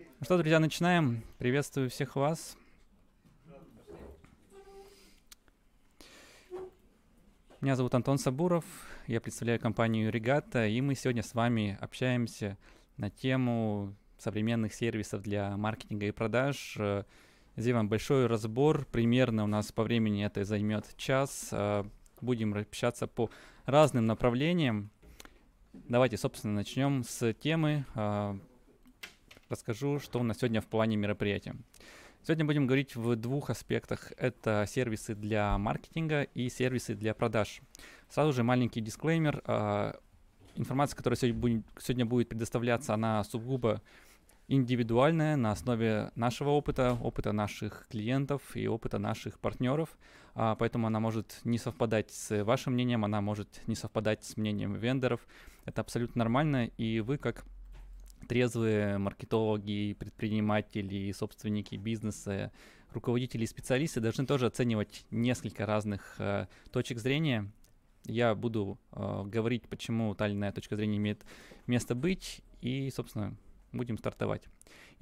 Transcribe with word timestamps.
Ну 0.00 0.24
что, 0.24 0.38
друзья, 0.38 0.60
начинаем. 0.60 1.22
Приветствую 1.38 1.90
всех 1.90 2.16
вас. 2.16 2.56
Меня 7.60 7.76
зовут 7.76 7.94
Антон 7.94 8.16
Сабуров, 8.16 8.64
я 9.06 9.20
представляю 9.20 9.60
компанию 9.60 10.10
Регата, 10.10 10.66
и 10.66 10.80
мы 10.80 10.94
сегодня 10.94 11.22
с 11.22 11.34
вами 11.34 11.76
общаемся 11.80 12.56
на 12.96 13.10
тему 13.10 13.94
современных 14.16 14.72
сервисов 14.72 15.22
для 15.22 15.56
маркетинга 15.56 16.06
и 16.06 16.10
продаж. 16.10 16.78
Сделаем 17.56 17.88
большой 17.88 18.26
разбор, 18.26 18.86
примерно 18.86 19.44
у 19.44 19.46
нас 19.46 19.72
по 19.72 19.82
времени 19.82 20.24
это 20.24 20.44
займет 20.44 20.96
час. 20.96 21.52
Будем 22.20 22.54
общаться 22.54 23.06
по 23.06 23.30
разным 23.66 24.06
направлениям. 24.06 24.90
Давайте, 25.72 26.16
собственно, 26.16 26.54
начнем 26.54 27.04
с 27.04 27.34
темы. 27.34 27.84
Расскажу, 29.50 29.98
что 29.98 30.20
у 30.20 30.22
нас 30.22 30.38
сегодня 30.38 30.60
в 30.60 30.66
плане 30.66 30.96
мероприятия. 30.96 31.56
Сегодня 32.22 32.44
будем 32.44 32.68
говорить 32.68 32.94
в 32.94 33.16
двух 33.16 33.50
аспектах. 33.50 34.12
Это 34.16 34.64
сервисы 34.68 35.16
для 35.16 35.58
маркетинга 35.58 36.22
и 36.22 36.48
сервисы 36.48 36.94
для 36.94 37.14
продаж. 37.14 37.60
Сразу 38.08 38.32
же 38.32 38.44
маленький 38.44 38.80
дисклеймер. 38.80 39.42
А, 39.46 39.98
информация, 40.54 40.96
которая 40.96 41.16
сегодня 41.16 42.06
будет, 42.06 42.28
предоставляться, 42.28 42.94
она 42.94 43.24
сугубо 43.24 43.82
индивидуальная 44.46 45.34
на 45.34 45.50
основе 45.50 46.12
нашего 46.14 46.50
опыта, 46.50 46.96
опыта 47.02 47.32
наших 47.32 47.88
клиентов 47.88 48.54
и 48.54 48.68
опыта 48.68 49.00
наших 49.00 49.40
партнеров. 49.40 49.98
А, 50.36 50.54
поэтому 50.54 50.86
она 50.86 51.00
может 51.00 51.40
не 51.42 51.58
совпадать 51.58 52.12
с 52.12 52.44
вашим 52.44 52.74
мнением, 52.74 53.04
она 53.04 53.20
может 53.20 53.66
не 53.66 53.74
совпадать 53.74 54.22
с 54.22 54.36
мнением 54.36 54.74
вендоров. 54.74 55.26
Это 55.64 55.80
абсолютно 55.80 56.20
нормально, 56.20 56.66
и 56.76 57.00
вы 57.00 57.18
как 57.18 57.44
трезвые 58.30 58.98
маркетологи, 58.98 59.96
предприниматели, 59.98 61.10
собственники 61.10 61.74
бизнеса, 61.74 62.52
руководители 62.92 63.42
и 63.42 63.46
специалисты 63.46 64.00
должны 64.00 64.24
тоже 64.24 64.46
оценивать 64.46 65.04
несколько 65.10 65.66
разных 65.66 66.14
э, 66.20 66.46
точек 66.70 66.98
зрения. 66.98 67.50
Я 68.04 68.36
буду 68.36 68.78
э, 68.92 69.22
говорить, 69.24 69.68
почему 69.68 70.14
та 70.14 70.28
или 70.28 70.34
иная 70.34 70.52
точка 70.52 70.76
зрения 70.76 70.98
имеет 70.98 71.24
место 71.66 71.96
быть, 71.96 72.40
и, 72.60 72.88
собственно, 72.94 73.34
будем 73.72 73.98
стартовать. 73.98 74.42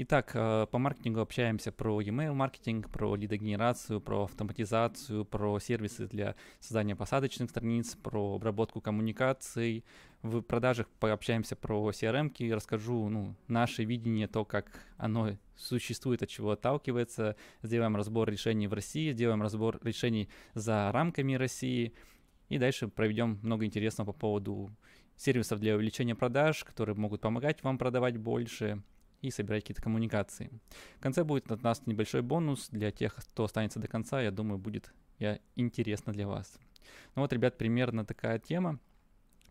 Итак, 0.01 0.31
э, 0.35 0.67
по 0.71 0.79
маркетингу 0.79 1.19
общаемся 1.19 1.73
про 1.73 2.01
email 2.01 2.33
маркетинг, 2.33 2.89
про 2.89 3.17
лидогенерацию, 3.17 4.01
про 4.01 4.27
автоматизацию, 4.27 5.25
про 5.25 5.59
сервисы 5.59 6.07
для 6.07 6.37
создания 6.61 6.95
посадочных 6.95 7.51
страниц, 7.51 7.97
про 7.97 8.37
обработку 8.37 8.81
коммуникаций. 8.81 9.85
В 10.23 10.41
продажах 10.43 10.87
пообщаемся 11.01 11.57
про 11.57 11.91
CRM, 11.91 12.55
расскажу 12.55 13.09
ну, 13.09 13.35
наше 13.49 13.83
видение, 13.83 14.29
то, 14.29 14.45
как 14.45 14.71
оно 14.99 15.37
существует, 15.57 16.23
от 16.23 16.29
чего 16.29 16.53
отталкивается. 16.53 17.35
Сделаем 17.65 17.97
разбор 17.97 18.31
решений 18.31 18.69
в 18.69 18.75
России, 18.75 19.11
сделаем 19.11 19.43
разбор 19.43 19.81
решений 19.83 20.29
за 20.55 20.93
рамками 20.93 21.35
России. 21.35 21.93
И 22.49 22.59
дальше 22.59 22.87
проведем 22.87 23.41
много 23.43 23.65
интересного 23.65 24.13
по 24.13 24.21
поводу 24.21 24.71
сервисов 25.17 25.59
для 25.59 25.75
увеличения 25.75 26.15
продаж, 26.15 26.63
которые 26.63 26.95
могут 26.95 27.21
помогать 27.21 27.65
вам 27.65 27.79
продавать 27.79 28.17
больше, 28.17 28.81
и 29.21 29.31
собирать 29.31 29.65
какие-то 29.65 29.83
коммуникации. 29.83 30.51
В 30.97 31.01
конце 31.01 31.25
будет 31.25 31.51
от 31.51 31.63
нас 31.63 31.83
небольшой 31.87 32.23
бонус 32.23 32.69
для 32.71 32.91
тех, 32.91 33.15
кто 33.15 33.45
останется 33.45 33.81
до 33.81 33.89
конца. 33.89 34.21
Я 34.21 34.31
думаю, 34.31 34.59
будет 34.59 34.93
я, 35.19 35.39
интересно 35.57 36.13
для 36.13 36.27
вас. 36.27 36.59
Ну 37.15 37.23
вот, 37.23 37.33
ребят, 37.33 37.59
примерно 37.59 38.05
такая 38.05 38.39
тема. 38.39 38.79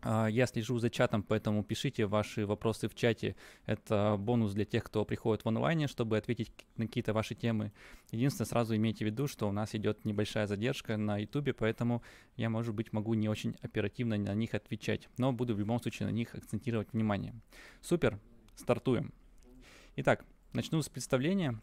А, 0.00 0.28
я 0.28 0.46
слежу 0.46 0.78
за 0.78 0.90
чатом, 0.90 1.22
поэтому 1.22 1.64
пишите 1.64 2.06
ваши 2.06 2.46
вопросы 2.46 2.88
в 2.88 2.94
чате. 2.94 3.34
Это 3.66 4.16
бонус 4.18 4.52
для 4.52 4.64
тех, 4.64 4.84
кто 4.84 5.04
приходит 5.04 5.44
в 5.44 5.48
онлайне, 5.48 5.88
чтобы 5.88 6.16
ответить 6.16 6.52
на 6.76 6.86
какие-то 6.86 7.12
ваши 7.12 7.34
темы. 7.34 7.72
Единственное, 8.12 8.46
сразу 8.46 8.76
имейте 8.76 9.04
в 9.04 9.08
виду, 9.08 9.26
что 9.26 9.48
у 9.48 9.52
нас 9.52 9.74
идет 9.74 10.04
небольшая 10.04 10.46
задержка 10.46 10.96
на 10.96 11.18
YouTube, 11.18 11.56
поэтому 11.58 12.02
я, 12.36 12.48
может 12.48 12.74
быть, 12.74 12.92
могу 12.92 13.14
не 13.14 13.28
очень 13.28 13.56
оперативно 13.60 14.16
на 14.16 14.34
них 14.34 14.54
отвечать, 14.54 15.08
но 15.18 15.32
буду 15.32 15.54
в 15.54 15.58
любом 15.58 15.80
случае 15.80 16.08
на 16.08 16.12
них 16.12 16.34
акцентировать 16.34 16.92
внимание. 16.92 17.34
Супер, 17.80 18.20
стартуем. 18.54 19.12
Итак, 20.00 20.24
начну 20.52 20.80
с 20.80 20.88
представления. 20.88 21.60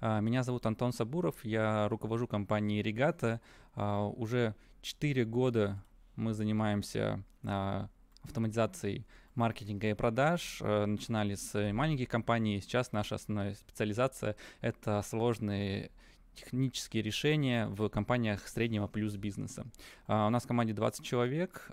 А, 0.00 0.20
меня 0.20 0.44
зовут 0.44 0.64
Антон 0.64 0.92
Сабуров, 0.92 1.44
я 1.44 1.88
руковожу 1.88 2.28
компанией 2.28 2.82
Регата. 2.82 3.40
А, 3.74 4.06
уже 4.06 4.54
4 4.82 5.24
года 5.24 5.82
мы 6.14 6.34
занимаемся 6.34 7.24
а, 7.42 7.88
автоматизацией 8.22 9.04
маркетинга 9.34 9.90
и 9.90 9.94
продаж. 9.94 10.60
Начинали 10.60 11.34
с 11.34 11.72
маленьких 11.72 12.08
компаний, 12.08 12.60
сейчас 12.60 12.92
наша 12.92 13.16
основная 13.16 13.56
специализация— 13.56 14.36
это 14.60 15.02
сложные 15.02 15.90
технические 16.36 17.02
решения 17.02 17.66
в 17.66 17.88
компаниях 17.88 18.46
среднего 18.46 18.86
плюс 18.86 19.16
бизнеса. 19.16 19.66
У 20.06 20.12
нас 20.12 20.44
в 20.44 20.46
команде 20.46 20.74
20 20.74 21.04
человек, 21.04 21.72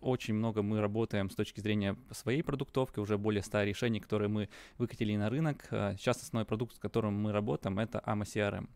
очень 0.00 0.34
много 0.34 0.62
мы 0.62 0.80
работаем 0.80 1.30
с 1.30 1.34
точки 1.34 1.60
зрения 1.60 1.96
своей 2.10 2.42
продуктовки, 2.42 3.00
уже 3.00 3.18
более 3.18 3.42
100 3.42 3.62
решений, 3.64 4.00
которые 4.00 4.28
мы 4.28 4.48
выкатили 4.78 5.16
на 5.16 5.30
рынок. 5.30 5.66
А, 5.70 5.94
сейчас 5.96 6.22
основной 6.22 6.46
продукт, 6.46 6.76
с 6.76 6.78
которым 6.78 7.14
мы 7.14 7.32
работаем, 7.32 7.78
это 7.78 8.02
AMA 8.06 8.22
CRM. 8.22 8.68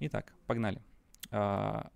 Итак, 0.00 0.32
погнали. 0.46 0.80
А, 1.30 1.90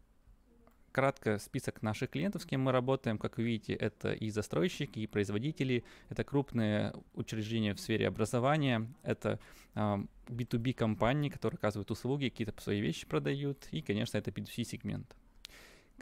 кратко 0.93 1.39
список 1.39 1.83
наших 1.83 2.11
клиентов, 2.11 2.43
с 2.43 2.47
кем 2.47 2.63
мы 2.63 2.73
работаем. 2.73 3.19
Как 3.19 3.39
вы 3.39 3.45
видите, 3.45 3.73
это 3.73 4.13
и 4.13 4.31
застройщики, 4.31 5.01
и 5.01 5.07
производители, 5.07 5.85
это 6.09 6.25
крупные 6.25 6.93
учреждения 7.15 7.75
в 7.75 7.81
сфере 7.81 8.07
образования, 8.07 8.87
это 9.03 9.41
B2B 9.75 10.75
компании, 10.75 11.31
которые 11.31 11.57
оказывают 11.57 11.91
услуги, 11.91 12.29
какие-то 12.29 12.61
свои 12.61 12.81
вещи 12.81 13.07
продают, 13.07 13.67
и, 13.71 13.81
конечно, 13.81 14.19
это 14.19 14.31
B2C 14.31 14.65
сегмент. 14.65 15.17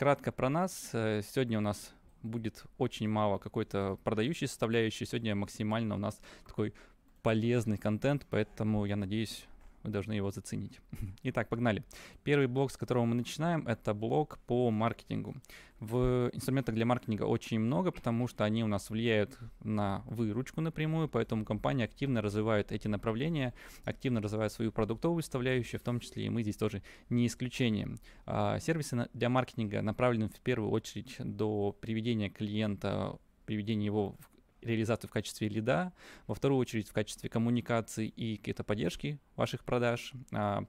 Кратко 0.01 0.33
про 0.33 0.49
нас. 0.49 0.91
Э, 0.95 1.21
сегодня 1.23 1.59
у 1.59 1.61
нас 1.61 1.93
будет 2.23 2.65
очень 2.79 3.09
мало 3.09 3.39
какой-то 3.39 3.99
продающей 4.05 4.47
составляющей. 4.47 5.07
Сегодня 5.07 5.35
максимально 5.35 5.95
у 5.95 5.99
нас 5.99 6.21
такой 6.47 6.75
полезный 7.23 7.77
контент, 7.77 8.27
поэтому 8.31 8.85
я 8.85 8.97
надеюсь, 8.97 9.45
вы 9.83 9.91
должны 9.91 10.13
его 10.13 10.31
заценить. 10.31 10.81
Итак, 11.23 11.49
погнали. 11.49 11.85
Первый 12.25 12.47
блок, 12.47 12.71
с 12.71 12.77
которого 12.77 13.05
мы 13.05 13.15
начинаем, 13.15 13.67
это 13.67 13.95
блок 13.95 14.39
по 14.47 14.71
маркетингу. 14.71 15.35
В 15.79 16.31
инструментах 16.35 16.75
для 16.75 16.85
маркетинга 16.85 17.23
очень 17.23 17.59
много, 17.59 17.91
потому 17.91 18.29
что 18.29 18.45
они 18.45 18.63
у 18.63 18.67
нас 18.67 18.91
влияют 18.91 19.39
на 19.63 20.03
выручку 20.07 20.61
напрямую, 20.61 21.09
поэтому 21.09 21.47
компания 21.47 21.85
активно 21.85 22.21
развивает 22.21 22.71
эти 22.71 22.87
направления, 22.87 23.55
активно 23.85 24.21
развивает 24.21 24.53
свою 24.53 24.73
продуктовую 24.73 25.23
составляющую, 25.23 25.81
в 25.81 25.83
том 25.83 26.01
числе 26.01 26.27
и 26.27 26.29
мы 26.29 26.43
здесь 26.43 26.59
тоже 26.59 26.83
не 27.09 27.27
исключение. 27.27 27.97
А, 28.27 28.59
сервисы 28.61 29.09
для 29.15 29.31
маркетинга 29.31 29.81
направлены 29.81 30.29
в 30.29 30.41
первую 30.41 30.71
очередь 30.71 31.17
до 31.19 31.75
приведения 31.81 32.29
клиента 32.29 33.19
приведения 33.51 33.87
его 33.87 34.15
реализацию 34.63 35.09
в 35.09 35.13
качестве 35.13 35.49
лида, 35.49 35.93
во 36.27 36.35
вторую 36.35 36.59
очередь 36.59 36.89
в 36.89 36.93
качестве 36.93 37.29
коммуникации 37.29 38.09
и 38.09 38.37
какой-то 38.37 38.65
поддержки 38.65 39.19
ваших 39.37 39.65
продаж, 39.65 40.13
а, 40.33 40.65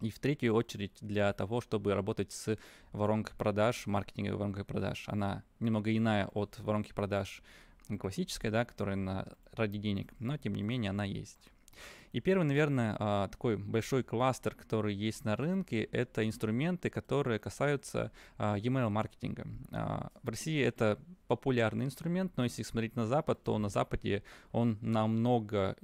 и 0.00 0.10
в 0.10 0.18
третью 0.18 0.54
очередь 0.54 0.96
для 1.00 1.32
того, 1.32 1.60
чтобы 1.60 1.94
работать 1.94 2.32
с 2.32 2.58
воронкой 2.90 3.36
продаж, 3.36 3.86
маркетинговой 3.86 4.38
воронкой 4.38 4.64
продаж. 4.64 5.04
Она 5.06 5.44
немного 5.60 5.96
иная 5.96 6.26
от 6.26 6.58
воронки 6.58 6.92
продаж 6.92 7.42
классической, 8.00 8.50
да, 8.50 8.64
которая 8.64 8.96
на, 8.96 9.28
ради 9.52 9.78
денег, 9.78 10.12
но 10.18 10.36
тем 10.36 10.54
не 10.54 10.62
менее 10.62 10.90
она 10.90 11.04
есть. 11.04 11.50
И 12.12 12.20
первый, 12.20 12.44
наверное, 12.44 12.96
а, 12.98 13.28
такой 13.28 13.56
большой 13.56 14.02
кластер, 14.02 14.54
который 14.54 14.94
есть 14.94 15.24
на 15.24 15.34
рынке, 15.34 15.82
это 15.84 16.26
инструменты, 16.26 16.90
которые 16.90 17.38
касаются 17.38 18.12
а, 18.36 18.56
e-mail 18.56 18.90
маркетинга. 18.90 19.46
А, 19.70 20.10
в 20.22 20.28
России 20.28 20.62
это 20.62 20.98
популярный 21.26 21.86
инструмент, 21.86 22.32
но 22.36 22.44
если 22.44 22.62
смотреть 22.62 22.96
на 22.96 23.06
Запад, 23.06 23.42
то 23.42 23.56
на 23.56 23.70
Западе 23.70 24.22
он 24.50 24.76
намного 24.82 25.76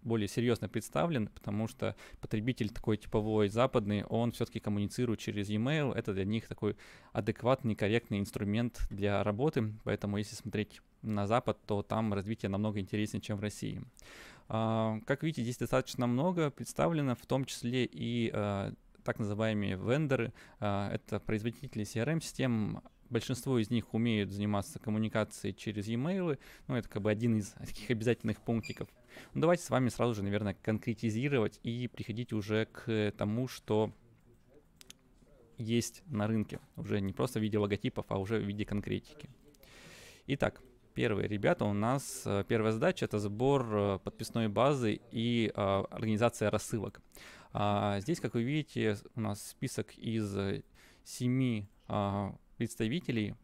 более 0.00 0.28
серьезно 0.28 0.66
представлен, 0.70 1.26
потому 1.26 1.68
что 1.68 1.94
потребитель 2.20 2.70
такой 2.70 2.96
типовой 2.96 3.50
западный, 3.50 4.04
он 4.04 4.32
все-таки 4.32 4.60
коммуницирует 4.60 5.20
через 5.20 5.50
e-mail, 5.50 5.92
это 5.94 6.14
для 6.14 6.24
них 6.24 6.48
такой 6.48 6.76
адекватный, 7.12 7.74
корректный 7.74 8.18
инструмент 8.18 8.80
для 8.88 9.22
работы, 9.22 9.74
поэтому 9.84 10.16
если 10.16 10.36
смотреть 10.36 10.80
на 11.02 11.26
Запад, 11.26 11.58
то 11.66 11.82
там 11.82 12.14
развитие 12.14 12.48
намного 12.48 12.80
интереснее, 12.80 13.20
чем 13.20 13.36
в 13.36 13.40
России. 13.40 13.82
А, 14.48 15.00
как 15.06 15.22
видите, 15.22 15.42
здесь 15.42 15.58
достаточно 15.58 16.06
много 16.06 16.50
представлено, 16.50 17.14
в 17.14 17.26
том 17.26 17.44
числе 17.44 17.84
и 17.84 18.30
а, 18.32 18.72
так 19.04 19.18
называемые 19.18 19.76
вендоры. 19.76 20.32
А, 20.60 20.90
это 20.92 21.20
производители 21.20 21.84
CRM-систем, 21.84 22.82
Большинство 23.10 23.58
из 23.58 23.70
них 23.70 23.94
умеют 23.94 24.30
заниматься 24.30 24.78
коммуникацией 24.78 25.54
через 25.54 25.86
e-mail, 25.88 26.38
ну, 26.66 26.76
это 26.76 26.88
как 26.90 27.00
бы 27.00 27.10
один 27.10 27.38
из 27.38 27.48
таких 27.52 27.90
обязательных 27.90 28.38
пунктиков. 28.42 28.88
Ну, 29.32 29.40
давайте 29.40 29.62
с 29.62 29.70
вами 29.70 29.88
сразу 29.88 30.14
же, 30.14 30.22
наверное, 30.22 30.54
конкретизировать 30.62 31.58
и 31.62 31.88
приходить 31.88 32.34
уже 32.34 32.66
к 32.66 33.14
тому, 33.16 33.48
что 33.48 33.94
есть 35.56 36.02
на 36.06 36.26
рынке, 36.26 36.60
уже 36.76 37.00
не 37.00 37.14
просто 37.14 37.38
в 37.40 37.42
виде 37.42 37.58
логотипов, 37.58 38.04
а 38.08 38.18
уже 38.18 38.38
в 38.38 38.44
виде 38.44 38.66
конкретики. 38.66 39.30
Итак, 40.26 40.60
первые 40.98 41.28
ребята 41.28 41.64
у 41.64 41.72
нас, 41.72 42.22
э, 42.26 42.42
первая 42.48 42.72
задача— 42.72 43.04
это 43.06 43.20
сбор 43.20 43.64
э, 43.70 43.98
подписной 44.02 44.48
базы 44.48 45.00
и 45.12 45.52
а, 45.54 45.84
организация 45.90 46.50
рассылок. 46.50 47.00
А, 47.52 48.00
здесь, 48.00 48.18
как 48.18 48.34
вы 48.34 48.42
видите, 48.42 48.96
у 49.14 49.20
нас 49.20 49.50
список 49.50 49.96
из 49.96 50.36
семи 51.04 51.68
а, 51.86 52.34
представителей, 52.56 53.36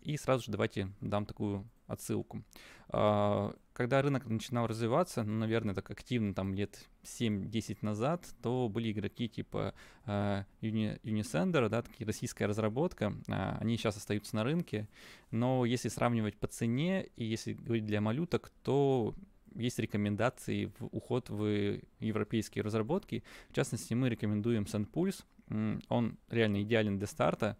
и 0.00 0.16
сразу 0.16 0.44
же 0.44 0.50
давайте 0.50 0.88
дам 1.02 1.26
такую 1.26 1.68
отсылку. 1.86 2.42
Когда 3.74 4.00
рынок 4.00 4.24
начинал 4.26 4.68
развиваться, 4.68 5.24
ну, 5.24 5.40
наверное, 5.40 5.74
так 5.74 5.90
активно, 5.90 6.32
там 6.32 6.54
лет 6.54 6.88
7-10 7.02 7.78
назад, 7.82 8.24
то 8.40 8.68
были 8.68 8.92
игроки 8.92 9.28
типа 9.28 9.74
uh, 10.06 10.44
Unisender, 10.62 11.68
да, 11.68 11.82
такие 11.82 12.06
российская 12.06 12.46
разработка, 12.46 13.12
uh, 13.26 13.58
они 13.58 13.76
сейчас 13.76 13.96
остаются 13.96 14.36
на 14.36 14.44
рынке, 14.44 14.88
но 15.32 15.64
если 15.64 15.88
сравнивать 15.88 16.36
по 16.36 16.46
цене 16.46 17.08
и 17.16 17.24
если 17.24 17.54
говорить 17.54 17.84
для 17.84 18.00
малюток, 18.00 18.52
то 18.62 19.12
есть 19.56 19.78
рекомендации 19.80 20.66
в 20.78 20.86
уход 20.92 21.28
в 21.28 21.80
европейские 22.00 22.64
разработки. 22.64 23.22
В 23.50 23.54
частности, 23.54 23.94
мы 23.94 24.08
рекомендуем 24.08 24.64
SendPulse. 24.64 25.22
Он 25.88 26.18
реально 26.28 26.62
идеален 26.62 26.98
для 26.98 27.06
старта 27.06 27.56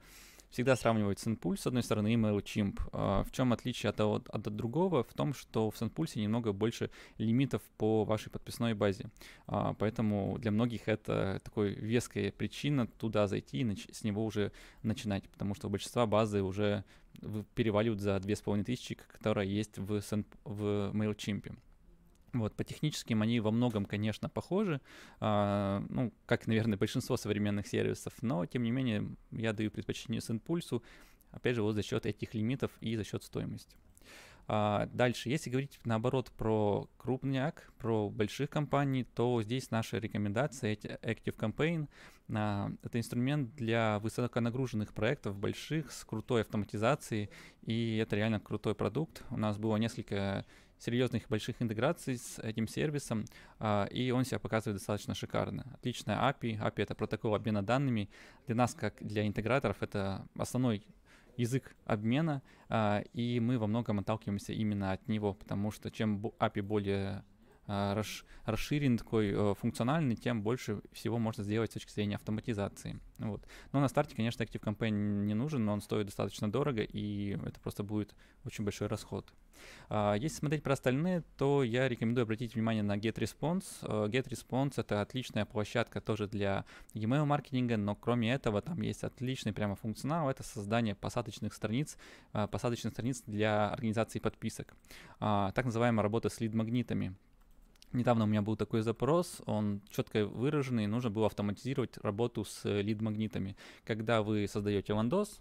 всегда 0.54 0.76
сравнивать 0.76 1.18
SendPulse, 1.18 1.56
с 1.56 1.66
одной 1.66 1.82
стороны, 1.82 2.14
и 2.14 2.16
MailChimp. 2.16 2.78
А, 2.92 3.24
в 3.24 3.32
чем 3.32 3.52
отличие 3.52 3.90
от, 3.90 4.00
от, 4.00 4.28
от 4.28 4.42
другого? 4.42 5.02
В 5.02 5.12
том, 5.12 5.34
что 5.34 5.68
в 5.70 5.74
SendPulse 5.74 6.20
немного 6.20 6.52
больше 6.52 6.90
лимитов 7.18 7.60
по 7.76 8.04
вашей 8.04 8.30
подписной 8.30 8.74
базе. 8.74 9.10
А, 9.48 9.74
поэтому 9.74 10.38
для 10.38 10.52
многих 10.52 10.86
это 10.86 11.40
такой 11.42 11.74
веская 11.74 12.30
причина 12.30 12.86
туда 12.86 13.26
зайти 13.26 13.62
и 13.62 13.76
с 13.92 14.04
него 14.04 14.24
уже 14.24 14.52
начинать, 14.84 15.28
потому 15.28 15.56
что 15.56 15.66
у 15.66 15.70
большинства 15.70 16.06
базы 16.06 16.40
уже 16.42 16.84
переваливают 17.56 18.00
за 18.00 18.20
2500, 18.20 18.98
которая 19.08 19.46
есть 19.46 19.76
в, 19.78 19.94
Send, 19.96 20.26
в 20.44 20.92
MailChimp. 20.94 21.52
Вот, 22.34 22.54
по 22.54 22.64
техническим 22.64 23.22
они 23.22 23.40
во 23.40 23.50
многом, 23.50 23.86
конечно, 23.86 24.28
похожи, 24.28 24.80
а, 25.20 25.84
ну, 25.88 26.12
как, 26.26 26.46
наверное, 26.46 26.76
большинство 26.76 27.16
современных 27.16 27.66
сервисов, 27.66 28.12
но, 28.22 28.44
тем 28.44 28.64
не 28.64 28.72
менее, 28.72 29.08
я 29.30 29.52
даю 29.52 29.70
предпочтение 29.70 30.20
SendPulse, 30.20 30.82
опять 31.30 31.54
же, 31.54 31.62
вот 31.62 31.74
за 31.74 31.82
счет 31.82 32.06
этих 32.06 32.34
лимитов 32.34 32.72
и 32.80 32.96
за 32.96 33.04
счет 33.04 33.22
стоимости. 33.22 33.76
А, 34.46 34.86
дальше, 34.92 35.30
если 35.30 35.48
говорить, 35.48 35.80
наоборот, 35.84 36.30
про 36.36 36.88
крупняк, 36.98 37.72
про 37.78 38.10
больших 38.10 38.50
компаний, 38.50 39.04
то 39.04 39.42
здесь 39.42 39.70
наша 39.70 39.98
рекомендация 39.98 40.74
Active 40.74 41.36
Campaign. 41.36 41.88
А, 42.34 42.70
это 42.82 42.98
инструмент 42.98 43.54
для 43.54 43.98
высоконагруженных 44.00 44.92
проектов, 44.92 45.38
больших, 45.38 45.92
с 45.92 46.04
крутой 46.04 46.42
автоматизацией, 46.42 47.30
и 47.62 47.96
это 47.96 48.16
реально 48.16 48.40
крутой 48.40 48.74
продукт. 48.74 49.22
У 49.30 49.38
нас 49.38 49.56
было 49.56 49.76
несколько 49.76 50.44
серьезных 50.78 51.28
больших 51.28 51.60
интеграций 51.60 52.18
с 52.18 52.38
этим 52.38 52.68
сервисом, 52.68 53.24
а, 53.58 53.86
и 53.86 54.10
он 54.10 54.24
себя 54.24 54.38
показывает 54.38 54.78
достаточно 54.78 55.14
шикарно. 55.14 55.66
Отличная 55.74 56.16
API. 56.16 56.58
API— 56.58 56.72
это 56.82 56.94
протокол 56.94 57.34
обмена 57.34 57.62
данными. 57.62 58.08
Для 58.46 58.56
нас, 58.56 58.74
как 58.74 58.96
для 59.00 59.26
интеграторов, 59.26 59.82
это 59.82 60.26
основной 60.36 60.86
язык 61.36 61.74
обмена, 61.84 62.42
а, 62.68 63.02
и 63.12 63.40
мы 63.40 63.58
во 63.58 63.66
многом 63.66 64.00
отталкиваемся 64.00 64.52
именно 64.52 64.92
от 64.92 65.08
него, 65.08 65.34
потому 65.34 65.70
что 65.70 65.90
чем 65.90 66.18
API 66.38 66.62
более 66.62 67.24
расширен, 67.66 68.98
такой 68.98 69.32
э, 69.32 69.54
функциональный, 69.54 70.16
тем 70.16 70.42
больше 70.42 70.80
всего 70.92 71.18
можно 71.18 71.42
сделать 71.42 71.70
с 71.70 71.74
точки 71.74 71.92
зрения 71.92 72.16
автоматизации. 72.16 73.00
Вот. 73.18 73.42
Но 73.72 73.80
на 73.80 73.88
старте, 73.88 74.14
конечно, 74.14 74.42
Active 74.42 74.60
Campaign 74.60 75.24
не 75.24 75.34
нужен, 75.34 75.64
но 75.64 75.72
он 75.72 75.80
стоит 75.80 76.06
достаточно 76.06 76.50
дорого, 76.50 76.82
и 76.82 77.38
это 77.44 77.58
просто 77.60 77.82
будет 77.82 78.14
очень 78.44 78.64
большой 78.64 78.88
расход. 78.88 79.32
А, 79.88 80.14
если 80.14 80.36
смотреть 80.36 80.62
про 80.62 80.74
остальные, 80.74 81.22
то 81.38 81.62
я 81.62 81.88
рекомендую 81.88 82.24
обратить 82.24 82.54
внимание 82.54 82.82
на 82.82 82.98
GetResponse. 82.98 83.64
Э, 83.82 84.08
GetResponse— 84.08 84.74
это 84.76 85.00
отличная 85.00 85.46
площадка 85.46 86.00
тоже 86.02 86.26
для 86.26 86.66
email 86.92 87.24
маркетинга, 87.24 87.78
но 87.78 87.94
кроме 87.94 88.32
этого 88.32 88.60
там 88.60 88.82
есть 88.82 89.04
отличный 89.04 89.54
прямо 89.54 89.74
функционал, 89.74 90.28
это 90.28 90.42
создание 90.42 90.94
посадочных 90.94 91.54
страниц, 91.54 91.96
э, 92.34 92.46
посадочных 92.46 92.92
страниц 92.92 93.22
для 93.26 93.70
организации 93.70 94.18
подписок. 94.18 94.74
Так 95.18 95.64
называемая 95.64 96.02
работа 96.02 96.28
с 96.28 96.40
лид-магнитами. 96.40 97.14
Недавно 97.94 98.24
у 98.24 98.26
меня 98.26 98.42
был 98.42 98.56
такой 98.56 98.82
запрос, 98.82 99.40
он 99.46 99.80
четко 99.88 100.26
выраженный, 100.26 100.88
нужно 100.88 101.10
было 101.10 101.26
автоматизировать 101.26 101.96
работу 101.98 102.44
с 102.44 102.64
лид-магнитами. 102.64 103.56
Когда 103.84 104.22
вы 104.22 104.48
создаете 104.48 104.94
ландос, 104.94 105.40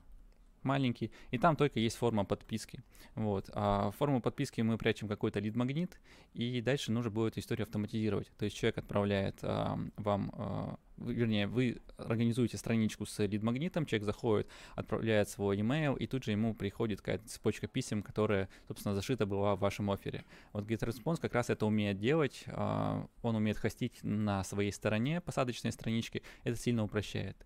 маленький, 0.64 1.12
и 1.32 1.38
там 1.38 1.56
только 1.56 1.80
есть 1.80 1.98
форма 1.98 2.26
подписки. 2.26 2.84
Вот. 3.16 3.50
А 3.54 3.92
форму 3.92 4.22
подписки 4.22 4.62
мы 4.62 4.78
прячем 4.78 5.08
какой-то 5.08 5.40
лид-магнит, 5.40 6.00
и 6.34 6.62
дальше 6.62 6.92
нужно 6.92 7.12
будет 7.12 7.38
историю 7.38 7.66
автоматизировать. 7.66 8.32
То 8.38 8.46
есть 8.46 8.58
человек 8.58 8.80
отправляет 8.80 9.38
а, 9.44 9.78
вам, 9.98 10.32
а, 10.36 10.76
вернее, 10.98 11.48
вы 11.48 11.80
организуете 11.98 12.58
страничку 12.58 13.06
с 13.06 13.24
лид-магнитом, 13.24 13.86
человек 13.86 14.06
заходит, 14.06 14.48
отправляет 14.76 15.30
свой 15.30 15.58
email, 15.58 15.98
и 15.98 16.08
тут 16.08 16.24
же 16.24 16.32
ему 16.32 16.54
приходит 16.56 17.00
какая-то 17.02 17.28
цепочка 17.28 17.68
писем, 17.68 18.02
которая, 18.02 18.50
собственно, 18.68 18.96
зашита 18.96 19.26
была 19.26 19.56
в 19.56 19.60
вашем 19.60 19.92
офере. 19.92 20.24
Вот 20.54 20.66
GetResponse 20.66 21.20
как 21.22 21.34
раз 21.34 21.50
это 21.50 21.66
умеет 21.66 22.00
делать, 22.00 22.44
а, 22.48 23.08
он 23.22 23.36
умеет 23.36 23.58
хостить 23.58 24.00
на 24.04 24.44
своей 24.44 24.72
стороне 24.72 25.22
посадочные 25.22 25.72
странички, 25.72 26.24
это 26.44 26.58
сильно 26.58 26.84
упрощает. 26.84 27.38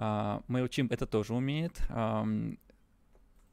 MailChimp 0.00 0.88
это 0.90 1.06
тоже 1.06 1.34
умеет. 1.34 1.80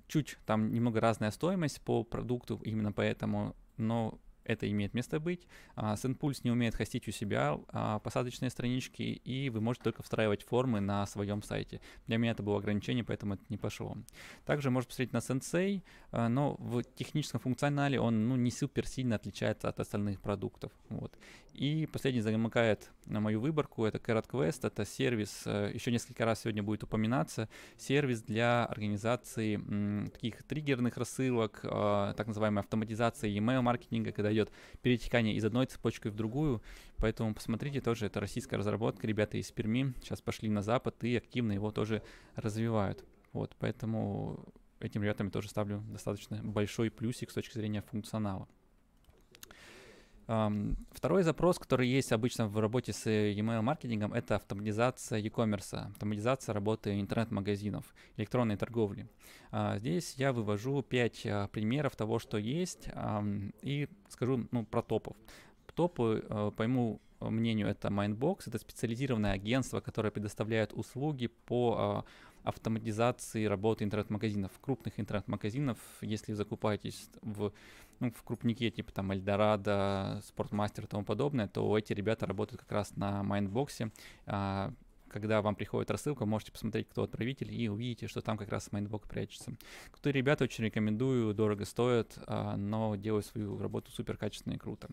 Чуть 0.07 0.37
там 0.45 0.71
немного 0.71 1.01
разная 1.01 1.31
стоимость 1.31 1.81
по 1.81 2.03
продукту, 2.03 2.61
именно 2.63 2.93
поэтому, 2.93 3.55
но 3.75 4.17
это 4.47 4.69
имеет 4.71 4.93
место 4.93 5.19
быть. 5.19 5.45
А, 5.75 5.95
SendPulse 5.95 6.41
не 6.43 6.51
умеет 6.51 6.73
хостить 6.73 7.07
у 7.07 7.11
себя 7.11 7.59
а, 7.67 7.99
посадочные 7.99 8.49
странички, 8.49 9.01
и 9.01 9.49
вы 9.49 9.61
можете 9.61 9.83
только 9.83 10.03
встраивать 10.03 10.43
формы 10.43 10.79
на 10.79 11.05
своем 11.05 11.43
сайте. 11.43 11.81
Для 12.07 12.17
меня 12.17 12.31
это 12.31 12.43
было 12.43 12.57
ограничение, 12.57 13.03
поэтому 13.03 13.33
это 13.35 13.43
не 13.49 13.57
пошло. 13.57 13.97
Также 14.45 14.71
можно 14.71 14.87
посмотреть 14.87 15.13
на 15.13 15.17
Sensei, 15.17 15.83
а, 16.11 16.29
но 16.29 16.55
в 16.59 16.81
техническом 16.83 17.41
функционале 17.41 17.99
он 17.99 18.29
ну, 18.29 18.35
не 18.37 18.51
супер 18.51 18.87
сильно 18.87 19.17
отличается 19.17 19.67
от 19.67 19.79
остальных 19.79 20.21
продуктов. 20.21 20.71
Вот. 20.89 21.13
И 21.53 21.87
последний 21.91 22.21
замыкает 22.21 22.89
на 23.05 23.19
мою 23.19 23.41
выборку, 23.41 23.83
это 23.83 23.97
Carrot 23.97 24.29
Quest, 24.29 24.65
это 24.65 24.85
сервис, 24.85 25.43
э, 25.45 25.71
еще 25.73 25.91
несколько 25.91 26.23
раз 26.23 26.41
сегодня 26.41 26.61
будет 26.61 26.83
упоминаться, 26.83 27.49
сервис 27.77 28.21
для 28.21 28.65
организации 28.65 29.59
таких 30.11 30.43
триггерных 30.43 30.97
рассылок, 30.97 31.61
так 31.61 32.27
называемой 32.27 32.61
автоматизации 32.61 33.35
email 33.35 33.61
маркетинга, 33.61 34.11
когда 34.11 34.29
идет 34.37 34.51
перетекание 34.81 35.35
из 35.35 35.45
одной 35.45 35.65
цепочки 35.65 36.07
в 36.07 36.15
другую. 36.15 36.61
Поэтому 36.97 37.33
посмотрите, 37.33 37.81
тоже 37.81 38.05
это 38.05 38.19
российская 38.19 38.57
разработка, 38.57 39.05
ребята 39.07 39.37
из 39.37 39.51
Перми 39.51 39.93
сейчас 40.01 40.21
пошли 40.21 40.49
на 40.49 40.61
Запад 40.61 41.03
и 41.03 41.15
активно 41.15 41.51
его 41.51 41.71
тоже 41.71 42.01
развивают. 42.35 43.03
Вот, 43.33 43.55
поэтому 43.59 44.45
этим 44.79 45.03
ребятам 45.03 45.27
я 45.27 45.31
тоже 45.31 45.49
ставлю 45.49 45.83
достаточно 45.89 46.41
большой 46.43 46.89
плюсик 46.89 47.31
с 47.31 47.33
точки 47.33 47.57
зрения 47.57 47.81
функционала. 47.81 48.47
Второй 50.27 51.23
запрос, 51.23 51.57
который 51.57 51.87
есть 51.87 52.11
обычно 52.11 52.49
в 52.49 52.59
работе 52.59 52.91
с 52.91 53.07
email 53.07 53.61
маркетингом, 53.61 54.11
это 54.13 54.35
автоматизация 54.35 55.19
e-commerce, 55.19 55.87
автоматизация 55.87 56.51
работы 56.51 56.99
интернет-магазинов, 56.99 57.85
электронной 58.17 58.57
торговли. 58.57 59.07
Uh, 59.53 59.79
здесь 59.79 60.15
я 60.17 60.33
вывожу 60.33 60.81
5 60.81 61.25
uh, 61.25 61.29
а, 61.31 61.47
примеров 61.47 61.95
того, 61.95 62.19
что 62.19 62.37
есть, 62.37 62.89
и 63.61 63.87
скажу 64.09 64.45
ну, 64.51 64.65
про 64.65 64.81
топов. 64.81 65.15
Топы, 65.73 66.25
uh, 66.27 66.51
по 66.51 66.63
моему 66.63 66.99
мнению, 67.21 67.67
это 67.69 67.87
Mindbox, 67.87 68.43
это 68.47 68.57
специализированное 68.57 69.31
агентство, 69.31 69.79
которое 69.79 70.11
предоставляет 70.11 70.73
услуги 70.73 71.27
по 71.27 72.03
автоматизации 72.47 73.45
работы 73.45 73.83
интернет-магазинов, 73.83 74.51
крупных 74.61 74.99
интернет-магазинов, 74.99 75.77
если 76.01 76.33
закупаетесь 76.33 77.09
в 77.21 77.51
ну, 77.99 78.11
в 78.11 78.23
крупнике, 78.23 78.69
типа 78.69 78.91
там 78.91 79.11
Эльдорадо, 79.11 80.21
Спортмастер 80.23 80.83
и 80.83 80.87
тому 80.87 81.03
подобное, 81.03 81.47
то 81.47 81.77
эти 81.77 81.93
ребята 81.93 82.25
работают 82.25 82.61
как 82.61 82.71
раз 82.71 82.95
на 82.95 83.23
Майндбоксе. 83.23 83.91
А, 85.07 85.11
когда 85.11 85.41
вам 85.41 85.55
приходит 85.55 85.91
рассылка, 85.91 86.25
можете 86.25 86.51
посмотреть, 86.51 86.87
кто 86.89 87.03
отправитель, 87.03 87.53
и 87.53 87.69
увидите, 87.69 88.07
что 88.07 88.21
там 88.21 88.37
как 88.37 88.49
раз 88.49 88.71
Майндбокс 88.71 89.07
прячется. 89.07 89.53
Крутые 89.91 90.13
ребята 90.13 90.43
очень 90.43 90.65
рекомендую, 90.65 91.33
дорого 91.33 91.65
стоят, 91.65 92.17
а, 92.27 92.55
но 92.55 92.95
делают 92.95 93.25
свою 93.25 93.57
работу 93.59 93.91
супер 93.91 94.17
качественно 94.17 94.53
и 94.53 94.57
круто. 94.57 94.89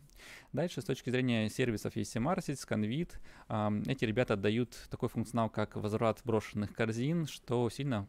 Дальше, 0.53 0.81
с 0.81 0.85
точки 0.85 1.11
зрения 1.11 1.49
сервисов 1.49 1.97
есть 1.97 2.15
Marsit, 2.17 2.57
Convead. 2.57 3.13
А, 3.49 3.73
эти 3.87 4.05
ребята 4.05 4.35
отдают 4.35 4.77
такой 4.91 5.09
функционал, 5.09 5.51
как 5.51 5.77
возврат 5.77 6.21
брошенных 6.25 6.75
корзин, 6.75 7.27
что 7.27 7.69
сильно 7.71 8.09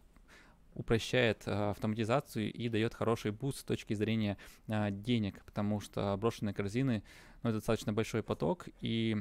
упрощает 0.74 1.44
э, 1.46 1.70
автоматизацию 1.70 2.52
и 2.52 2.68
дает 2.68 2.94
хороший 2.94 3.32
буст 3.32 3.60
с 3.60 3.64
точки 3.64 3.94
зрения 3.94 4.38
денег, 4.68 5.42
потому 5.46 5.80
что 5.80 6.18
брошенные 6.18 6.54
корзины, 6.54 7.02
ну, 7.44 7.50
это 7.50 7.60
достаточно 7.60 7.94
большой 7.94 8.24
поток, 8.24 8.68
и 8.82 9.16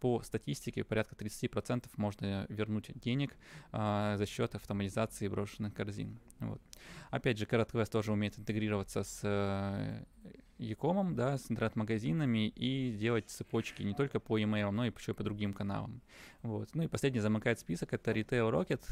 по 0.00 0.22
статистике 0.22 0.84
порядка 0.84 1.14
30% 1.14 1.86
можно 1.96 2.46
вернуть 2.48 2.90
денег 2.94 3.36
а, 3.72 4.16
за 4.16 4.26
счет 4.26 4.54
автоматизации 4.54 5.28
брошенных 5.28 5.74
корзин. 5.74 6.18
Вот. 6.40 6.60
Опять 7.10 7.38
же, 7.38 7.44
Carrot 7.44 7.69
quest 7.69 7.90
тоже 7.90 8.12
умеет 8.12 8.38
интегрироваться 8.38 9.02
с 9.02 10.06
Якомом, 10.58 11.14
да, 11.14 11.36
с 11.36 11.50
интернет-магазинами 11.50 12.48
и 12.48 12.90
делать 12.90 13.28
цепочки 13.28 13.82
не 13.82 13.92
только 13.92 14.20
по 14.20 14.38
e-mail, 14.38 14.70
но 14.70 14.86
и 14.86 14.92
еще 14.96 15.12
по 15.12 15.22
другим 15.22 15.52
каналам. 15.52 16.00
Вот. 16.42 16.70
Ну 16.74 16.84
и 16.84 16.86
последний 16.88 17.20
замыкает 17.20 17.60
список, 17.60 17.92
это 17.92 18.12
Retail 18.12 18.50
Rocket. 18.50 18.82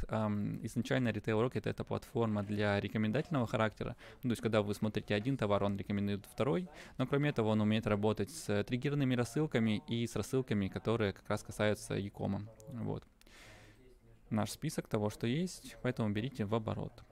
Изначально 0.67 1.09
Retail 1.09 1.41
Rocket 1.43 1.63
это 1.65 1.83
платформа 1.83 2.43
для 2.43 2.79
рекомендательного 2.81 3.47
характера. 3.47 3.97
Ну, 4.23 4.29
то 4.29 4.33
есть, 4.33 4.43
когда 4.43 4.61
вы 4.61 4.75
смотрите 4.75 5.15
один 5.15 5.39
товар, 5.39 5.65
он 5.65 5.79
рекомендует 5.79 6.27
второй. 6.27 6.69
Но 6.99 7.07
кроме 7.07 7.31
этого, 7.31 7.49
он 7.49 7.63
умеет 7.63 7.87
работать 7.87 8.31
с 8.31 8.63
триггерными 8.65 9.15
рассылками 9.15 9.83
и 9.89 10.07
с 10.07 10.17
рассылками, 10.17 10.69
которые 10.69 11.15
как 11.15 11.29
раз 11.31 11.43
касаются 11.43 11.95
e-кома. 11.95 12.43
Вот. 12.69 13.05
Наш 14.29 14.51
список 14.51 14.87
того, 14.87 15.09
что 15.09 15.27
есть, 15.27 15.77
поэтому 15.83 16.11
берите 16.11 16.45
в 16.45 16.55
оборот. 16.55 17.05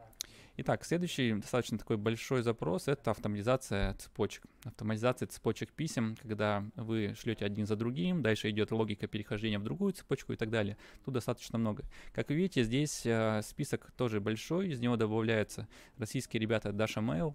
Итак, 0.59 0.85
следующий 0.85 1.33
достаточно 1.33 1.79
такой 1.79 1.97
большой 1.97 2.43
запрос— 2.43 2.87
это 2.87 3.11
автоматизация 3.11 3.95
цепочек. 3.95 4.45
Автоматизация 4.65 5.27
цепочек 5.27 5.73
писем, 5.73 6.15
когда 6.21 6.63
вы 6.77 7.15
шлете 7.19 7.47
один 7.47 7.67
за 7.67 7.75
другим, 7.75 8.21
дальше 8.21 8.51
идет 8.51 8.71
логика 8.71 9.07
перехождения 9.07 9.59
в 9.59 9.65
другую 9.65 9.95
цепочку 9.95 10.35
и 10.35 10.37
так 10.37 10.51
далее. 10.51 10.77
Тут 11.07 11.15
достаточно 11.15 11.59
много. 11.59 11.85
Как 12.13 12.29
вы 12.29 12.35
видите, 12.35 12.65
здесь 12.65 13.07
э, 13.07 13.41
список 13.43 13.93
тоже 13.93 14.21
большой, 14.21 14.69
из 14.69 14.81
него 14.81 14.97
добавляются 14.97 15.69
российские 15.97 16.41
ребята 16.43 16.69
Dasha 16.69 17.03
Mail, 17.03 17.35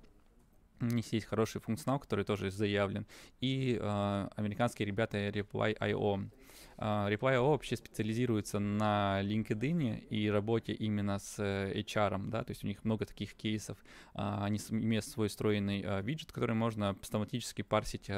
у 0.80 0.86
них 0.86 1.12
есть 1.12 1.26
хороший 1.26 1.60
функционал, 1.60 2.00
который 2.00 2.24
тоже 2.24 2.52
заявлен, 2.52 3.08
и 3.40 3.80
э, 3.82 4.28
американские 4.36 4.86
ребята 4.86 5.30
Reply.io. 5.30 6.30
Uh, 6.78 7.10
Reply.io 7.12 7.50
вообще 7.50 7.76
специализируется 7.76 8.60
на 8.60 9.22
LinkedIn 9.24 10.08
и 10.10 10.30
работе 10.30 10.74
именно 10.74 11.18
с 11.18 11.40
uh, 11.40 11.74
HR, 11.74 12.30
да, 12.30 12.44
то 12.44 12.52
есть 12.52 12.64
у 12.64 12.68
них 12.68 12.84
много 12.86 13.06
таких 13.06 13.34
кейсов. 13.34 13.78
Uh, 14.14 14.44
они 14.44 14.60
имеют 14.70 15.06
свой 15.06 15.28
встроенный 15.28 15.82
uh, 15.82 16.04
виджет, 16.04 16.32
который 16.32 16.56
можно 16.56 16.90
автоматически 16.92 17.64
парсить 17.64 18.12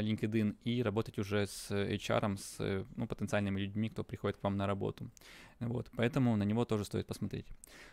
LinkedIn 0.00 0.56
и 0.64 0.82
работать 0.82 1.18
уже 1.18 1.46
с 1.46 1.70
HR, 1.70 2.36
с 2.36 2.86
ну, 2.96 3.06
потенциальными 3.06 3.60
людьми, 3.60 3.90
кто 3.90 4.04
приходит 4.04 4.38
к 4.38 4.42
вам 4.42 4.56
на 4.56 4.66
работу. 4.66 5.10
Вот, 5.60 5.90
поэтому 5.94 6.34
на 6.36 6.42
него 6.42 6.64
тоже 6.64 6.84
стоит 6.84 7.06
посмотреть. 7.06 7.46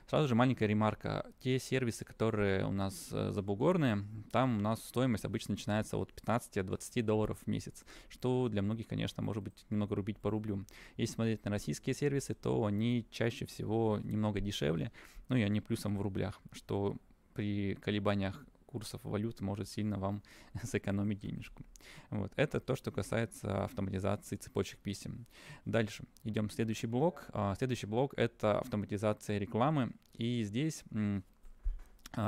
Сразу 0.07 0.27
же 0.27 0.35
маленькая 0.35 0.65
ремарка. 0.67 1.25
Те 1.39 1.59
сервисы, 1.59 2.03
которые 2.03 2.65
у 2.65 2.71
нас 2.71 3.09
э, 3.11 3.31
забугорные, 3.31 4.03
там 4.31 4.57
у 4.57 4.61
нас 4.61 4.83
стоимость 4.83 5.25
обычно 5.25 5.51
начинается 5.51 5.97
от 5.97 6.11
15-20 6.11 7.03
долларов 7.03 7.37
в 7.43 7.47
месяц, 7.47 7.85
что 8.07 8.49
для 8.49 8.61
многих, 8.61 8.87
конечно, 8.87 9.21
может 9.21 9.43
быть 9.43 9.65
немного 9.69 9.95
рубить 9.95 10.17
по 10.17 10.31
рублю. 10.31 10.65
Если 10.97 11.13
смотреть 11.13 11.45
на 11.45 11.51
российские 11.51 11.93
сервисы, 11.93 12.33
то 12.33 12.65
они 12.65 13.05
чаще 13.11 13.45
всего 13.45 13.99
немного 14.03 14.39
дешевле, 14.39 14.91
ну 15.27 15.35
и 15.35 15.43
они 15.43 15.61
плюсом 15.61 15.97
в 15.97 16.01
рублях, 16.01 16.41
что 16.53 16.97
при 17.33 17.75
колебаниях 17.75 18.43
курсов 18.69 19.01
валют 19.03 19.41
может 19.41 19.67
сильно 19.67 19.97
вам 19.97 20.21
сэкономить 20.63 21.19
денежку. 21.19 21.63
Вот. 22.11 22.31
Это 22.35 22.59
то, 22.59 22.75
что 22.75 22.91
касается 22.91 23.63
автоматизации 23.63 24.35
цепочек 24.35 24.79
писем. 24.79 25.25
Дальше 25.65 26.03
идем 26.23 26.47
в 26.47 26.53
следующий 26.53 26.87
блок. 26.87 27.25
А, 27.33 27.55
следующий 27.55 27.87
блок— 27.87 28.13
это 28.17 28.59
автоматизация 28.59 29.39
рекламы. 29.39 29.91
И 30.13 30.43
здесь 30.43 30.83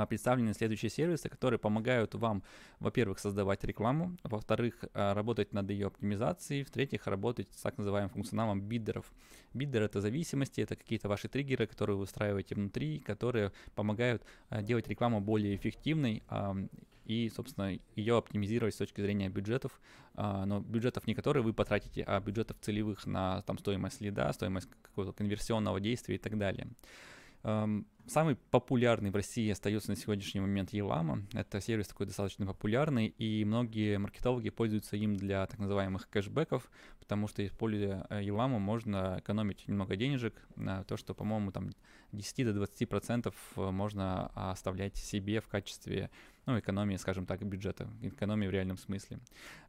представлены 0.06 0.54
следующие 0.54 0.90
сервисы, 0.90 1.28
которые 1.28 1.58
помогают 1.58 2.14
вам, 2.14 2.42
во-первых, 2.78 3.18
создавать 3.18 3.64
рекламу, 3.64 4.16
во-вторых, 4.22 4.84
а, 4.94 5.14
работать 5.14 5.52
над 5.52 5.70
ее 5.70 5.88
оптимизацией, 5.88 6.62
в-третьих, 6.62 7.06
работать 7.06 7.48
с 7.52 7.62
так 7.62 7.78
называемым 7.78 8.10
функционалом 8.10 8.60
биддеров. 8.60 9.12
Биддер— 9.54 9.82
это 9.84 10.00
зависимости, 10.00 10.60
это 10.60 10.76
какие-то 10.76 11.08
ваши 11.08 11.28
триггеры, 11.28 11.66
которые 11.66 11.96
вы 11.96 12.04
устраиваете 12.04 12.54
внутри, 12.54 13.00
которые 13.00 13.52
помогают 13.74 14.24
а, 14.48 14.62
делать 14.62 14.86
рекламу 14.88 15.20
более 15.20 15.56
эффективной 15.56 16.22
и, 17.04 17.28
собственно, 17.34 17.76
ее 17.96 18.16
оптимизировать 18.16 18.74
с 18.74 18.78
точки 18.78 19.00
зрения 19.00 19.28
бюджетов, 19.28 19.80
но 20.14 20.60
бюджетов 20.60 21.04
не 21.08 21.14
которые 21.14 21.42
вы 21.42 21.52
потратите, 21.52 22.04
а 22.04 22.20
бюджетов 22.20 22.56
целевых 22.60 23.06
на 23.06 23.42
там, 23.42 23.58
стоимость 23.58 24.00
лида, 24.00 24.32
стоимость 24.32 24.68
какого-то 24.82 25.12
конверсионного 25.12 25.80
действия 25.80 26.14
и 26.14 26.18
так 26.18 26.38
далее. 26.38 26.68
Самый 28.06 28.34
популярный 28.50 29.10
в 29.10 29.16
России 29.16 29.48
остается 29.50 29.90
на 29.90 29.96
сегодняшний 29.96 30.40
момент 30.40 30.72
Елама. 30.72 31.22
Это 31.32 31.60
сервис 31.60 31.86
такой 31.86 32.06
достаточно 32.06 32.44
популярный, 32.44 33.06
и 33.06 33.44
многие 33.44 33.96
маркетологи 33.98 34.50
пользуются 34.50 34.96
им 34.96 35.16
для 35.16 35.46
так 35.46 35.60
называемых 35.60 36.08
кэшбэков, 36.10 36.68
потому 36.98 37.28
что, 37.28 37.46
используя 37.46 38.06
Еламу, 38.20 38.58
можно 38.58 39.18
экономить 39.20 39.66
немного 39.68 39.96
денежек 39.96 40.34
на 40.56 40.82
то, 40.84 40.96
что, 40.96 41.14
по-моему, 41.14 41.52
там 41.52 41.70
10 42.10 42.46
до 42.46 42.52
20 42.52 42.88
процентов 42.88 43.34
можно 43.56 44.26
оставлять 44.34 44.96
себе 44.96 45.40
в 45.40 45.48
качестве 45.48 46.10
ну, 46.46 46.58
экономии, 46.58 46.96
скажем 46.96 47.26
так, 47.26 47.44
бюджета, 47.44 47.88
экономии 48.02 48.46
в 48.48 48.50
реальном 48.50 48.76
смысле. 48.76 49.18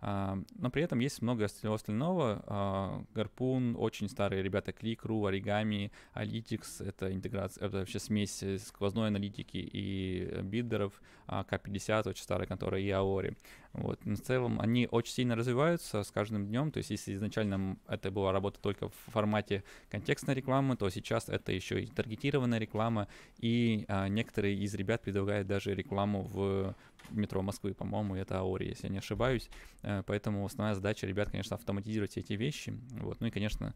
А, 0.02 0.38
но 0.56 0.70
при 0.70 0.84
этом 0.84 1.00
есть 1.00 1.22
много 1.22 1.48
всего 1.48 1.76
остального. 1.76 2.44
А, 2.48 3.04
Гарпун, 3.14 3.76
очень 3.78 4.10
старые 4.10 4.42
ребята, 4.42 4.72
Click.ru, 4.72 5.30
Origami, 5.30 5.92
Analytics, 6.16 6.86
это 6.86 7.14
интеграция, 7.14 7.66
это 7.68 7.78
вообще 7.78 8.00
смесь 8.00 8.44
сквозной 8.66 9.08
аналитики 9.10 9.58
и 9.58 10.42
биддеров, 10.42 11.02
а, 11.28 11.44
K50, 11.44 12.10
очень 12.10 12.24
старая 12.24 12.48
контора, 12.48 12.80
и 12.80 12.88
Aori. 12.88 13.38
Вот. 13.74 14.06
Но 14.06 14.16
в 14.16 14.22
целом 14.22 14.60
они 14.62 14.88
очень 14.90 15.14
сильно 15.14 15.36
развиваются 15.36 16.04
с 16.04 16.12
каждым 16.12 16.46
днем, 16.46 16.72
то 16.72 16.78
есть 16.78 16.92
если 16.92 17.16
изначально 17.16 17.78
это 17.88 18.12
была 18.12 18.32
работа 18.32 18.60
только 18.62 18.90
в 18.90 18.96
формате 19.12 19.64
контекстной 19.90 20.36
рекламы, 20.36 20.78
то 20.78 20.90
сейчас 20.92 21.28
это 21.28 21.52
еще 21.52 21.84
и 21.84 21.88
таргетированная 21.88 22.60
реклама, 22.60 23.08
и 23.40 23.86
а, 23.88 24.08
некоторые 24.08 24.56
из 24.56 24.76
ребят 24.76 25.02
предлагают 25.02 25.48
даже 25.48 25.74
рекламу 25.74 26.22
в 26.22 26.76
метро 27.10 27.42
Москвы, 27.42 27.74
по-моему, 27.74 28.16
это 28.16 28.40
Аори, 28.40 28.68
если 28.68 28.88
я 28.88 28.92
не 28.92 29.00
ошибаюсь. 29.00 29.50
Э, 29.82 30.04
поэтому 30.06 30.46
основная 30.46 30.76
задача 30.76 31.08
ребят, 31.08 31.30
конечно, 31.30 31.56
автоматизировать 31.56 32.12
все 32.12 32.22
эти 32.22 32.34
вещи. 32.34 32.74
Вот. 32.92 33.20
Ну 33.20 33.28
и, 33.28 33.32
конечно, 33.32 33.74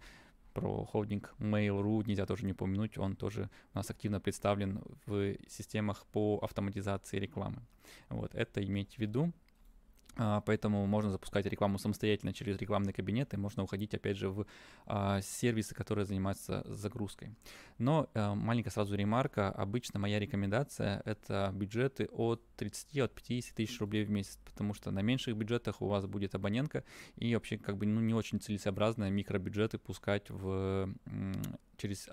про 0.54 0.86
холдинг 0.86 1.36
Mail.ru 1.40 2.04
нельзя 2.08 2.26
тоже 2.26 2.46
не 2.46 2.54
упомянуть, 2.54 2.98
он 2.98 3.16
тоже 3.16 3.50
у 3.74 3.78
нас 3.78 3.90
активно 3.90 4.20
представлен 4.20 4.82
в 5.06 5.36
системах 5.48 6.06
по 6.08 6.40
автоматизации 6.42 7.20
рекламы. 7.20 7.62
Вот, 8.10 8.34
это 8.34 8.64
иметь 8.64 8.96
в 8.96 9.00
виду. 9.00 9.34
А, 10.18 10.42
поэтому 10.42 10.86
можно 10.88 11.12
запускать 11.12 11.46
рекламу 11.46 11.78
самостоятельно 11.78 12.34
через 12.34 12.58
рекламный 12.58 12.94
кабинет, 12.94 13.34
и 13.34 13.38
можно 13.38 13.64
уходить, 13.64 13.94
опять 13.94 14.18
же, 14.18 14.30
в 14.30 14.46
а, 14.86 15.22
сервисы, 15.22 15.76
которые 15.76 16.06
занимаются 16.06 16.64
загрузкой. 16.66 17.36
Но 17.78 18.10
а, 18.14 18.34
маленькая 18.34 18.72
сразу 18.72 18.96
ремарка. 18.96 19.50
Обычно 19.50 20.00
моя 20.00 20.20
рекомендация— 20.20 21.02
это 21.06 21.52
бюджеты 21.54 22.08
от 22.12 22.42
30 22.56 22.98
от 23.00 23.14
50 23.14 23.56
тысяч 23.56 23.80
рублей 23.80 24.06
в 24.06 24.10
месяц, 24.10 24.40
потому 24.46 24.74
что 24.74 24.92
на 24.92 25.02
меньших 25.02 25.36
бюджетах 25.36 25.82
у 25.82 25.88
вас 25.88 26.06
будет 26.06 26.34
абонентка, 26.34 26.84
и 27.16 27.34
вообще 27.36 27.58
как 27.58 27.78
бы 27.78 27.86
ну, 27.86 28.02
не 28.02 28.14
очень 28.14 28.40
целесообразно 28.40 29.10
микробюджеты 29.10 29.78
пускать 29.78 30.30
в, 30.30 30.90
через 31.78 32.10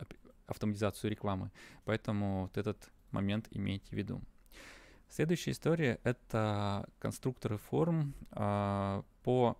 автоматизацию 0.46 1.10
рекламы. 1.10 1.50
Поэтому 1.84 2.42
вот 2.42 2.58
этот 2.58 2.90
момент 3.10 3.46
имейте 3.50 3.88
в 3.88 3.92
виду. 3.92 4.20
Следующая 5.08 5.52
история— 5.52 6.00
это 6.04 6.88
конструкторы 6.98 7.58
форм. 7.58 8.14
А, 8.32 9.04
по 9.22 9.56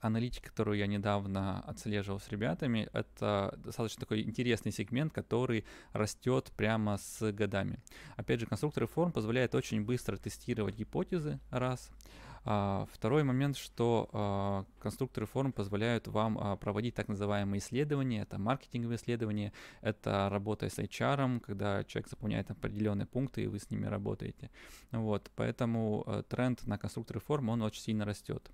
аналитике, 0.00 0.48
которую 0.48 0.78
я 0.78 0.86
недавно 0.86 1.60
отслеживал 1.60 2.20
с 2.20 2.28
ребятами, 2.28 2.88
это 2.92 3.56
достаточно 3.64 4.00
такой 4.00 4.22
интересный 4.22 4.72
сегмент, 4.72 5.12
который 5.12 5.64
растет 5.92 6.52
прямо 6.56 6.98
с 6.98 7.32
годами. 7.32 7.78
Опять 8.16 8.40
же, 8.40 8.46
конструкторы 8.46 8.86
форм 8.86 9.12
позволяют 9.12 9.54
очень 9.54 9.84
быстро 9.84 10.16
тестировать 10.16 10.74
гипотезы, 10.74 11.38
раз— 11.50 11.90
второй 12.44 13.22
момент, 13.22 13.56
что 13.56 14.10
а, 14.12 14.64
конструкторы 14.80 15.26
форм 15.26 15.52
позволяют 15.52 16.08
вам 16.08 16.38
а, 16.38 16.56
проводить 16.56 16.94
так 16.94 17.06
называемые 17.08 17.60
исследования, 17.60 18.22
это 18.22 18.38
маркетинговые 18.38 18.96
исследования, 18.96 19.52
это 19.80 20.28
работа 20.28 20.68
с 20.68 20.78
HR, 20.78 21.40
когда 21.40 21.84
человек 21.84 22.08
заполняет 22.08 22.50
определенные 22.50 23.06
пункты, 23.06 23.44
и 23.44 23.46
вы 23.46 23.60
с 23.60 23.70
ними 23.70 23.86
работаете. 23.86 24.50
Вот, 24.90 25.30
поэтому 25.36 26.24
тренд 26.28 26.66
на 26.66 26.78
конструкторы 26.78 27.20
форм, 27.20 27.48
он 27.50 27.62
очень 27.62 27.82
сильно 27.82 28.04
растет. 28.04 28.50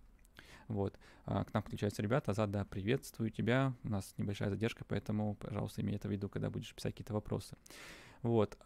Вот. 0.68 0.98
к 1.24 1.46
нам 1.54 1.62
подключаются 1.62 2.02
ребята. 2.02 2.32
Азад, 2.32 2.50
да, 2.50 2.66
приветствую 2.66 3.30
тебя. 3.30 3.72
У 3.84 3.88
нас 3.88 4.12
небольшая 4.18 4.50
задержка, 4.50 4.84
поэтому, 4.86 5.34
пожалуйста, 5.36 5.80
имей 5.80 5.96
это 5.96 6.08
в 6.08 6.10
виду, 6.10 6.28
когда 6.28 6.50
будешь 6.50 6.74
писать 6.74 6.92
какие-то 6.92 7.14
вопросы. 7.14 7.56
Вот. 8.22 8.58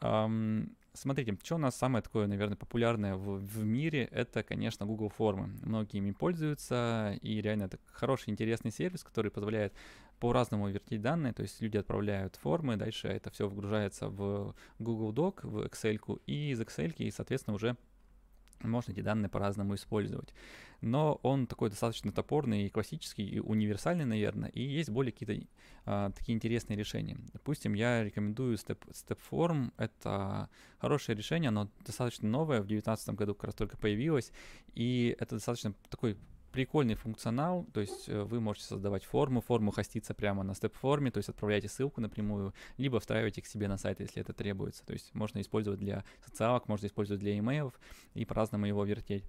Смотрите, 0.94 1.38
что 1.42 1.54
у 1.54 1.58
нас 1.58 1.74
самое 1.74 2.02
такое, 2.02 2.26
наверное, 2.26 2.56
популярное 2.56 3.14
в, 3.14 3.38
в 3.38 3.64
мире, 3.64 4.04
это, 4.12 4.42
конечно, 4.42 4.84
Google 4.84 5.08
формы. 5.08 5.50
Многие 5.62 5.98
ими 5.98 6.10
пользуются, 6.10 7.16
и 7.22 7.40
реально 7.40 7.64
это 7.64 7.78
хороший, 7.86 8.28
интересный 8.28 8.70
сервис, 8.70 9.02
который 9.02 9.30
позволяет 9.30 9.72
по-разному 10.18 10.68
вертеть 10.68 11.00
данные, 11.00 11.32
то 11.32 11.42
есть 11.42 11.62
люди 11.62 11.78
отправляют 11.78 12.36
формы, 12.36 12.76
дальше 12.76 13.08
это 13.08 13.30
все 13.30 13.48
вгружается 13.48 14.08
в 14.08 14.54
Google 14.78 15.12
Doc, 15.12 15.40
в 15.42 15.62
Excel, 15.62 16.20
и 16.26 16.50
из 16.50 16.60
Excel, 16.60 16.94
и, 16.96 17.10
соответственно, 17.10 17.56
уже 17.56 17.76
можно 18.68 18.92
эти 18.92 19.00
данные 19.00 19.28
по-разному 19.28 19.74
использовать. 19.74 20.34
Но 20.80 21.20
он 21.22 21.46
такой 21.46 21.70
достаточно 21.70 22.10
топорный 22.12 22.66
и 22.66 22.68
классический, 22.68 23.26
и 23.26 23.38
универсальный, 23.38 24.04
наверное, 24.04 24.50
и 24.50 24.62
есть 24.62 24.90
более 24.90 25.12
какие-то 25.12 25.46
а, 25.84 26.10
такие 26.10 26.34
интересные 26.34 26.76
решения. 26.76 27.18
Допустим, 27.32 27.74
я 27.74 28.02
рекомендую 28.02 28.56
Step, 28.56 28.78
Stepform. 28.90 29.72
Это 29.76 30.48
хорошее 30.78 31.16
решение, 31.16 31.48
оно 31.48 31.70
достаточно 31.86 32.28
новое, 32.28 32.60
в 32.60 32.66
2019 32.66 33.10
году 33.10 33.34
как 33.34 33.44
раз 33.44 33.54
только 33.54 33.76
появилось, 33.76 34.32
и 34.74 35.16
это 35.20 35.36
достаточно 35.36 35.74
такой 35.88 36.16
прикольный 36.52 36.94
функционал, 36.94 37.66
то 37.72 37.80
есть 37.80 38.08
э, 38.08 38.22
вы 38.22 38.40
можете 38.40 38.66
создавать 38.66 39.04
форму, 39.04 39.40
форму 39.40 39.72
хостится 39.72 40.14
прямо 40.14 40.42
на 40.42 40.54
степ-форме, 40.54 41.10
то 41.10 41.18
есть 41.18 41.28
отправляете 41.28 41.68
ссылку 41.68 42.00
напрямую, 42.00 42.54
либо 42.76 43.00
встраиваете 43.00 43.42
к 43.42 43.46
себе 43.46 43.68
на 43.68 43.78
сайт, 43.78 44.00
если 44.00 44.20
это 44.20 44.32
требуется. 44.32 44.84
То 44.84 44.92
есть 44.92 45.14
можно 45.14 45.40
использовать 45.40 45.80
для 45.80 46.04
социалок, 46.24 46.68
можно 46.68 46.86
использовать 46.86 47.20
для 47.20 47.38
имейлов 47.38 47.72
и 48.14 48.24
по-разному 48.24 48.66
его 48.66 48.84
вертеть. 48.84 49.24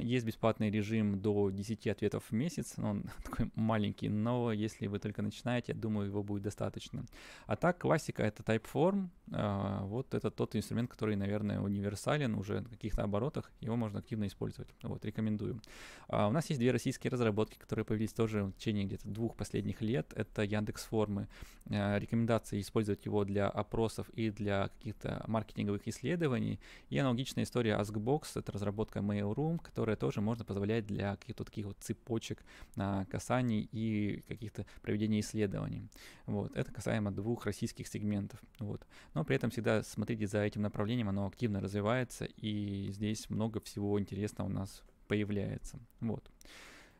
Есть 0.00 0.24
бесплатный 0.24 0.70
режим 0.70 1.20
до 1.20 1.50
10 1.50 1.86
ответов 1.88 2.24
в 2.30 2.32
месяц, 2.32 2.74
он 2.78 3.04
такой 3.24 3.50
маленький, 3.54 4.08
но 4.08 4.52
если 4.52 4.86
вы 4.86 4.98
только 4.98 5.20
начинаете, 5.22 5.72
я 5.72 5.78
думаю, 5.78 6.06
его 6.06 6.22
будет 6.22 6.42
достаточно. 6.42 7.04
А 7.46 7.56
так, 7.56 7.78
классика— 7.78 8.22
это 8.24 8.42
Typeform, 8.42 9.08
а, 9.32 9.84
вот 9.84 10.14
это 10.14 10.30
тот 10.30 10.56
инструмент, 10.56 10.90
который, 10.90 11.16
наверное, 11.16 11.60
универсален 11.60 12.34
уже 12.34 12.60
на 12.60 12.68
каких-то 12.68 13.02
оборотах, 13.02 13.50
его 13.60 13.76
можно 13.76 13.98
активно 13.98 14.26
использовать, 14.26 14.68
вот, 14.82 15.04
рекомендую. 15.04 15.60
А 16.08 16.28
у 16.28 16.30
нас 16.30 16.48
есть 16.48 16.60
две 16.60 16.70
российские 16.70 17.10
разработки, 17.10 17.58
которые 17.58 17.84
появились 17.84 18.12
тоже 18.12 18.44
в 18.44 18.52
течение 18.52 18.84
где-то 18.84 19.08
двух 19.08 19.36
последних 19.36 19.82
лет, 19.82 20.12
это 20.16 20.42
Яндекс 20.42 20.84
Формы, 20.84 21.28
а, 21.70 21.98
рекомендации 21.98 22.60
использовать 22.60 23.04
его 23.04 23.24
для 23.24 23.48
опросов 23.48 24.08
и 24.10 24.30
для 24.30 24.68
каких-то 24.68 25.24
маркетинговых 25.26 25.86
исследований, 25.88 26.58
и 26.88 26.98
аналогичная 26.98 27.44
история 27.44 27.78
AskBox, 27.78 28.22
это 28.36 28.52
разработка 28.52 29.00
Mail.ru, 29.00 29.57
которая 29.62 29.96
тоже 29.96 30.20
можно 30.20 30.44
позволять 30.44 30.86
для 30.86 31.16
каких-то 31.16 31.44
таких 31.44 31.66
вот 31.66 31.76
цепочек 31.80 32.42
а, 32.76 33.04
касаний 33.06 33.68
и 33.72 34.24
каких-то 34.28 34.66
проведения 34.82 35.20
исследований. 35.20 35.88
Вот. 36.26 36.56
Это 36.56 36.72
касаемо 36.72 37.10
двух 37.10 37.46
российских 37.46 37.88
сегментов. 37.88 38.40
Вот. 38.58 38.86
Но 39.14 39.24
при 39.24 39.36
этом 39.36 39.50
всегда 39.50 39.82
смотрите 39.82 40.26
за 40.26 40.42
этим 40.42 40.62
направлением, 40.62 41.08
оно 41.08 41.26
активно 41.26 41.60
развивается, 41.60 42.24
и 42.24 42.88
здесь 42.90 43.30
много 43.30 43.60
всего 43.60 43.98
интересного 44.00 44.48
у 44.48 44.52
нас 44.52 44.82
появляется. 45.06 45.78
Вот. 46.00 46.30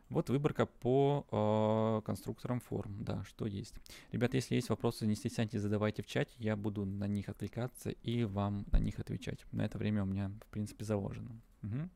Вот 0.09 0.27
выборка 0.29 0.65
по 0.65 1.25
э, 1.31 2.05
конструкторам 2.05 2.59
форм, 2.59 3.03
да, 3.03 3.23
что 3.25 3.45
есть. 3.45 3.75
Ребята, 4.11 4.37
если 4.37 4.55
есть 4.55 4.69
вопросы, 4.69 5.05
не 5.05 5.15
стесняйтесь, 5.15 5.61
задавайте 5.61 6.01
в 6.01 6.07
чате, 6.07 6.33
я 6.39 6.55
буду 6.55 6.83
на 6.83 7.07
них 7.07 7.29
отвлекаться 7.29 7.91
и 7.91 8.23
вам 8.23 8.65
на 8.71 8.79
них 8.79 8.97
отвечать. 8.97 9.45
На 9.51 9.65
это 9.65 9.77
время 9.77 10.01
у 10.01 10.07
меня, 10.07 10.31
в 10.47 10.47
принципе, 10.47 10.83
заложено. 10.83 11.39
Угу. 11.61 11.89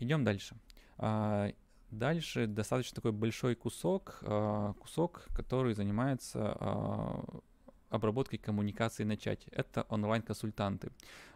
Идем 0.00 0.24
дальше. 0.24 0.56
А, 0.96 1.52
дальше 1.90 2.46
достаточно 2.46 2.96
такой 2.96 3.12
большой 3.12 3.54
кусок, 3.54 4.18
а, 4.22 4.72
кусок, 4.80 5.26
который 5.34 5.74
занимается 5.74 6.56
а, 6.58 7.40
обработкой 7.90 8.38
коммуникации 8.38 9.04
на 9.04 9.18
чате. 9.18 9.50
Это 9.52 9.84
онлайн-консультанты. 9.88 10.90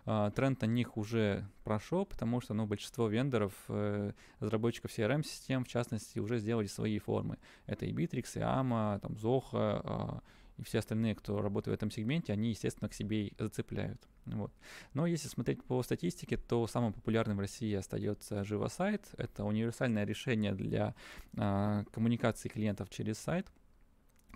Тренд 0.04 0.60
на 0.60 0.66
них 0.66 0.96
уже 0.96 1.48
прошел, 1.64 2.06
потому 2.06 2.40
что 2.40 2.54
ну, 2.54 2.66
большинство 2.66 3.08
вендоров, 3.08 3.52
э, 3.68 4.12
разработчиков 4.38 4.92
CRM-систем, 4.92 5.64
в 5.64 5.68
частности, 5.68 6.20
уже 6.20 6.38
сделали 6.38 6.66
свои 6.66 7.00
формы. 7.00 7.38
Это 7.66 7.86
и 7.86 7.92
Bittrex, 7.92 8.26
и 8.34 8.40
AMA, 8.40 9.00
там, 9.00 9.14
Zoho, 9.14 10.22
и 10.56 10.62
все 10.62 10.78
остальные, 10.78 11.14
кто 11.14 11.40
работает 11.42 11.74
в 11.74 11.78
этом 11.78 11.90
сегменте, 11.90 12.32
они, 12.32 12.50
естественно, 12.50 12.88
к 12.88 12.94
себе 12.94 13.28
и 13.28 13.34
зацепляют. 13.38 14.00
Вот. 14.26 14.52
Но 14.94 15.06
если 15.06 15.28
смотреть 15.28 15.62
по 15.64 15.82
статистике, 15.82 16.36
то 16.36 16.66
самым 16.66 16.92
популярным 16.92 17.36
в 17.36 17.40
России 17.40 17.74
остается 17.74 18.44
Живосайт. 18.44 19.06
Это 19.16 19.44
универсальное 19.44 20.04
решение 20.04 20.52
для 20.52 20.94
э, 21.36 21.84
коммуникации 21.92 22.48
клиентов 22.48 22.88
через 22.90 23.18
сайт. 23.18 23.46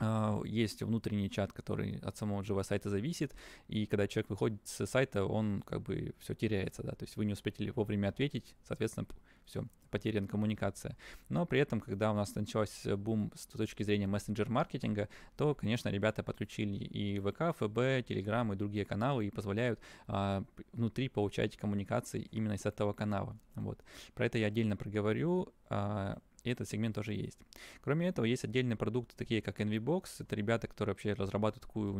Uh, 0.00 0.47
есть 0.47 0.83
внутренний 0.83 1.28
чат, 1.31 1.52
который 1.52 1.99
от 2.02 2.17
самого 2.17 2.45
живого 2.45 2.62
сайта 2.62 2.88
зависит, 2.88 3.35
и 3.67 3.87
когда 3.87 4.07
человек 4.07 4.31
выходит 4.31 4.61
с 4.64 4.87
сайта, 4.87 5.25
он 5.25 5.62
как 5.67 5.83
бы 5.83 6.14
все 6.21 6.35
теряется, 6.35 6.83
да, 6.83 6.93
то 6.93 7.05
есть 7.05 7.17
вы 7.17 7.25
не 7.25 7.33
успели 7.33 7.71
вовремя 7.71 8.09
ответить, 8.09 8.55
соответственно, 8.62 9.07
все, 9.45 9.64
потеряна 9.90 10.28
коммуникация. 10.28 10.97
Но 11.28 11.47
при 11.47 11.61
этом, 11.61 11.81
когда 11.81 12.12
у 12.12 12.14
нас 12.14 12.35
начался 12.35 12.97
бум 12.97 13.32
с 13.34 13.47
точки 13.47 13.82
зрения 13.82 14.06
мессенджер-маркетинга, 14.06 15.08
то, 15.37 15.54
конечно, 15.54 15.89
ребята 15.89 16.23
подключили 16.23 16.84
и 16.84 17.19
ВК, 17.19 17.56
ФБ, 17.56 18.06
Телеграм 18.06 18.52
и 18.52 18.56
другие 18.56 18.84
каналы 18.84 19.26
и 19.26 19.30
позволяют 19.30 19.80
а, 20.06 20.45
внутри 20.73 21.08
получать 21.08 21.56
коммуникации 21.56 22.23
именно 22.30 22.52
из 22.52 22.67
этого 22.67 22.93
канала. 22.93 23.39
Вот. 23.54 23.82
Про 24.15 24.26
это 24.26 24.39
я 24.39 24.47
отдельно 24.47 24.76
проговорю. 24.76 25.52
А, 25.71 26.19
и 26.49 26.52
этот 26.52 26.69
сегмент 26.69 26.95
тоже 26.95 27.13
есть. 27.13 27.39
Кроме 27.82 28.08
этого, 28.08 28.25
есть 28.25 28.45
отдельные 28.45 28.76
продукты, 28.76 29.15
такие 29.17 29.43
как 29.43 29.61
NVBox. 29.61 30.04
Это 30.21 30.34
ребята, 30.34 30.67
которые 30.67 30.95
вообще 30.95 31.13
разрабатывают 31.13 31.63
такую 31.63 31.93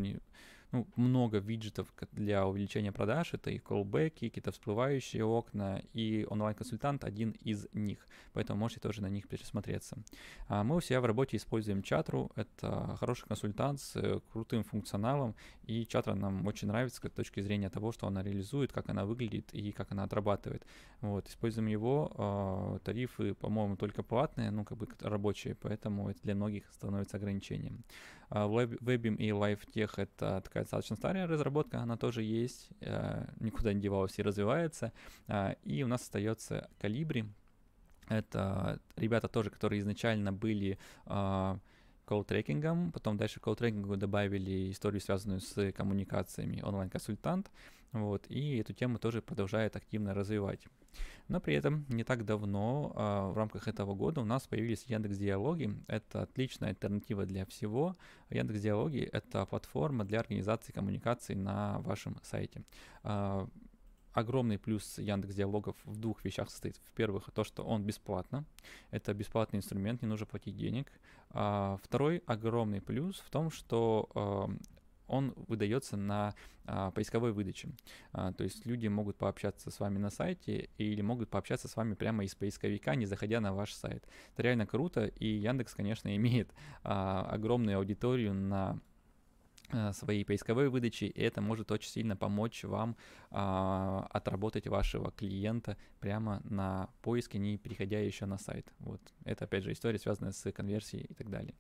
ну, 0.73 0.87
много 0.97 1.39
виджетов 1.39 1.93
для 2.13 2.47
увеличения 2.47 2.93
продаж. 2.93 3.35
Это 3.35 3.51
и 3.51 3.59
колбеки, 3.59 4.29
какие-то 4.29 4.53
всплывающие 4.53 5.25
окна, 5.25 5.83
и 5.93 6.27
онлайн-консультант 6.29 7.05
один 7.05 7.31
из 7.41 7.67
них. 7.73 8.07
Поэтому 8.33 8.61
можете 8.61 8.81
тоже 8.81 9.03
на 9.03 9.09
них 9.09 9.29
пересмотреться. 9.29 9.97
А 10.49 10.65
мы 10.65 10.77
у 10.77 10.81
себя 10.81 11.01
в 11.01 11.07
работе 11.07 11.37
используем 11.37 11.83
Чатру. 11.83 12.31
Это 12.37 12.97
хороший 13.01 13.27
консультант 13.27 13.81
с 13.81 13.97
э, 13.97 14.21
крутым 14.33 14.65
функционалом. 14.65 15.35
И 15.65 15.87
Чатра 15.87 16.15
нам 16.15 16.47
очень 16.47 16.69
нравится 16.69 17.01
с 17.07 17.11
точки 17.11 17.41
зрения 17.41 17.71
того, 17.71 17.93
что 17.93 18.07
она 18.07 18.23
реализует, 18.23 18.73
как 18.73 18.89
она 18.89 19.05
выглядит 19.05 19.53
и 19.53 19.73
как 19.73 19.93
она 19.93 20.05
отрабатывает. 20.05 20.65
Вот, 21.01 21.29
используем 21.29 21.69
его. 21.69 22.13
А, 22.15 22.79
тарифы, 22.81 23.35
по-моему, 23.35 23.77
только 23.77 24.03
платные, 24.03 24.51
ну, 24.51 24.65
как 24.65 24.79
бы 24.79 24.89
рабочие, 25.01 25.55
поэтому 25.55 26.11
это 26.11 26.21
для 26.23 26.35
многих 26.35 26.65
становится 26.73 27.17
ограничением. 27.17 27.85
Webim 28.31 29.17
и 29.17 29.29
LiveTech— 29.31 29.93
это 29.97 30.41
такая 30.43 30.65
достаточно 30.65 30.97
старая 30.97 31.27
разработка, 31.27 31.81
она 31.81 31.97
тоже 31.97 32.23
есть, 32.23 32.69
э, 32.81 33.27
никуда 33.41 33.73
не 33.73 33.81
девалась 33.81 34.19
и 34.19 34.23
развивается. 34.23 34.93
А, 35.27 35.57
и 35.65 35.83
у 35.83 35.87
нас 35.87 36.03
остается 36.03 36.69
Calibri. 36.81 37.27
Это 38.09 38.81
ребята 38.97 39.29
тоже, 39.29 39.51
которые 39.51 39.81
изначально 39.81 40.33
были 40.33 40.79
колл-трекингом, 42.09 42.91
потом 42.93 43.17
дальше 43.17 43.41
колл-трекингу 43.41 43.97
добавили 43.97 44.71
историю, 44.71 45.01
связанную 45.01 45.41
с 45.41 45.73
коммуникациями 45.73 46.63
онлайн-консультант, 46.63 47.51
вот, 47.93 48.27
и 48.29 48.57
эту 48.59 48.73
тему 48.73 48.99
тоже 48.99 49.23
продолжает 49.23 49.77
активно 49.77 50.15
развивать. 50.15 50.61
Но 51.29 51.41
при 51.41 51.55
этом 51.55 51.85
не 51.89 52.05
так 52.05 52.25
давно 52.25 52.93
а, 52.95 53.31
в 53.31 53.37
рамках 53.37 53.69
этого 53.69 53.95
года 53.95 54.23
у 54.23 54.25
нас 54.25 54.47
появились 54.47 54.85
Яндекс 54.85 55.19
Диалоги. 55.19 55.75
Это 55.87 56.23
отличная 56.23 56.71
альтернатива 56.71 57.27
для 57.27 57.45
всего. 57.45 57.95
Яндекс 58.31 58.61
Диалоги— 58.61 59.01
это 59.13 59.45
платформа 59.45 60.05
для 60.05 60.21
организации 60.21 60.73
коммуникаций 60.73 61.35
на 61.35 61.81
вашем 61.81 62.17
сайте. 62.23 62.63
А, 63.03 63.47
огромный 64.13 64.59
плюс 64.59 64.99
Яндекс 64.99 65.35
Диалогов 65.35 65.77
в 65.85 65.99
двух 65.99 66.25
вещах 66.25 66.51
состоит. 66.51 66.77
В-первых, 66.85 67.31
то, 67.33 67.45
что 67.45 67.63
он 67.63 67.85
бесплатно. 67.85 68.45
Это 68.91 69.15
бесплатный 69.15 69.59
инструмент, 69.59 70.03
не 70.03 70.09
нужно 70.09 70.27
платить 70.27 70.57
денег. 70.57 70.93
А, 71.31 71.79
второй 71.83 72.23
огромный 72.27 72.81
плюс 72.81 73.21
в 73.21 73.31
том, 73.31 73.51
что 73.51 74.09
а, 74.15 74.51
он 75.09 75.35
выдается 75.49 75.97
на 75.97 76.35
а, 76.67 76.91
поисковой 76.91 77.33
выдаче. 77.33 77.71
А, 78.13 78.33
то 78.33 78.45
есть 78.45 78.67
люди 78.67 78.87
могут 78.87 79.17
пообщаться 79.17 79.71
с 79.71 79.81
вами 79.81 79.99
на 79.99 80.11
сайте 80.11 80.69
или 80.77 81.01
могут 81.01 81.31
пообщаться 81.31 81.67
с 81.67 81.77
вами 81.77 81.95
прямо 81.95 82.25
из 82.25 82.35
поисковика, 82.35 82.95
не 82.95 83.07
заходя 83.07 83.41
на 83.41 83.53
ваш 83.53 83.73
сайт. 83.73 84.07
Это 84.35 84.43
реально 84.43 84.67
круто, 84.67 85.07
и 85.07 85.27
Яндекс, 85.27 85.75
конечно, 85.75 86.15
имеет 86.17 86.51
а, 86.85 87.27
огромную 87.31 87.79
аудиторию 87.79 88.35
на 88.35 88.79
своей 89.93 90.25
поисковой 90.25 90.69
выдачи, 90.69 91.05
и 91.05 91.21
это 91.21 91.41
может 91.41 91.71
очень 91.71 91.91
сильно 91.91 92.17
помочь 92.17 92.65
вам 92.65 92.97
а, 93.31 94.07
отработать 94.11 94.67
вашего 94.67 95.11
клиента 95.11 95.77
прямо 96.01 96.41
на 96.45 96.89
поиске, 97.03 97.39
не 97.39 97.59
переходя 97.59 98.01
еще 98.01 98.27
на 98.27 98.39
сайт. 98.39 98.67
Вот. 98.79 99.01
Это, 99.25 99.45
опять 99.45 99.65
же, 99.65 99.73
история, 99.73 99.99
связанная 99.99 100.33
с 100.33 100.51
конверсией 100.53 101.05
и 101.05 101.15
так 101.15 101.31
далее. 101.31 101.55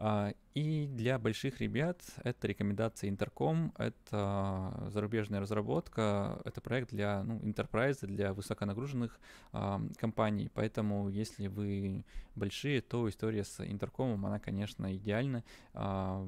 А, 0.00 0.32
и 0.54 0.86
для 0.86 1.18
больших 1.18 1.60
ребят 1.60 2.00
это 2.22 2.46
рекомендация 2.46 3.10
Интерком, 3.10 3.74
это 3.76 4.88
зарубежная 4.90 5.40
разработка, 5.40 6.40
это 6.44 6.60
проект 6.60 6.90
для 6.90 7.24
ну, 7.24 7.38
enterprise, 7.40 8.06
для 8.06 8.32
высоконагруженных 8.32 9.18
а, 9.52 9.80
компаний, 9.96 10.50
поэтому 10.54 11.08
если 11.08 11.48
вы 11.48 12.04
большие, 12.36 12.80
то 12.80 13.08
история 13.08 13.42
с 13.42 13.60
Интеркомом, 13.64 14.24
она, 14.24 14.38
конечно, 14.38 14.94
идеальна. 14.94 15.42
А, 15.74 16.24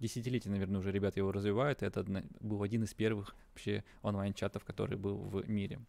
десятилетия, 0.00 0.50
наверное, 0.50 0.80
уже 0.80 0.92
ребята 0.92 1.20
его 1.20 1.32
развивают. 1.32 1.82
Это 1.82 2.04
был 2.40 2.62
один 2.62 2.84
из 2.84 2.94
первых 2.94 3.34
вообще 3.50 3.84
онлайн-чатов, 4.02 4.64
который 4.64 4.96
был 4.96 5.16
в 5.16 5.48
мире. 5.48 5.80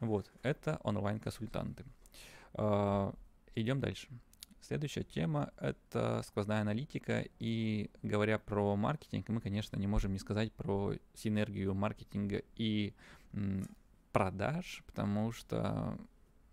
Вот, 0.00 0.30
это 0.42 0.80
онлайн-консультанты. 0.84 1.84
Uh, 2.54 3.14
идем 3.54 3.80
дальше. 3.80 4.08
Следующая 4.60 5.04
тема— 5.04 5.50
это 5.58 6.22
сквозная 6.26 6.60
аналитика. 6.60 7.24
И 7.38 7.90
говоря 8.02 8.38
про 8.38 8.76
маркетинг, 8.76 9.28
мы, 9.28 9.40
конечно, 9.40 9.76
не 9.76 9.86
можем 9.86 10.12
не 10.12 10.18
сказать 10.18 10.52
про 10.52 10.94
синергию 11.14 11.74
маркетинга 11.74 12.42
и 12.56 12.92
продаж, 14.12 14.82
потому 14.86 15.32
что 15.32 15.96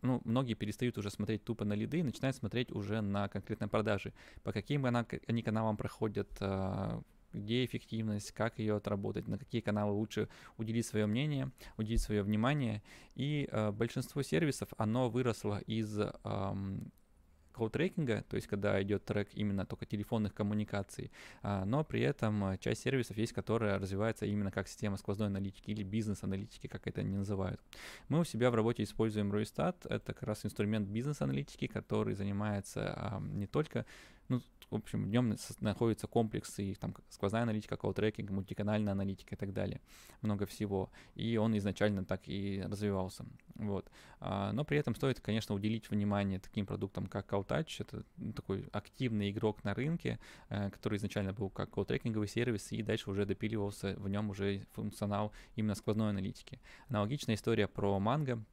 ну, 0.05 0.21
многие 0.23 0.53
перестают 0.53 0.97
уже 0.97 1.09
смотреть 1.09 1.43
тупо 1.43 1.65
на 1.65 1.73
лиды 1.73 1.99
и 1.99 2.03
начинают 2.03 2.35
смотреть 2.35 2.71
уже 2.71 3.01
на 3.01 3.27
конкретные 3.27 3.67
продажи. 3.67 4.13
По 4.43 4.51
каким 4.51 4.85
она, 4.85 5.05
они 5.27 5.41
каналам 5.41 5.77
проходят, 5.77 6.29
а, 6.39 7.01
где 7.35 7.65
эффективность, 7.65 8.31
как 8.31 8.59
ее 8.59 8.75
отработать, 8.77 9.27
на 9.27 9.37
какие 9.37 9.61
каналы 9.61 9.91
лучше 9.91 10.29
уделить 10.57 10.85
свое 10.85 11.05
мнение, 11.05 11.51
уделить 11.77 12.01
свое 12.01 12.23
внимание. 12.23 12.81
И 13.15 13.47
э, 13.51 13.71
большинство 13.71 14.23
сервисов, 14.23 14.69
оно 14.77 15.09
выросло 15.09 15.59
из 15.67 15.99
эм, 15.99 16.91
колл-трекинга, 17.55 18.23
то 18.29 18.35
есть 18.35 18.47
когда 18.47 18.81
идет 18.81 19.05
трек 19.05 19.29
именно 19.33 19.65
только 19.65 19.85
телефонных 19.85 20.33
коммуникаций, 20.33 21.11
а, 21.41 21.65
но 21.65 21.83
при 21.83 22.01
этом 22.01 22.43
а, 22.43 22.57
часть 22.57 22.83
сервисов 22.83 23.17
есть, 23.17 23.33
которая 23.33 23.79
развивается 23.79 24.25
именно 24.25 24.51
как 24.51 24.67
система 24.67 24.97
сквозной 24.97 25.27
аналитики 25.27 25.71
или 25.71 25.83
бизнес-аналитики, 25.83 26.67
как 26.67 26.87
это 26.87 27.01
они 27.01 27.15
называют. 27.15 27.61
Мы 28.09 28.19
у 28.19 28.23
себя 28.23 28.51
в 28.51 28.55
работе 28.55 28.83
используем 28.83 29.31
Roystat, 29.31 29.75
это 29.89 30.13
как 30.13 30.23
раз 30.23 30.45
инструмент 30.45 30.87
бизнес-аналитики, 30.87 31.67
который 31.67 32.13
занимается 32.13 32.93
а, 32.95 33.19
не 33.21 33.47
только 33.47 33.85
ну, 34.27 34.41
в 34.69 34.75
общем, 34.75 35.03
в 35.03 35.07
нем 35.07 35.35
находится 35.59 36.07
комплекс 36.07 36.59
и 36.59 36.75
там 36.75 36.95
сквозная 37.09 37.43
аналитика, 37.43 37.75
колл-трекинг, 37.75 38.31
мультиканальная 38.31 38.93
аналитика 38.93 39.35
и 39.35 39.37
так 39.37 39.53
далее. 39.53 39.81
Много 40.21 40.45
всего. 40.45 40.89
И 41.15 41.37
он 41.37 41.57
изначально 41.57 42.05
так 42.05 42.27
и 42.27 42.63
развивался. 42.65 43.25
Вот. 43.55 43.89
А, 44.19 44.51
но 44.51 44.63
при 44.63 44.77
этом 44.77 44.95
стоит, 44.95 45.19
конечно, 45.21 45.55
уделить 45.55 45.89
внимание 45.89 46.39
таким 46.39 46.65
продуктам, 46.65 47.07
как 47.07 47.31
CallTouch. 47.31 47.75
Это 47.79 48.03
такой 48.33 48.67
активный 48.71 49.31
игрок 49.31 49.63
на 49.63 49.73
рынке, 49.73 50.19
э, 50.49 50.69
который 50.69 50.97
изначально 50.97 51.33
был 51.33 51.49
как 51.49 51.69
колл-трекинговый 51.69 52.27
сервис, 52.27 52.71
и 52.71 52.81
дальше 52.81 53.09
уже 53.09 53.25
допиливался 53.25 53.95
в 53.97 54.09
нем 54.09 54.29
уже 54.29 54.65
функционал 54.73 55.31
именно 55.55 55.75
сквозной 55.75 56.09
аналитики. 56.09 56.59
Аналогичная 56.89 57.35
история 57.35 57.67
про 57.67 57.97
Mango, 57.97 58.43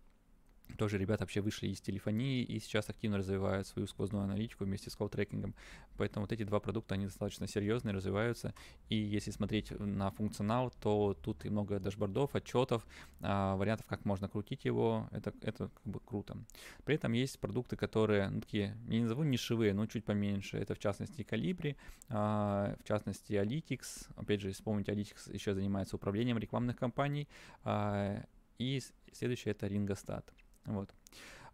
тоже 0.76 0.98
ребята 0.98 1.24
вообще 1.24 1.40
вышли 1.40 1.68
из 1.68 1.80
телефонии 1.80 2.42
и 2.42 2.58
сейчас 2.58 2.88
активно 2.88 3.18
развивают 3.18 3.66
свою 3.66 3.86
сквозную 3.86 4.24
аналитику 4.24 4.64
вместе 4.64 4.90
с 4.90 4.96
колл-трекингом. 4.96 5.54
Поэтому 5.96 6.24
вот 6.24 6.32
эти 6.32 6.44
два 6.44 6.60
продукта, 6.60 6.94
они 6.94 7.06
достаточно 7.06 7.46
серьезные, 7.46 7.94
развиваются. 7.94 8.54
И 8.88 8.96
если 8.96 9.30
смотреть 9.30 9.70
на 9.78 10.10
функционал, 10.10 10.72
то 10.80 11.14
тут 11.22 11.44
и 11.44 11.50
много 11.50 11.78
дашбордов, 11.78 12.34
отчетов, 12.34 12.86
а, 13.20 13.56
вариантов, 13.56 13.86
как 13.86 14.04
можно 14.04 14.28
крутить 14.28 14.64
его. 14.64 15.08
Это, 15.12 15.32
это 15.42 15.68
как 15.68 15.84
бы 15.84 16.00
круто. 16.00 16.36
При 16.84 16.94
этом 16.94 17.12
есть 17.12 17.38
продукты, 17.38 17.76
которые, 17.76 18.28
ну, 18.28 18.40
такие, 18.40 18.76
не 18.86 19.00
назову 19.00 19.22
нишевые, 19.22 19.74
но 19.74 19.86
чуть 19.86 20.04
поменьше. 20.04 20.58
Это 20.58 20.74
в 20.74 20.78
частности 20.78 21.22
Callibri, 21.22 21.76
а, 22.08 22.76
в 22.80 22.84
частности 22.84 23.32
Alytics. 23.34 24.08
Опять 24.16 24.40
же, 24.40 24.52
вспомните, 24.52 24.92
Alytics 24.92 25.32
еще 25.32 25.54
занимается 25.54 25.96
управлением 25.96 26.38
рекламных 26.38 26.76
кампаний. 26.76 27.28
А, 27.64 28.24
и 28.58 28.80
следующее 29.12 29.52
это 29.52 29.66
Ringostat. 29.66 30.24
Вот. 30.64 30.90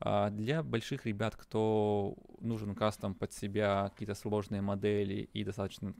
А 0.01 0.31
для 0.31 0.63
больших 0.63 1.07
ребят, 1.07 1.35
кто 1.37 2.15
нужен 2.41 2.75
кастом 2.75 3.15
под 3.15 3.33
себя, 3.33 3.91
какие-то 3.91 4.15
сложные 4.15 4.63
модели 4.63 5.29
и 5.33 5.43
достаточно 5.43 5.93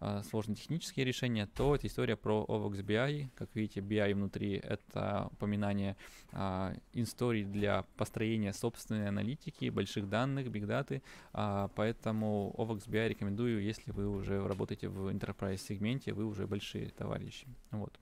а, 0.00 0.22
сложные 0.22 0.56
технические 0.56 1.06
решения, 1.06 1.46
то 1.46 1.74
это 1.74 1.86
история 1.86 2.16
про 2.16 2.44
OVX 2.46 2.84
BI. 2.84 3.28
Как 3.34 3.48
видите, 3.54 3.80
BI 3.80 4.14
внутри— 4.14 4.52
это 4.62 5.28
упоминание 5.32 5.96
а, 6.32 6.74
историй 6.92 7.44
для 7.44 7.84
построения 7.96 8.52
собственной 8.52 9.08
аналитики, 9.08 9.70
больших 9.70 10.08
данных, 10.08 10.50
бигдаты. 10.50 11.02
А, 11.32 11.68
поэтому 11.74 12.54
OVX 12.58 12.88
BI 12.88 13.08
рекомендую, 13.08 13.62
если 13.62 13.92
вы 13.92 14.08
уже 14.08 14.46
работаете 14.46 14.88
в 14.88 15.08
enterprise 15.08 15.58
сегменте, 15.58 16.12
вы 16.12 16.26
уже 16.26 16.46
большие 16.46 16.90
товарищи. 16.90 17.46
Вот. 17.70 17.98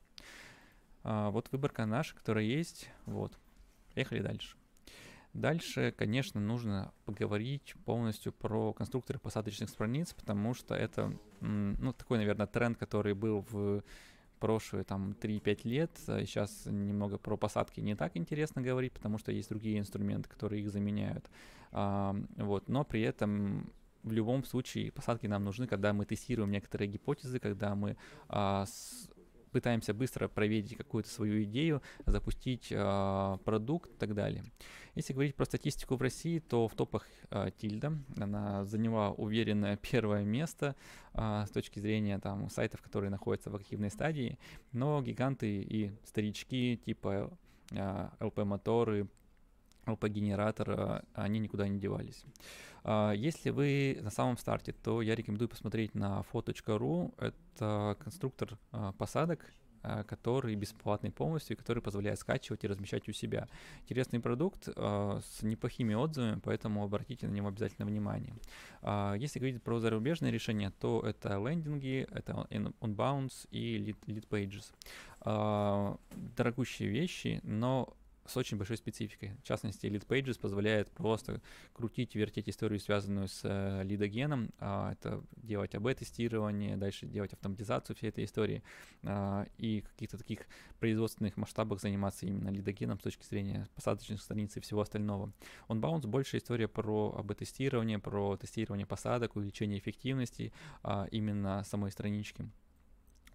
А, 1.04 1.30
вот 1.30 1.52
выборка 1.52 1.86
наша, 1.86 2.16
которая 2.16 2.44
есть. 2.44 2.90
Вот. 3.04 3.32
Поехали 3.96 4.20
дальше. 4.20 4.58
Дальше, 5.32 5.94
конечно, 5.96 6.38
нужно 6.38 6.92
поговорить 7.06 7.74
полностью 7.86 8.30
про 8.30 8.74
конструкторы 8.74 9.18
посадочных 9.18 9.70
страниц, 9.70 10.12
потому 10.12 10.52
что 10.52 10.74
это, 10.74 11.18
ну, 11.40 11.94
такой, 11.94 12.18
наверное, 12.18 12.46
тренд, 12.46 12.76
который 12.76 13.14
был 13.14 13.40
в 13.50 13.82
прошлые 14.38 14.84
там 14.84 15.16
3-5 15.18 15.60
лет. 15.64 15.90
Сейчас 15.96 16.66
немного 16.66 17.16
про 17.16 17.38
посадки 17.38 17.80
не 17.80 17.94
так 17.94 18.18
интересно 18.18 18.60
говорить, 18.60 18.92
потому 18.92 19.16
что 19.16 19.32
есть 19.32 19.48
другие 19.48 19.78
инструменты, 19.78 20.28
которые 20.28 20.60
их 20.60 20.70
заменяют. 20.70 21.30
А, 21.72 22.14
вот, 22.36 22.68
но 22.68 22.84
при 22.84 23.00
этом 23.00 23.72
в 24.02 24.12
любом 24.12 24.44
случае 24.44 24.92
посадки 24.92 25.26
нам 25.26 25.42
нужны, 25.42 25.66
когда 25.66 25.94
мы 25.94 26.04
тестируем 26.04 26.50
некоторые 26.50 26.88
гипотезы, 26.88 27.40
когда 27.40 27.74
мы 27.74 27.96
а, 28.28 28.66
с, 28.66 29.08
пытаемся 29.56 29.94
быстро 29.94 30.28
проверить 30.28 30.76
какую-то 30.76 31.08
свою 31.08 31.42
идею, 31.44 31.80
запустить 32.04 32.68
э, 32.70 33.38
продукт 33.42 33.90
и 33.90 33.94
так 33.94 34.14
далее. 34.14 34.44
Если 34.94 35.14
говорить 35.14 35.34
про 35.34 35.46
статистику 35.46 35.96
в 35.96 36.02
России, 36.02 36.40
то 36.40 36.68
в 36.68 36.74
топах 36.74 37.06
э, 37.30 37.50
Тильда, 37.56 37.94
она 38.18 38.66
заняла 38.66 39.12
уверенное 39.12 39.78
первое 39.90 40.24
место 40.24 40.76
э, 41.14 41.44
с 41.46 41.50
точки 41.52 41.80
зрения 41.80 42.18
там, 42.18 42.50
сайтов, 42.50 42.82
которые 42.82 43.08
находятся 43.08 43.48
в 43.48 43.56
активной 43.56 43.88
стадии, 43.88 44.38
но 44.72 45.00
гиганты 45.00 45.62
и 45.62 45.90
старички 46.04 46.78
типа 46.84 47.30
LP-моторы, 47.70 49.08
LP-генератора, 49.86 51.04
они 51.14 51.38
никуда 51.38 51.68
не 51.68 51.78
девались. 51.78 52.24
Если 53.14 53.50
вы 53.50 53.98
на 54.02 54.10
самом 54.10 54.36
старте, 54.36 54.72
то 54.72 55.00
я 55.02 55.14
рекомендую 55.14 55.48
посмотреть 55.48 55.94
на 55.94 56.24
fo.ru. 56.32 57.14
Это 57.18 57.96
конструктор 57.98 58.58
посадок, 58.98 59.52
который 60.08 60.54
бесплатный 60.56 61.12
полностью, 61.12 61.56
который 61.56 61.80
позволяет 61.80 62.18
скачивать 62.18 62.64
и 62.64 62.66
размещать 62.66 63.08
у 63.08 63.12
себя. 63.12 63.48
Интересный 63.82 64.18
продукт 64.18 64.66
с 64.66 65.42
неплохими 65.42 65.94
отзывами, 65.94 66.40
поэтому 66.42 66.82
обратите 66.82 67.28
на 67.28 67.32
него 67.32 67.48
обязательно 67.48 67.86
внимание. 67.86 68.34
Если 69.16 69.38
говорить 69.38 69.62
про 69.62 69.78
зарубежные 69.78 70.32
решения, 70.32 70.72
то 70.80 71.00
это 71.02 71.38
лендинги, 71.38 72.06
это 72.10 72.48
Unbounce 72.50 73.46
и 73.50 73.78
Lead, 74.06 74.26
Pages. 74.28 75.98
Дорогущие 76.36 76.88
вещи, 76.88 77.40
но 77.44 77.96
с 78.28 78.36
очень 78.36 78.56
большой 78.56 78.76
спецификой. 78.76 79.36
В 79.42 79.44
частности, 79.44 79.86
Lead 79.86 80.06
Pages 80.06 80.38
позволяет 80.38 80.90
просто 80.90 81.40
крутить, 81.72 82.14
вертеть 82.14 82.48
историю, 82.48 82.80
связанную 82.80 83.28
с 83.28 83.40
э, 83.44 83.82
лидогеном, 83.84 84.50
а, 84.58 84.92
это 84.92 85.22
делать 85.36 85.74
АБ-тестирование, 85.74 86.76
дальше 86.76 87.06
делать 87.06 87.32
автоматизацию 87.32 87.96
всей 87.96 88.08
этой 88.08 88.24
истории 88.24 88.62
а, 89.04 89.46
и 89.58 89.82
каких-то 89.82 90.18
таких 90.18 90.40
производственных 90.80 91.36
масштабах 91.36 91.80
заниматься 91.80 92.26
именно 92.26 92.48
лидогеном 92.48 92.98
с 92.98 93.02
точки 93.02 93.24
зрения 93.24 93.68
посадочных 93.74 94.20
страниц 94.20 94.56
и 94.56 94.60
всего 94.60 94.80
остального. 94.80 95.32
Он 95.68 95.76
Onbounce 95.76 96.06
больше 96.06 96.38
история 96.38 96.68
про 96.68 97.14
АБ-тестирование, 97.18 97.98
про 97.98 98.36
тестирование 98.36 98.86
посадок, 98.86 99.36
увеличение 99.36 99.78
эффективности 99.78 100.52
а, 100.82 101.06
именно 101.10 101.62
самой 101.64 101.90
странички. 101.90 102.48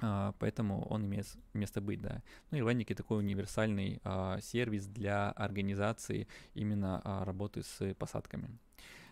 Uh, 0.02 0.34
поэтому 0.40 0.84
он 0.90 1.06
имеет 1.06 1.28
место 1.54 1.80
быть, 1.80 2.02
да. 2.02 2.24
Ну 2.50 2.58
и 2.58 2.62
Лендики 2.62 2.96
такой 2.96 3.20
универсальный 3.20 4.02
uh, 4.04 4.42
сервис 4.42 4.88
для 4.88 5.30
организации 5.30 6.28
именно 6.56 7.02
uh, 7.06 7.24
работы 7.24 7.62
с 7.62 7.94
посадками. 7.94 8.50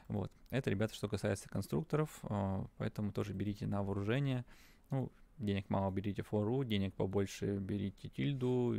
Вот. 0.08 0.32
Это, 0.50 0.72
ребята, 0.72 0.96
что 0.96 1.08
касается 1.08 1.48
конструкторов, 1.48 2.10
поэтому 2.78 3.12
тоже 3.12 3.34
берите 3.34 3.68
на 3.68 3.84
вооружение. 3.84 4.44
Ну, 4.90 5.12
денег 5.38 5.70
мало 5.70 5.92
берите 5.92 6.24
фору, 6.24 6.64
денег 6.64 6.96
побольше 6.96 7.58
берите 7.58 8.10
тильду, 8.10 8.76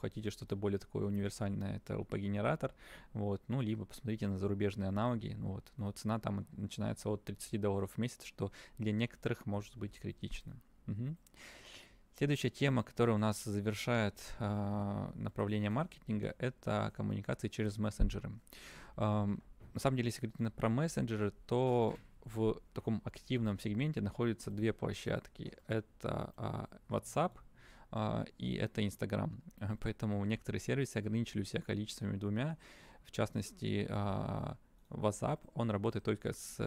хотите 0.00 0.30
что-то 0.30 0.56
более 0.56 0.78
такое 0.78 1.04
универсальное, 1.04 1.76
это 1.76 1.92
LP-генератор, 1.92 2.72
вот, 3.12 3.42
ну, 3.48 3.60
либо 3.60 3.84
посмотрите 3.84 4.28
на 4.28 4.38
зарубежные 4.38 4.88
аналоги, 4.88 5.36
ну, 5.38 5.52
вот, 5.52 5.70
но 5.76 5.92
цена 5.92 6.18
там 6.18 6.46
начинается 6.52 7.10
от 7.10 7.22
30 7.24 7.60
долларов 7.60 7.92
в 7.92 7.98
месяц, 7.98 8.24
что 8.24 8.50
для 8.78 8.92
некоторых 8.92 9.44
может 9.44 9.76
быть 9.76 10.00
критично. 10.00 10.56
Угу. 10.86 11.16
Следующая 12.16 12.50
тема, 12.50 12.82
которая 12.82 13.16
у 13.16 13.18
нас 13.18 13.42
завершает 13.42 14.14
э, 14.38 15.10
направление 15.14 15.70
маркетинга, 15.70 16.34
это 16.38 16.92
коммуникации 16.96 17.48
через 17.48 17.78
мессенджеры. 17.78 18.30
Э, 18.96 19.26
на 19.74 19.80
самом 19.80 19.96
деле, 19.96 20.08
если 20.08 20.26
говорить 20.26 20.54
про 20.54 20.68
мессенджеры, 20.68 21.32
то 21.46 21.96
в 22.24 22.60
таком 22.74 23.02
активном 23.04 23.58
сегменте 23.58 24.00
находятся 24.00 24.50
две 24.50 24.72
площадки. 24.72 25.56
Это 25.66 26.32
э, 26.36 26.66
WhatsApp 26.88 27.32
э, 27.90 28.24
и 28.38 28.54
это 28.54 28.82
Instagram. 28.82 29.42
Поэтому 29.80 30.24
некоторые 30.24 30.60
сервисы 30.60 30.98
ограничили 30.98 31.44
себя 31.44 31.62
количествами 31.62 32.16
двумя. 32.16 32.58
В 33.04 33.10
частности, 33.10 33.86
э, 33.88 34.54
WhatsApp, 34.90 35.40
он 35.54 35.70
работает 35.70 36.04
только 36.04 36.32
с 36.32 36.58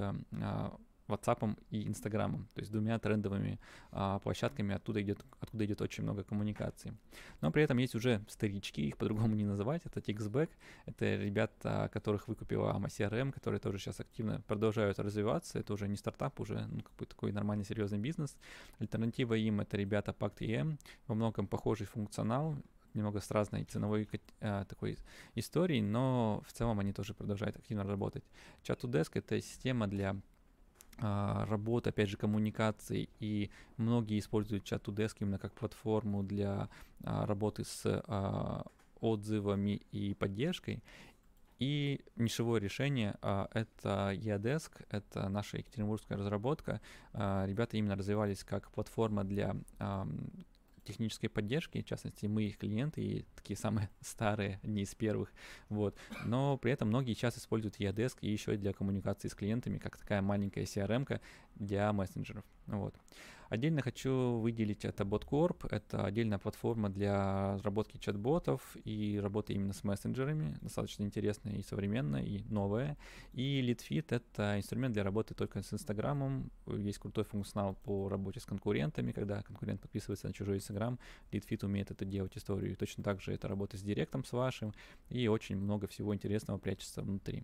WhatsApp 1.08 1.58
и 1.70 1.88
Инстаграмом, 1.88 2.48
то 2.54 2.62
есть 2.62 2.72
двумя 2.72 2.98
трендовыми 3.00 3.60
а, 3.92 4.20
площадками, 4.20 4.76
оттуда 4.76 5.02
идет, 5.02 5.24
откуда 5.40 5.66
идет 5.66 5.82
очень 5.82 6.04
много 6.04 6.24
коммуникаций. 6.24 6.94
Но 7.42 7.52
при 7.52 7.64
этом 7.64 7.78
есть 7.78 7.96
уже 7.96 8.24
старички, 8.28 8.88
их 8.88 8.98
по-другому 8.98 9.36
не 9.36 9.44
называть, 9.44 9.82
это 9.86 10.00
Tixback, 10.00 10.50
это 10.86 11.16
ребята, 11.16 11.90
которых 11.94 12.28
выкупила 12.28 12.74
AMA 12.74 12.88
CRM, 12.88 13.32
которые 13.32 13.60
тоже 13.60 13.78
сейчас 13.78 14.00
активно 14.00 14.42
продолжают 14.48 15.00
развиваться, 15.00 15.60
это 15.60 15.74
уже 15.74 15.88
не 15.88 15.98
стартап, 15.98 16.40
уже 16.40 16.66
ну, 16.68 16.82
как 16.82 16.96
бы 16.96 17.06
такой 17.06 17.32
нормальный 17.32 17.66
серьезный 17.66 18.00
бизнес. 18.00 18.36
Альтернатива 18.80 19.34
им 19.36 19.62
это 19.62 19.78
ребята 19.78 20.16
Pact.em, 20.18 20.78
во 21.08 21.16
многом 21.16 21.48
похожий 21.48 21.86
функционал, 21.86 22.56
немного 22.96 23.20
с 23.20 23.30
разной 23.32 23.66
ценовой 23.66 24.08
а, 24.42 24.64
такой 24.66 24.98
историей, 25.36 25.82
но 25.82 26.42
в 26.48 26.54
целом 26.54 26.80
они 26.80 26.94
тоже 26.94 27.14
продолжают 27.14 27.58
активно 27.58 27.84
работать. 27.84 28.24
Chat2Desk— 28.64 29.12
это 29.14 29.42
система 29.42 29.88
для 29.88 30.16
а, 30.98 31.46
работы, 31.46 31.90
опять 31.90 32.10
же, 32.10 32.18
коммуникации, 32.18 33.10
и 33.20 33.50
многие 33.78 34.20
используют 34.20 34.64
Chat2Desk 34.64 35.18
именно 35.20 35.40
как 35.40 35.54
платформу 35.54 36.24
для 36.24 36.70
а, 37.04 37.26
работы 37.26 37.64
с 37.66 37.82
а, 37.86 38.66
отзывами 39.02 39.82
и 39.92 40.14
поддержкой. 40.14 40.82
И 41.58 42.02
нишевое 42.18 42.60
решение 42.60 43.16
это 43.22 44.12
Yadesk, 44.14 44.86
это 44.90 45.30
наша 45.30 45.58
екатеринбургская 45.58 46.18
разработка. 46.18 46.82
Ребята 47.14 47.78
именно 47.78 47.96
развивались 47.96 48.44
как 48.44 48.70
платформа 48.72 49.24
для 49.24 49.56
технической 50.86 51.30
поддержки, 51.30 51.82
в 51.82 51.86
частности, 51.86 52.26
мы 52.26 52.44
их 52.44 52.58
клиенты 52.58 53.02
и 53.02 53.26
такие 53.36 53.58
самые 53.58 53.90
старые, 54.02 54.60
одни 54.64 54.84
из 54.84 54.96
первых, 54.96 55.34
вот. 55.70 55.98
Но 56.26 56.58
при 56.58 56.72
этом 56.72 56.88
многие 56.88 57.14
сейчас 57.14 57.38
используют 57.38 57.80
Yadesk 57.80 58.18
и 58.22 58.30
еще 58.30 58.56
для 58.56 58.74
коммуникации 58.74 59.28
с 59.28 59.36
клиентами, 59.36 59.78
как 59.78 59.98
такая 59.98 60.22
маленькая 60.22 60.64
CRM 60.64 61.20
для 61.56 61.92
мессенджеров, 61.92 62.46
вот. 62.68 62.96
Отдельно 63.50 63.82
хочу 63.82 64.38
выделить 64.40 64.86
это 64.86 65.04
BotCorp. 65.04 65.68
Это 65.70 66.06
отдельная 66.06 66.38
платформа 66.38 66.90
для 66.90 67.54
разработки 67.56 67.98
чат-ботов 67.98 68.76
и 68.84 69.20
работы 69.22 69.54
именно 69.54 69.74
с 69.74 69.84
мессенджерами. 69.84 70.58
Достаточно 70.62 71.04
интересная 71.04 71.56
и 71.56 71.64
современная, 71.64 72.24
и 72.24 72.44
новая. 72.50 72.98
И 73.34 73.62
LeadFit— 73.62 74.08
это 74.10 74.58
инструмент 74.58 74.94
для 74.94 75.04
работы 75.04 75.34
только 75.34 75.62
с 75.62 75.74
Инстаграмом. 75.74 76.52
Есть 76.68 77.00
крутой 77.00 77.24
функционал 77.24 77.76
по 77.84 78.10
работе 78.10 78.40
с 78.40 78.46
конкурентами. 78.46 79.12
Когда 79.12 79.42
конкурент 79.44 79.82
подписывается 79.82 80.28
на 80.28 80.34
чужой 80.34 80.58
Инстаграм, 80.58 81.00
LeadFit 81.32 81.66
умеет 81.66 81.92
это 81.92 82.06
делать 82.06 82.36
историю. 82.38 82.72
И 82.72 82.76
точно 82.76 83.04
так 83.04 83.22
же 83.22 83.34
это 83.34 83.48
работа 83.48 83.78
с 83.78 83.82
директом, 83.82 84.24
с 84.24 84.32
вашим. 84.32 84.74
И 85.10 85.28
очень 85.28 85.58
много 85.58 85.88
всего 85.88 86.14
интересного 86.14 86.58
прячется 86.58 87.02
внутри. 87.02 87.44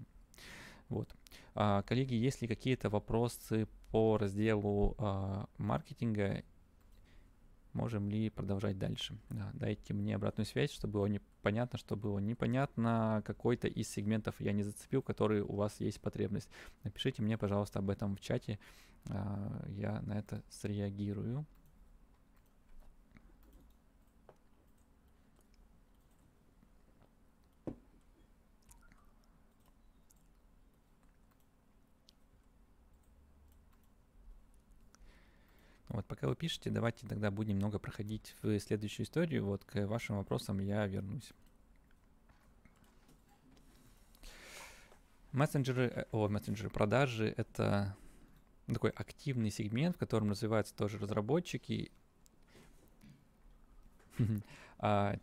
Вот. 0.91 1.09
А, 1.55 1.81
коллеги, 1.83 2.13
есть 2.15 2.41
ли 2.41 2.47
какие-то 2.47 2.89
вопросы 2.89 3.67
по 3.91 4.17
разделу 4.17 4.95
а, 4.97 5.47
маркетинга? 5.57 6.43
Можем 7.71 8.09
ли 8.09 8.29
продолжать 8.29 8.77
дальше? 8.77 9.17
Да, 9.29 9.49
дайте 9.53 9.93
мне 9.93 10.15
обратную 10.15 10.45
связь, 10.45 10.71
чтобы 10.71 10.93
было 10.93 11.05
непонятно, 11.05 11.79
что 11.79 11.95
было 11.95 12.19
непонятно, 12.19 13.23
какой-то 13.25 13.69
из 13.69 13.87
сегментов 13.89 14.35
я 14.39 14.51
не 14.51 14.63
зацепил, 14.63 15.01
который 15.01 15.41
у 15.41 15.55
вас 15.55 15.79
есть 15.79 16.01
потребность. 16.01 16.49
Напишите 16.83 17.21
мне, 17.21 17.37
пожалуйста, 17.37 17.79
об 17.79 17.89
этом 17.89 18.17
в 18.17 18.19
чате, 18.19 18.59
а, 19.09 19.65
я 19.69 20.01
на 20.01 20.19
это 20.19 20.43
среагирую. 20.49 21.45
Вот 35.91 36.05
пока 36.05 36.27
вы 36.27 36.35
пишете, 36.35 36.69
давайте 36.69 37.05
тогда 37.05 37.31
будем 37.31 37.55
немного 37.55 37.77
проходить 37.77 38.33
в 38.41 38.59
следующую 38.59 39.05
историю. 39.05 39.45
Вот 39.45 39.65
к 39.65 39.85
вашим 39.87 40.17
вопросам 40.17 40.59
я 40.59 40.87
вернусь. 40.87 41.31
Мессенджеры, 45.33 45.87
э, 45.87 46.05
о, 46.11 46.29
мессенджеры 46.29 46.69
продажи— 46.69 47.33
это 47.37 47.95
такой 48.67 48.91
активный 48.91 49.51
сегмент, 49.51 49.95
в 49.95 49.99
котором 49.99 50.29
развиваются 50.29 50.75
тоже 50.75 50.97
разработчики. 50.97 51.91
А 54.83 55.15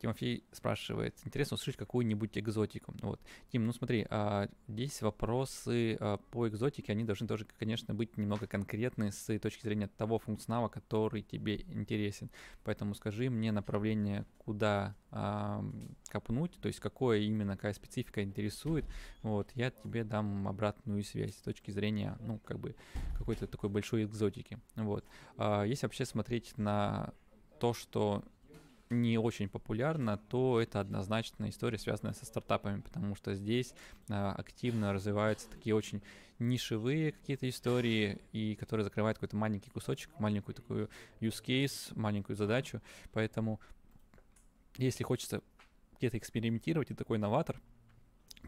Тимофей 0.00 0.44
спрашивает, 0.52 1.16
интересно 1.24 1.56
услышать 1.56 1.78
какую-нибудь 1.78 2.38
экзотику. 2.38 2.94
Вот. 3.02 3.20
Тим, 3.50 3.66
ну 3.66 3.72
смотри, 3.72 4.06
а, 4.10 4.48
здесь 4.68 5.02
вопросы 5.02 5.96
а, 6.00 6.18
по 6.30 6.48
экзотике, 6.48 6.92
они 6.92 7.04
должны 7.04 7.26
тоже, 7.26 7.46
конечно, 7.58 7.94
быть 7.94 8.16
немного 8.16 8.46
конкретны 8.46 9.10
с 9.10 9.38
точки 9.38 9.62
зрения 9.62 9.88
того 9.88 10.18
функционала, 10.18 10.68
который 10.68 11.22
тебе 11.22 11.62
интересен. 11.62 12.30
Поэтому 12.64 12.94
скажи 12.94 13.28
мне 13.28 13.50
направление, 13.50 14.24
куда 14.38 14.94
а, 15.10 15.64
копнуть, 16.08 16.58
то 16.60 16.68
есть 16.68 16.80
какое 16.80 17.18
именно, 17.18 17.56
какая 17.56 17.72
специфика 17.72 18.22
интересует, 18.22 18.84
вот, 19.22 19.50
я 19.54 19.70
тебе 19.70 20.04
дам 20.04 20.46
обратную 20.46 21.02
связь 21.02 21.36
с 21.36 21.42
точки 21.42 21.70
зрения, 21.70 22.16
ну, 22.20 22.38
как 22.38 22.58
бы, 22.60 22.76
какой-то 23.16 23.46
такой 23.46 23.68
большой 23.68 24.04
экзотики. 24.04 24.58
Вот. 24.76 25.04
А, 25.36 25.64
если 25.64 25.86
вообще 25.86 26.04
смотреть 26.04 26.56
на 26.56 27.12
то, 27.58 27.74
что 27.74 28.24
не 28.90 29.18
очень 29.18 29.48
популярна, 29.48 30.16
то 30.16 30.60
это 30.60 30.80
однозначно 30.80 31.48
история, 31.48 31.78
связанная 31.78 32.14
со 32.14 32.24
стартапами, 32.24 32.80
потому 32.80 33.14
что 33.14 33.34
здесь 33.34 33.74
а, 34.08 34.32
активно 34.32 34.92
развиваются 34.92 35.48
такие 35.50 35.74
очень 35.74 36.02
нишевые 36.38 37.12
какие-то 37.12 37.48
истории, 37.48 38.20
и 38.32 38.54
которые 38.56 38.84
закрывают 38.84 39.18
какой-то 39.18 39.36
маленький 39.36 39.70
кусочек, 39.70 40.10
маленькую 40.18 40.54
такую 40.54 40.88
use 41.20 41.42
case, 41.44 41.92
маленькую 41.96 42.36
задачу. 42.36 42.80
Поэтому, 43.12 43.60
если 44.76 45.04
хочется 45.04 45.42
где-то 45.98 46.18
экспериментировать 46.18 46.90
и 46.90 46.94
такой 46.94 47.18
новатор, 47.18 47.60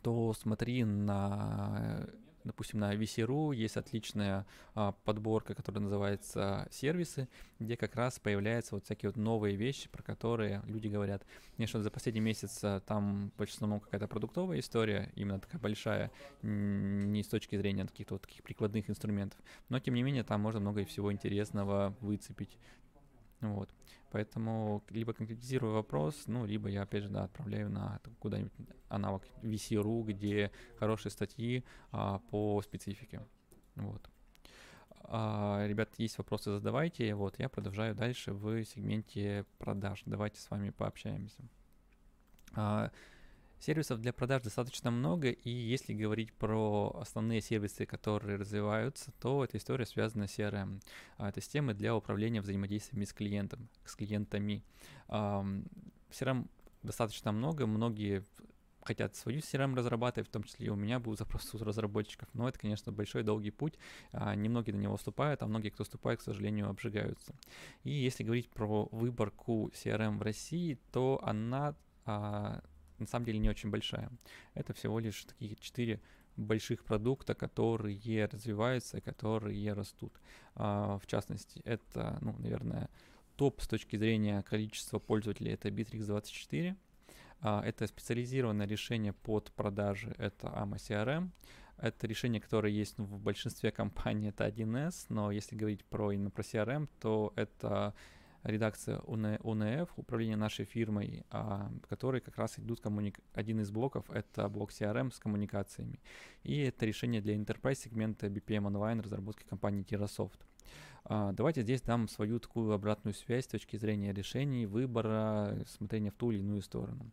то 0.03 0.33
смотри 0.33 0.85
на 0.85 2.07
допустим, 2.45 2.81
на 2.81 2.95
VC.ru 2.95 3.55
есть 3.55 3.77
отличная 3.77 4.47
а, 4.75 4.93
подборка, 5.05 5.55
которая 5.55 5.83
называется 5.83 6.69
«Сервисы», 6.71 7.29
где 7.59 7.77
как 7.77 7.95
раз 7.95 8.19
появляются 8.19 8.75
вот 8.75 8.85
всякие 8.85 9.11
вот 9.11 9.17
новые 9.17 9.57
вещи, 9.57 9.89
про 9.89 10.03
которые 10.03 10.63
люди 10.67 10.89
говорят. 10.89 11.25
Конечно, 11.57 11.83
за 11.83 11.91
последний 11.91 12.21
месяц 12.21 12.61
а, 12.63 12.81
там 12.81 13.33
в 13.37 13.43
основном 13.43 13.81
какая-то 13.81 14.09
продуктовая 14.09 14.61
история, 14.61 15.13
именно 15.15 15.41
такая 15.41 15.61
большая, 15.61 16.11
не 16.43 17.23
с 17.23 17.29
точки 17.29 17.57
зрения 17.57 17.87
каких-то 17.87 18.15
вот 18.15 18.23
таких 18.23 18.43
прикладных 18.43 18.89
инструментов, 18.89 19.39
но 19.69 19.79
тем 19.81 19.95
не 19.95 20.03
менее 20.03 20.25
там 20.25 20.41
можно 20.41 20.61
много 20.61 20.85
всего 20.85 21.13
интересного 21.13 21.95
выцепить. 22.01 22.59
Вот. 23.41 23.71
Поэтому 24.11 24.83
либо 24.91 25.13
конкретизирую 25.13 25.73
вопрос, 25.73 26.25
ну, 26.27 26.45
либо 26.45 26.69
я, 26.69 26.83
опять 26.83 27.05
же, 27.05 27.09
да, 27.09 27.25
отправляю 27.25 27.71
на 27.71 28.01
куда-нибудь 28.19 28.53
аналог 28.89 29.23
VC.ru, 29.43 30.05
где 30.05 30.51
хорошие 30.79 31.13
статьи 31.13 31.65
а, 31.93 32.19
по 32.31 32.61
специфике. 32.63 33.21
Вот. 33.77 34.11
А, 35.05 35.65
ребят, 35.67 35.91
есть 35.99 36.19
вопросы, 36.19 36.51
задавайте. 36.51 37.15
Вот, 37.15 37.39
я 37.39 37.49
продолжаю 37.49 37.95
дальше 37.95 38.33
в 38.33 38.65
сегменте 38.65 39.45
продаж. 39.59 40.03
Давайте 40.07 40.41
с 40.41 40.51
вами 40.51 40.71
пообщаемся. 40.71 41.43
А, 42.55 42.91
Сервисов 43.61 44.01
для 44.01 44.15
продаж 44.15 44.43
достаточно 44.43 44.91
много, 44.91 45.29
и 45.29 45.51
если 45.51 45.93
говорить 45.93 46.33
про 46.33 46.97
основные 46.99 47.43
сервисы, 47.43 47.85
которые 47.85 48.39
развиваются, 48.39 49.13
то 49.21 49.45
эта 49.45 49.59
история 49.59 49.85
связана 49.85 50.27
с 50.27 50.39
CRM. 50.39 50.81
А, 51.19 51.29
это 51.29 51.43
системы 51.43 51.75
для 51.75 51.95
управления 51.95 52.41
взаимодействиями 52.41 53.05
с 53.05 53.13
клиентом, 53.13 53.69
с 53.85 53.95
клиентами. 53.95 54.65
CRM 55.09 56.49
достаточно 56.83 57.33
много, 57.33 57.67
многие 57.67 58.25
хотят 58.83 59.15
свою 59.15 59.41
CRM 59.41 59.75
разрабатывать, 59.75 60.29
в 60.29 60.33
том 60.33 60.43
числе 60.43 60.67
и 60.67 60.71
у 60.71 60.75
меня 60.75 60.99
был 60.99 61.17
запрос 61.17 61.55
у 61.55 61.63
разработчиков, 61.63 62.29
но 62.33 62.49
это, 62.49 62.59
конечно, 62.59 62.93
большой 62.93 63.23
долгий 63.23 63.51
путь, 63.51 63.75
а, 64.13 64.35
немногие 64.35 64.75
на 64.75 64.81
него 64.81 64.97
вступают, 64.97 65.43
а 65.43 65.47
многие, 65.47 65.69
кто 65.69 65.85
вступает, 65.85 66.21
к 66.21 66.23
сожалению, 66.23 66.69
обжигаются. 66.69 67.35
И 67.85 67.91
если 67.91 68.25
говорить 68.25 68.49
про 68.49 68.89
выборку 68.91 69.71
CRM 69.75 70.19
в 70.19 70.23
России, 70.23 70.79
то 70.93 71.21
она 71.23 71.77
а, 72.07 72.63
на 73.01 73.07
самом 73.07 73.27
деле 73.27 73.39
не 73.39 73.51
очень 73.51 73.71
большая. 73.71 74.11
Это 74.55 74.73
всего 74.73 74.99
лишь 74.99 75.25
такие 75.25 75.57
четыре 75.57 76.01
больших 76.37 76.85
продукта, 76.85 77.35
которые 77.35 78.27
развиваются, 78.27 79.01
которые 79.01 79.73
растут. 79.73 80.13
А, 80.55 80.99
в 80.99 81.07
частности, 81.07 81.61
это, 81.65 82.19
ну, 82.21 82.35
наверное, 82.39 82.89
топ 83.37 83.61
с 83.61 83.69
точки 83.69 83.97
зрения 83.97 84.43
количества 84.43 84.99
пользователей, 84.99 85.53
это 85.53 85.69
Bittrex 85.69 86.07
24. 86.07 86.77
А, 87.43 87.63
это 87.65 87.87
специализированное 87.87 88.67
решение 88.67 89.13
под 89.13 89.53
продажи, 89.53 90.15
это 90.19 90.49
AMA 90.49 90.77
CRM. 90.77 91.31
Это 91.79 92.07
решение, 92.07 92.43
которое 92.43 92.73
есть 92.73 92.99
ну, 92.99 93.05
в 93.05 93.19
большинстве 93.21 93.71
компаний, 93.73 94.29
это 94.29 94.47
1С, 94.47 95.07
но 95.09 95.31
если 95.31 95.57
говорить 95.57 95.83
про 95.87 96.13
именно 96.13 96.31
про 96.31 96.43
CRM, 96.43 96.89
то 97.01 97.33
это 97.37 97.95
редакция 98.43 98.99
ОНФ, 99.07 99.91
управление 99.97 100.37
нашей 100.37 100.65
фирмой, 100.65 101.25
а, 101.31 101.71
который 101.89 102.21
как 102.21 102.37
раз 102.37 102.59
идут 102.59 102.81
коммуник... 102.81 103.21
один 103.35 103.61
из 103.61 103.71
блоков, 103.71 104.11
это 104.11 104.49
блок 104.49 104.71
CRM 104.71 105.13
с 105.13 105.19
коммуникациями. 105.19 106.01
И 106.43 106.59
это 106.61 106.87
решение 106.87 107.21
для 107.21 107.37
enterprise 107.37 107.77
сегмента 107.77 108.27
BPM 108.27 108.71
Online 108.71 109.03
разработки 109.03 109.45
компании 109.45 109.85
TerraSoft. 109.85 110.39
А, 111.05 111.33
давайте 111.33 111.63
здесь 111.63 111.83
дам 111.83 112.09
свою 112.09 112.39
такую 112.39 112.73
обратную 112.73 113.15
связь 113.15 113.45
с 113.45 113.49
точки 113.49 113.77
зрения 113.77 114.13
решений, 114.13 114.67
выбора, 114.67 115.57
смотрения 115.67 116.11
в 116.11 116.15
ту 116.15 116.31
или 116.31 116.41
иную 116.41 116.63
сторону. 116.63 117.11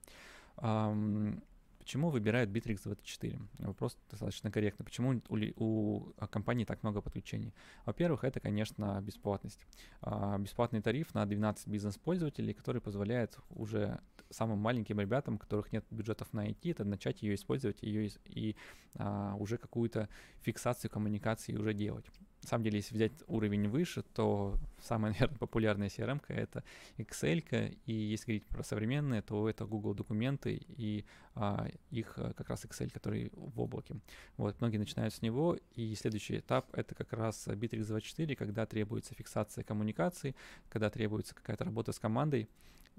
Почему 1.88 2.10
выбирают 2.10 2.50
Bittrex 2.50 2.82
24? 2.84 3.40
Вопрос 3.60 3.98
достаточно 4.12 4.52
корректный. 4.52 4.86
Почему 4.86 5.22
у, 5.30 5.38
у 5.56 6.14
компании 6.30 6.66
так 6.66 6.84
много 6.84 7.00
подключений? 7.00 7.54
Во-первых, 7.86 8.26
это, 8.26 8.42
конечно, 8.42 9.02
бесплатность. 9.02 9.66
А, 10.02 10.38
бесплатный 10.38 10.82
тариф 10.82 11.14
на 11.14 11.26
12 11.26 11.68
бизнес-пользователей, 11.68 12.54
который 12.54 12.82
позволяет 12.82 13.38
уже 13.50 14.02
самым 14.30 14.60
маленьким 14.60 15.00
ребятам, 15.00 15.36
у 15.36 15.38
которых 15.38 15.72
нет 15.72 15.86
бюджетов 15.90 16.34
на 16.34 16.50
IT, 16.50 16.72
это 16.72 16.84
начать 16.84 17.22
ее 17.22 17.36
использовать 17.36 17.82
ее 17.82 18.10
и, 18.26 18.58
а, 18.96 19.36
уже 19.36 19.58
какую-то 19.58 20.10
фиксацию 20.42 20.92
коммуникации 20.92 21.56
уже 21.56 21.74
делать 21.74 22.06
самом 22.48 22.64
деле, 22.64 22.78
если 22.78 22.96
взять 22.96 23.12
уровень 23.28 23.68
выше, 23.68 24.04
то 24.14 24.58
самая, 24.82 25.12
наверное, 25.14 25.38
популярная 25.38 25.90
CRM 25.90 26.22
это 26.28 26.64
Excel, 26.98 27.78
и 27.86 27.94
если 27.94 28.26
говорить 28.26 28.46
про 28.48 28.64
современные, 28.64 29.22
то 29.22 29.50
это 29.50 29.66
Google 29.66 29.94
документы 29.94 30.62
и 30.68 31.06
а, 31.36 31.68
их 31.92 32.14
э, 32.18 32.34
как 32.34 32.50
раз 32.50 32.66
Excel, 32.66 32.92
который 32.92 33.32
в 33.34 33.60
облаке. 33.60 33.96
Вот, 34.38 34.60
многие 34.62 34.78
начинают 34.78 35.14
с 35.14 35.22
него, 35.22 35.58
и 35.76 35.96
следующий 35.96 36.40
этап— 36.40 36.68
это 36.74 36.96
как 36.96 37.14
раз 37.14 37.48
Bittrex 37.48 37.86
24, 37.86 38.36
когда 38.36 38.66
требуется 38.66 39.14
фиксация 39.14 39.64
коммуникации, 39.64 40.36
когда 40.70 40.90
требуется 40.90 41.36
какая-то 41.36 41.66
работа 41.66 41.92
с 41.92 42.00
командой, 42.00 42.50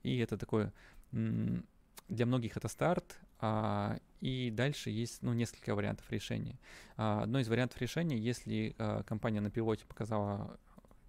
и 0.02 0.18
это 0.18 0.36
такое 0.36 0.72
для 1.12 2.26
многих 2.26 2.56
это 2.56 2.68
старт, 2.68 3.18
а, 3.40 3.98
и 4.20 4.50
дальше 4.50 4.90
есть 4.90 5.22
ну, 5.22 5.32
несколько 5.32 5.74
вариантов 5.74 6.10
решения. 6.10 6.58
А, 6.96 7.22
одно 7.22 7.38
из 7.38 7.48
вариантов 7.48 7.80
решения, 7.80 8.18
если 8.18 8.74
а, 8.78 9.02
компания 9.02 9.40
на 9.40 9.50
пилоте 9.50 9.84
показала 9.86 10.58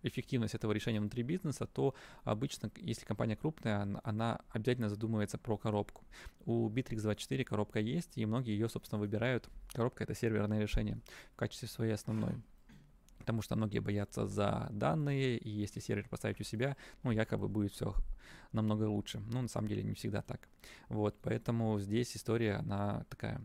эффективность 0.03 0.55
этого 0.55 0.71
решения 0.71 0.99
внутри 0.99 1.23
бизнеса, 1.23 1.65
то 1.65 1.93
обычно, 2.23 2.71
если 2.77 3.05
компания 3.05 3.35
крупная, 3.35 3.99
она, 4.03 4.39
обязательно 4.49 4.89
задумывается 4.89 5.37
про 5.37 5.57
коробку. 5.57 6.03
У 6.45 6.69
Bittrex 6.69 7.01
24 7.01 7.43
коробка 7.43 7.79
есть, 7.79 8.17
и 8.17 8.25
многие 8.25 8.51
ее, 8.51 8.69
собственно, 8.69 8.99
выбирают. 8.99 9.49
Коробка— 9.73 10.03
это 10.05 10.15
серверное 10.15 10.61
решение 10.61 10.99
в 11.33 11.35
качестве 11.35 11.67
своей 11.67 11.93
основной 11.93 12.35
потому 13.19 13.41
что 13.41 13.55
многие 13.55 13.79
боятся 13.79 14.25
за 14.25 14.67
данные, 14.71 15.37
и 15.37 15.49
если 15.49 15.79
сервер 15.79 16.07
поставить 16.09 16.41
у 16.41 16.43
себя, 16.43 16.75
ну, 17.03 17.11
якобы 17.11 17.47
будет 17.47 17.73
все 17.73 17.93
намного 18.51 18.85
лучше. 18.85 19.21
Ну, 19.31 19.41
на 19.41 19.47
самом 19.47 19.67
деле 19.67 19.83
не 19.83 19.93
всегда 19.93 20.21
так. 20.21 20.49
Вот, 20.87 21.15
поэтому 21.21 21.79
здесь 21.79 22.17
история, 22.17 22.55
она 22.55 23.05
такая. 23.09 23.41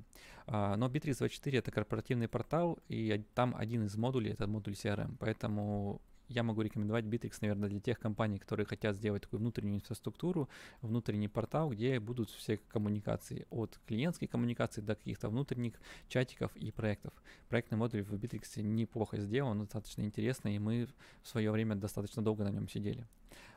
А, 0.46 0.76
но 0.76 0.88
Bittrex24— 0.88 1.58
это 1.58 1.70
корпоративный 1.70 2.28
портал, 2.28 2.78
и 2.88 3.22
там 3.34 3.54
один 3.56 3.84
из 3.84 3.96
модулей— 3.96 4.32
это 4.32 4.46
модуль 4.46 4.74
CRM, 4.74 5.16
поэтому 5.18 6.00
я 6.28 6.42
могу 6.42 6.62
рекомендовать 6.62 7.04
Bittrex, 7.04 7.38
наверное, 7.40 7.68
для 7.68 7.80
тех 7.80 7.98
компаний, 7.98 8.38
которые 8.38 8.66
хотят 8.66 8.96
сделать 8.96 9.22
такую 9.22 9.40
внутреннюю 9.40 9.76
инфраструктуру, 9.76 10.48
внутренний 10.82 11.28
портал, 11.28 11.70
где 11.70 12.00
будут 12.00 12.30
все 12.30 12.56
коммуникации, 12.56 13.46
от 13.50 13.78
клиентской 13.86 14.28
коммуникации 14.28 14.80
до 14.80 14.94
каких-то 14.94 15.28
внутренних 15.28 15.74
чатиков 16.08 16.54
и 16.56 16.70
проектов. 16.70 17.12
Проектный 17.48 17.78
модуль 17.78 18.02
в 18.02 18.14
Bittrex 18.14 18.62
неплохо 18.62 19.18
сделан, 19.18 19.60
достаточно 19.60 20.02
интересно, 20.02 20.54
и 20.54 20.58
мы 20.58 20.88
в 21.22 21.28
свое 21.28 21.50
время 21.50 21.74
достаточно 21.74 22.22
долго 22.22 22.44
на 22.44 22.50
нем 22.50 22.68
сидели. 22.68 23.06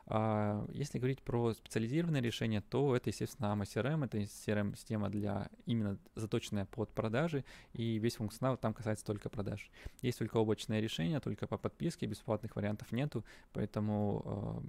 А 0.10 0.66
если 0.72 1.00
говорить 1.00 1.22
про 1.22 1.54
специализированные 1.54 2.22
решения, 2.22 2.62
то 2.62 2.96
это, 2.96 3.10
естественно, 3.10 3.48
AMA 3.48 3.64
CRM, 3.64 4.06
это 4.06 4.20
CRM-система 4.20 5.10
для 5.10 5.50
именно 5.66 6.00
заточенная 6.16 6.66
под 6.66 6.90
продажи, 6.94 7.44
и 7.74 8.00
весь 8.00 8.16
функционал 8.16 8.56
там 8.58 8.74
касается 8.74 9.06
только 9.06 9.30
продаж. 9.30 9.70
Есть 10.02 10.20
только 10.20 10.38
облачное 10.38 10.80
решение, 10.80 11.20
только 11.20 11.46
по 11.46 11.58
подписке, 11.58 12.06
бесплатных 12.06 12.56
вариантов 12.56 12.92
нету, 12.94 13.26
поэтому 13.52 14.64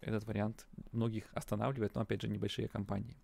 этот 0.00 0.24
вариант 0.24 0.66
многих 0.92 1.24
останавливает, 1.32 1.94
но 1.94 2.02
опять 2.02 2.22
же 2.22 2.28
небольшие 2.28 2.68
компании. 2.68 3.16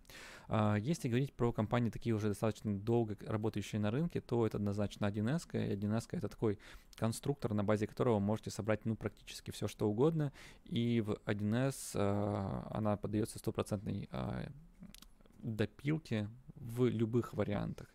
А, 0.47 0.75
если 0.75 1.07
говорить 1.07 1.33
про 1.33 1.51
компании, 1.51 1.89
такие 1.89 2.15
уже 2.15 2.29
достаточно 2.29 2.77
долго 2.77 3.17
работающие 3.25 3.79
на 3.79 3.91
рынке, 3.91 4.21
то 4.21 4.45
это 4.45 4.57
однозначно 4.57 5.05
1С, 5.05 5.47
и 5.53 5.75
1С 5.75 6.07
это 6.11 6.27
такой 6.27 6.59
конструктор, 6.95 7.53
на 7.53 7.63
базе 7.63 7.87
которого 7.87 8.15
вы 8.15 8.21
можете 8.21 8.49
собрать 8.51 8.85
ну, 8.85 8.95
практически 8.95 9.51
все, 9.51 9.67
что 9.67 9.89
угодно, 9.89 10.31
и 10.65 11.01
в 11.01 11.17
1С 11.25 11.91
а, 11.95 12.67
она 12.71 12.97
поддается 12.97 13.39
стопроцентной 13.39 14.09
а, 14.11 14.47
допилке 15.39 16.29
в 16.55 16.85
любых 16.87 17.33
вариантах. 17.33 17.87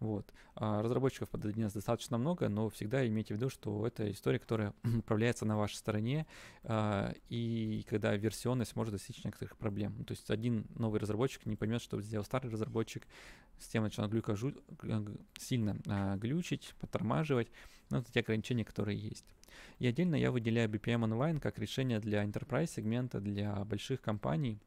Вот. 0.00 0.32
А 0.54 0.82
разработчиков 0.82 1.28
под 1.28 1.44
1С 1.44 1.74
достаточно 1.74 2.18
много, 2.18 2.48
но 2.48 2.68
всегда 2.68 3.06
имейте 3.06 3.34
в 3.34 3.36
виду, 3.36 3.48
что 3.48 3.86
это 3.86 4.10
история, 4.10 4.38
которая 4.38 4.74
управляется 4.98 5.44
на 5.44 5.56
вашей 5.56 5.76
стороне, 5.76 6.26
а, 6.64 7.12
и 7.28 7.84
когда 7.88 8.14
версионность 8.16 8.76
может 8.76 8.92
достичь 8.92 9.24
некоторых 9.24 9.56
проблем. 9.56 10.04
То 10.04 10.12
есть 10.12 10.30
один 10.30 10.66
новый 10.76 11.00
разработчик 11.00 11.46
не 11.46 11.56
поймет, 11.56 11.82
что 11.82 12.00
сделал 12.00 12.24
старый 12.24 12.50
разработчик, 12.50 13.06
система 13.58 13.86
начинает 13.86 14.10
глюкажу, 14.12 14.54
сильно 15.38 15.76
а, 15.86 16.16
глючить, 16.16 16.74
подтормаживать. 16.80 17.48
Ну, 17.90 17.98
это 17.98 18.12
те 18.12 18.20
ограничения, 18.20 18.64
которые 18.64 18.98
есть. 18.98 19.24
И 19.78 19.86
отдельно 19.86 20.14
я 20.16 20.30
выделяю 20.30 20.68
BPM 20.68 21.08
Online 21.08 21.40
как 21.40 21.58
решение 21.58 22.00
для 22.00 22.24
enterprise 22.24 22.66
сегмента, 22.66 23.20
для 23.20 23.64
больших 23.64 24.00
компаний, 24.00 24.60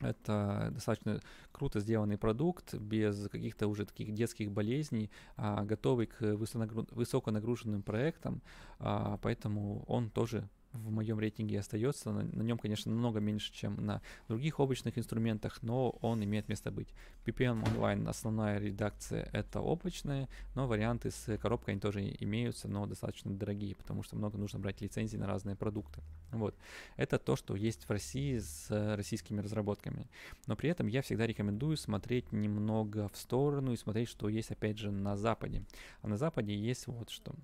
это 0.00 0.70
достаточно 0.72 1.20
круто 1.52 1.80
сделанный 1.80 2.18
продукт, 2.18 2.74
без 2.74 3.28
каких-то 3.28 3.68
уже 3.68 3.86
таких 3.86 4.12
детских 4.12 4.50
болезней, 4.50 5.10
а, 5.36 5.64
готовый 5.64 6.06
к 6.06 6.20
высоконагруженным 6.20 7.82
проектам, 7.82 8.42
а, 8.78 9.18
поэтому 9.22 9.84
он 9.86 10.10
тоже 10.10 10.48
в 10.74 10.90
моем 10.90 11.18
рейтинге 11.18 11.60
остается. 11.60 12.12
На, 12.12 12.22
на 12.22 12.42
нем, 12.42 12.58
конечно, 12.58 12.92
намного 12.92 13.20
меньше, 13.20 13.52
чем 13.52 13.84
на 13.84 14.02
других 14.28 14.60
облачных 14.60 14.98
инструментах, 14.98 15.62
но 15.62 15.90
он 16.00 16.22
имеет 16.24 16.48
место 16.48 16.70
быть. 16.70 16.88
PPM 17.24 17.64
Online 17.64 18.08
основная 18.08 18.58
редакция 18.58 19.28
это 19.32 19.60
облачная, 19.60 20.28
но 20.54 20.66
варианты 20.66 21.10
с 21.10 21.38
коробкой 21.38 21.74
они 21.74 21.80
тоже 21.80 22.14
имеются, 22.20 22.68
но 22.68 22.86
достаточно 22.86 23.32
дорогие, 23.32 23.74
потому 23.74 24.02
что 24.02 24.16
много 24.16 24.36
нужно 24.36 24.58
брать 24.58 24.80
лицензии 24.80 25.16
на 25.16 25.26
разные 25.26 25.56
продукты. 25.56 26.02
Вот. 26.32 26.56
Это 26.96 27.18
то, 27.18 27.36
что 27.36 27.54
есть 27.54 27.84
в 27.84 27.90
России 27.90 28.38
с 28.38 28.96
российскими 28.96 29.40
разработками. 29.40 30.08
Но 30.46 30.56
при 30.56 30.70
этом 30.70 30.88
я 30.88 31.02
всегда 31.02 31.26
рекомендую 31.26 31.76
смотреть 31.76 32.32
немного 32.32 33.08
в 33.08 33.16
сторону 33.16 33.72
и 33.72 33.76
смотреть, 33.76 34.08
что 34.08 34.28
есть 34.28 34.50
опять 34.50 34.78
же 34.78 34.90
на 34.90 35.16
Западе. 35.16 35.62
А 36.02 36.08
на 36.08 36.16
Западе 36.16 36.54
есть 36.54 36.86
вот 36.88 37.10
что. 37.10 37.34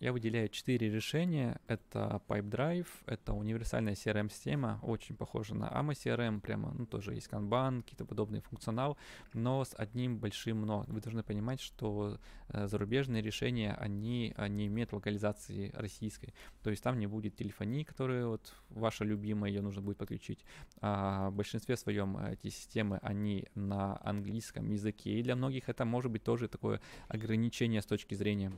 Я 0.00 0.12
выделяю 0.12 0.48
четыре 0.48 0.90
решения. 0.90 1.60
Это 1.66 2.22
PipeDrive, 2.28 2.86
это 3.06 3.32
универсальная 3.32 3.94
CRM-система, 3.94 4.78
очень 4.82 5.16
похожа 5.16 5.56
на 5.56 5.64
AMA 5.64 5.90
CRM, 5.90 6.40
прямо, 6.40 6.72
ну, 6.72 6.86
тоже 6.86 7.14
есть 7.14 7.26
Kanban, 7.28 7.82
какие-то 7.82 8.04
подобные 8.04 8.40
функционал, 8.40 8.96
но 9.34 9.64
с 9.64 9.74
одним 9.76 10.18
большим 10.18 10.62
но. 10.62 10.84
Вы 10.86 11.00
должны 11.00 11.24
понимать, 11.24 11.60
что 11.60 12.20
э, 12.48 12.68
зарубежные 12.68 13.22
решения, 13.22 13.74
они, 13.74 14.32
они 14.36 14.68
имеют 14.68 14.92
локализации 14.92 15.72
российской. 15.74 16.32
То 16.62 16.70
есть 16.70 16.82
там 16.84 17.00
не 17.00 17.08
будет 17.08 17.34
телефонии, 17.34 17.82
которая 17.82 18.26
вот 18.26 18.54
ваша 18.68 19.02
любимая, 19.02 19.50
ее 19.50 19.62
нужно 19.62 19.82
будет 19.82 19.98
подключить. 19.98 20.44
А 20.80 21.30
в 21.30 21.34
большинстве 21.34 21.76
своем 21.76 22.16
эти 22.18 22.50
системы, 22.50 23.00
они 23.02 23.48
на 23.56 24.00
английском 24.04 24.70
языке, 24.70 25.18
и 25.18 25.22
для 25.24 25.34
многих 25.34 25.68
это 25.68 25.84
может 25.84 26.12
быть 26.12 26.22
тоже 26.22 26.46
такое 26.46 26.80
ограничение 27.08 27.82
с 27.82 27.86
точки 27.86 28.14
зрения 28.14 28.52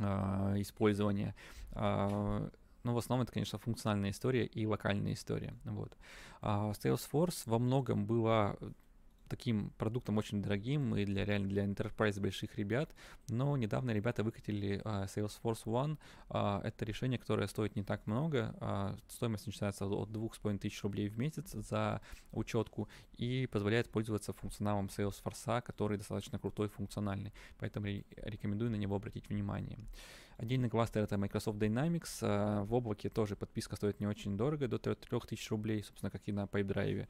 использования. 0.00 1.34
А, 1.72 2.48
но 2.84 2.94
в 2.94 2.98
основном 2.98 3.24
это, 3.24 3.32
конечно, 3.32 3.58
функциональная 3.58 4.10
история 4.10 4.46
и 4.46 4.66
локальная 4.66 5.12
история. 5.12 5.54
Вот. 5.64 5.96
А 6.40 6.72
Salesforce 6.72 7.42
во 7.46 7.58
многом 7.58 8.06
была 8.06 8.56
таким 9.28 9.70
продуктом 9.78 10.18
очень 10.18 10.42
дорогим 10.42 10.96
и 10.96 11.04
для 11.04 11.24
реально 11.24 11.48
для 11.48 11.64
enterprise 11.64 12.20
больших 12.20 12.56
ребят, 12.56 12.94
но 13.28 13.56
недавно 13.56 13.92
ребята 13.92 14.24
выкатили 14.24 14.80
uh, 14.84 15.06
Salesforce 15.06 15.64
One. 15.64 15.98
Uh, 16.28 16.62
это 16.62 16.84
решение, 16.84 17.18
которое 17.18 17.46
стоит 17.46 17.76
не 17.76 17.82
так 17.82 18.06
много, 18.06 18.54
uh, 18.60 18.98
стоимость 19.08 19.46
начинается 19.46 19.86
от 19.86 20.10
2500 20.10 20.82
рублей 20.82 21.08
в 21.08 21.18
месяц 21.18 21.52
за 21.52 22.00
учетку 22.32 22.88
и 23.16 23.46
позволяет 23.46 23.90
пользоваться 23.90 24.32
функционалом 24.32 24.86
Salesforce, 24.86 25.62
который 25.62 25.98
достаточно 25.98 26.38
крутой 26.38 26.68
функциональный, 26.68 27.32
поэтому 27.58 27.86
рекомендую 28.16 28.70
на 28.70 28.76
него 28.76 28.96
обратить 28.96 29.28
внимание. 29.28 29.78
Отдельный 30.38 30.70
кластер 30.70 31.02
это 31.02 31.18
Microsoft 31.18 31.58
Dynamics. 31.58 32.64
В 32.64 32.72
облаке 32.72 33.08
тоже 33.08 33.34
подписка 33.34 33.74
стоит 33.74 33.98
не 33.98 34.06
очень 34.06 34.36
дорого, 34.36 34.68
до 34.68 34.78
3000 34.78 35.50
рублей, 35.50 35.82
собственно, 35.82 36.10
как 36.10 36.22
и 36.28 36.32
на 36.32 36.44
PipeDrive 36.44 37.08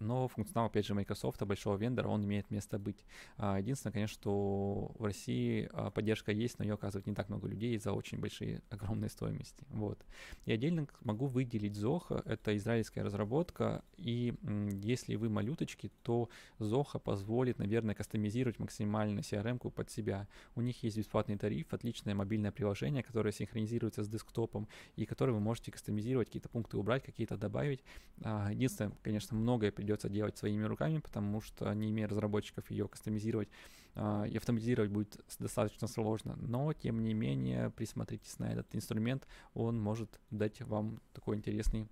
но 0.00 0.28
функционал, 0.28 0.66
опять 0.66 0.86
же, 0.86 0.94
Microsoft, 0.94 1.42
большого 1.42 1.76
вендора, 1.76 2.08
он 2.08 2.24
имеет 2.24 2.50
место 2.50 2.78
быть. 2.78 3.04
А, 3.36 3.58
единственное, 3.58 3.92
конечно, 3.92 4.14
что 4.14 4.92
в 4.98 5.04
России 5.04 5.68
а, 5.72 5.90
поддержка 5.90 6.32
есть, 6.32 6.58
но 6.58 6.64
ее 6.64 6.74
оказывает 6.74 7.06
не 7.06 7.14
так 7.14 7.28
много 7.28 7.46
людей 7.46 7.78
за 7.78 7.92
очень 7.92 8.18
большие, 8.18 8.62
огромные 8.70 9.10
стоимости. 9.10 9.66
Вот. 9.70 10.04
И 10.46 10.52
отдельно 10.52 10.86
могу 11.02 11.26
выделить 11.26 11.76
Zoho, 11.76 12.22
это 12.24 12.56
израильская 12.56 13.02
разработка, 13.02 13.84
и 13.96 14.34
если 14.82 15.16
вы 15.16 15.28
малюточки, 15.28 15.90
то 16.02 16.28
Zoho 16.58 16.98
позволит, 16.98 17.58
наверное, 17.58 17.94
кастомизировать 17.94 18.58
максимально 18.58 19.20
CRM-ку 19.20 19.70
под 19.70 19.90
себя. 19.90 20.26
У 20.54 20.60
них 20.62 20.82
есть 20.82 20.96
бесплатный 20.96 21.36
тариф, 21.36 21.72
отличное 21.72 22.14
мобильное 22.14 22.52
приложение, 22.52 23.02
которое 23.02 23.32
синхронизируется 23.32 24.02
с 24.02 24.08
десктопом, 24.08 24.66
и 24.96 25.04
которое 25.04 25.32
вы 25.32 25.40
можете 25.40 25.70
кастомизировать, 25.70 26.28
какие-то 26.28 26.48
пункты 26.48 26.78
убрать, 26.78 27.02
какие-то 27.02 27.36
добавить. 27.36 27.84
А, 28.22 28.50
единственное, 28.50 28.92
конечно, 29.02 29.36
многое 29.36 29.70
придется 29.70 29.89
придется 29.90 30.08
делать 30.08 30.38
своими 30.38 30.64
руками, 30.64 30.98
потому 30.98 31.40
что 31.40 31.72
не 31.74 31.90
имея 31.90 32.06
разработчиков 32.06 32.70
ее 32.70 32.86
кастомизировать 32.86 33.48
а, 33.96 34.24
и 34.24 34.36
автоматизировать 34.36 34.90
будет 34.90 35.18
достаточно 35.40 35.88
сложно. 35.88 36.36
Но, 36.36 36.72
тем 36.72 37.02
не 37.02 37.14
менее, 37.14 37.70
присмотритесь 37.70 38.38
на 38.38 38.52
этот 38.52 38.74
инструмент, 38.76 39.26
он 39.54 39.80
может 39.80 40.20
дать 40.30 40.62
вам 40.62 41.00
такой 41.12 41.36
интересный 41.36 41.88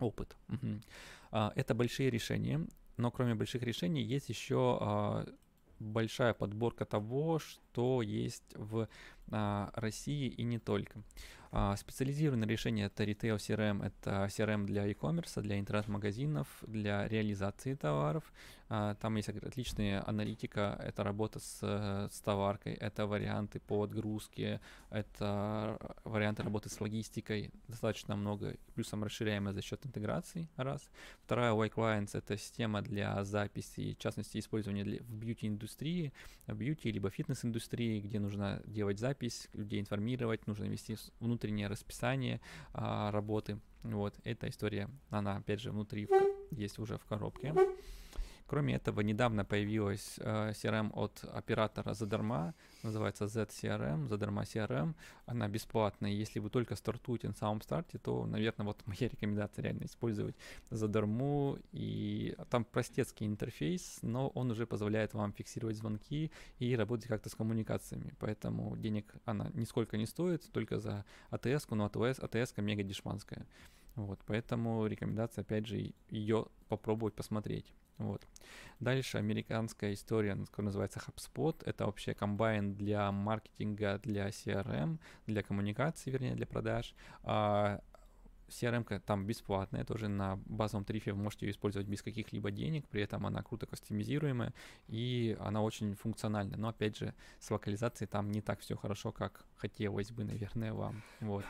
опыт. 0.00 0.36
Угу. 0.48 1.50
Это 1.56 1.74
большие 1.74 2.10
решения, 2.10 2.66
но 2.96 3.10
кроме 3.10 3.34
больших 3.34 3.62
решений 3.62 4.02
есть 4.02 4.30
еще 4.30 5.26
большая 5.78 6.32
подборка 6.32 6.84
того, 6.84 7.38
что 7.38 8.00
есть 8.00 8.54
в 8.56 8.80
а, 8.82 8.88
России 9.30 10.28
и 10.28 10.42
не 10.44 10.58
только. 10.58 11.02
А, 11.56 11.76
специализированные 11.76 12.48
решения 12.48 12.86
это 12.86 13.04
Retail 13.04 13.36
CRM, 13.36 13.86
это 13.86 14.24
CRM 14.26 14.64
для 14.64 14.86
e-commerce, 14.86 15.40
для 15.40 15.60
интернет-магазинов, 15.60 16.48
для 16.66 17.06
реализации 17.06 17.76
товаров. 17.76 18.24
А, 18.68 18.96
там 18.96 19.14
есть 19.14 19.28
отличная 19.28 20.02
аналитика, 20.04 20.76
это 20.82 21.04
работа 21.04 21.38
с, 21.38 21.60
с 22.10 22.20
товаркой, 22.22 22.72
это 22.72 23.06
варианты 23.06 23.60
по 23.60 23.84
отгрузке, 23.84 24.60
это 24.90 25.78
варианты 26.02 26.42
работы 26.42 26.70
с 26.70 26.80
логистикой, 26.80 27.52
достаточно 27.68 28.16
много, 28.16 28.56
плюсом 28.74 29.04
расширяемая 29.04 29.54
за 29.54 29.62
счет 29.62 29.86
интеграции, 29.86 30.48
раз. 30.56 30.90
Вторая, 31.22 31.52
Y 31.52 31.68
Clients, 31.68 32.18
это 32.18 32.36
система 32.36 32.82
для 32.82 33.22
записи, 33.22 33.94
в 33.94 34.02
частности, 34.02 34.38
использования 34.38 34.82
для, 34.82 34.98
в 35.04 35.14
бьюти-индустрии, 35.14 36.12
в 36.48 36.56
бьюти 36.56 36.90
либо 36.90 37.10
фитнес-индустрии, 37.10 38.00
где 38.00 38.18
нужно 38.18 38.60
делать 38.64 38.98
запись, 38.98 39.13
людей 39.52 39.80
информировать, 39.80 40.46
нужно 40.46 40.64
вести 40.64 40.96
внутреннее 41.20 41.68
расписание 41.68 42.40
а, 42.72 43.10
работы. 43.10 43.58
Вот, 43.82 44.14
эта 44.24 44.48
история, 44.48 44.88
она 45.10 45.36
опять 45.36 45.60
же 45.60 45.70
внутри 45.70 46.08
есть 46.50 46.78
уже 46.78 46.98
в 46.98 47.04
коробке. 47.04 47.54
Кроме 48.46 48.74
этого, 48.74 49.00
недавно 49.00 49.44
появилась 49.44 50.18
э, 50.18 50.50
CRM 50.50 50.90
от 50.92 51.24
оператора 51.32 51.94
задарма, 51.94 52.54
называется 52.82 53.24
ZCRM, 53.24 54.06
задарма 54.06 54.42
CRM. 54.42 54.94
Она 55.24 55.48
бесплатная. 55.48 56.10
Если 56.10 56.40
вы 56.40 56.50
только 56.50 56.76
стартуете 56.76 57.28
на 57.28 57.34
самом 57.34 57.62
старте, 57.62 57.98
то, 57.98 58.26
наверное, 58.26 58.66
вот 58.66 58.82
моя 58.86 59.08
рекомендация 59.08 59.62
реально 59.62 59.84
использовать 59.84 60.36
задарму. 60.70 61.58
И 61.72 62.36
там 62.50 62.64
простецкий 62.64 63.26
интерфейс, 63.26 64.00
но 64.02 64.28
он 64.28 64.50
уже 64.50 64.66
позволяет 64.66 65.14
вам 65.14 65.32
фиксировать 65.32 65.76
звонки 65.76 66.30
и 66.58 66.76
работать 66.76 67.06
как-то 67.06 67.30
с 67.30 67.34
коммуникациями. 67.34 68.12
Поэтому 68.18 68.76
денег 68.76 69.14
она 69.24 69.50
нисколько 69.54 69.96
не 69.96 70.06
стоит, 70.06 70.52
только 70.52 70.80
за 70.80 71.06
АТС, 71.30 71.66
но 71.70 71.86
АТС, 71.86 72.18
АТС 72.18 72.54
мега 72.58 72.82
дешманская. 72.82 73.46
Вот, 73.94 74.20
поэтому 74.26 74.86
рекомендация, 74.86 75.42
опять 75.42 75.66
же, 75.66 75.94
ее 76.10 76.46
попробовать 76.68 77.14
посмотреть. 77.14 77.72
Вот. 77.98 78.26
Дальше 78.80 79.18
американская 79.18 79.92
история, 79.94 80.36
которая 80.36 80.66
называется 80.66 81.00
HubSpot. 81.00 81.56
Это 81.64 81.86
вообще 81.86 82.14
комбайн 82.14 82.74
для 82.74 83.10
маркетинга, 83.12 83.98
для 84.02 84.28
CRM, 84.28 84.98
для 85.26 85.42
коммуникации, 85.42 86.10
вернее, 86.10 86.34
для 86.34 86.46
продаж. 86.46 86.94
А 87.22 87.80
CRM 88.48 89.00
там 89.00 89.26
бесплатная, 89.26 89.84
тоже 89.84 90.08
на 90.08 90.36
базовом 90.46 90.84
тарифе 90.84 91.12
вы 91.12 91.22
можете 91.22 91.46
ее 91.46 91.52
использовать 91.52 91.88
без 91.88 92.02
каких-либо 92.02 92.50
денег, 92.50 92.86
при 92.88 93.02
этом 93.02 93.26
она 93.26 93.42
круто 93.42 93.66
кастомизируемая 93.66 94.52
и 94.88 95.36
она 95.40 95.62
очень 95.62 95.94
функциональна. 95.94 96.56
Но 96.56 96.68
опять 96.68 96.96
же, 96.96 97.14
с 97.38 97.50
локализацией 97.50 98.08
там 98.08 98.30
не 98.30 98.40
так 98.40 98.60
все 98.60 98.76
хорошо, 98.76 99.12
как 99.12 99.44
хотелось 99.56 100.10
бы, 100.10 100.24
наверное, 100.24 100.72
вам. 100.72 101.02
Вот. 101.20 101.44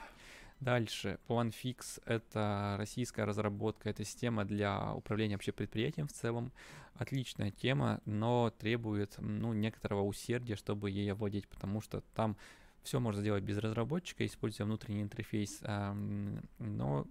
Дальше, 0.64 1.18
PlanFix— 1.28 2.00
это 2.06 2.76
российская 2.78 3.24
разработка, 3.24 3.90
это 3.90 4.02
система 4.02 4.46
для 4.46 4.94
управления 4.94 5.34
вообще 5.34 5.52
предприятием 5.52 6.08
в 6.08 6.12
целом. 6.12 6.52
Отличная 6.94 7.50
тема, 7.50 8.00
но 8.06 8.50
требует 8.58 9.16
ну, 9.18 9.52
некоторого 9.52 10.00
усердия, 10.00 10.56
чтобы 10.56 10.90
ей 10.90 11.12
овладеть, 11.12 11.46
потому 11.48 11.82
что 11.82 12.00
там 12.14 12.38
все 12.82 12.98
можно 12.98 13.20
сделать 13.20 13.44
без 13.44 13.58
разработчика, 13.58 14.24
используя 14.24 14.66
внутренний 14.66 15.02
интерфейс, 15.02 15.60
но 16.58 17.06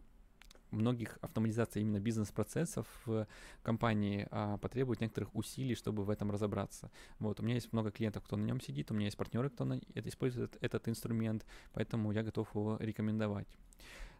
многих 0.74 1.18
автоматизация 1.22 1.82
именно 1.82 2.00
бизнес-процессов 2.00 2.88
в 3.06 3.28
компании 3.62 4.28
а, 4.32 4.58
потребует 4.58 5.02
некоторых 5.02 5.34
усилий, 5.36 5.76
чтобы 5.76 6.04
в 6.04 6.10
этом 6.10 6.32
разобраться. 6.32 6.92
Вот, 7.20 7.40
у 7.40 7.44
меня 7.44 7.56
есть 7.56 7.72
много 7.72 7.92
клиентов, 7.92 8.24
кто 8.24 8.36
на 8.36 8.44
нем 8.44 8.60
сидит, 8.60 8.92
у 8.92 8.94
меня 8.94 9.06
есть 9.06 9.18
партнеры, 9.18 9.50
кто 9.50 9.66
на, 9.66 9.80
это 9.94 10.10
использует 10.10 10.58
этот 10.62 10.88
инструмент, 10.88 11.46
поэтому 11.74 12.12
я 12.12 12.24
готов 12.24 12.54
его 12.56 12.78
рекомендовать. 12.80 13.48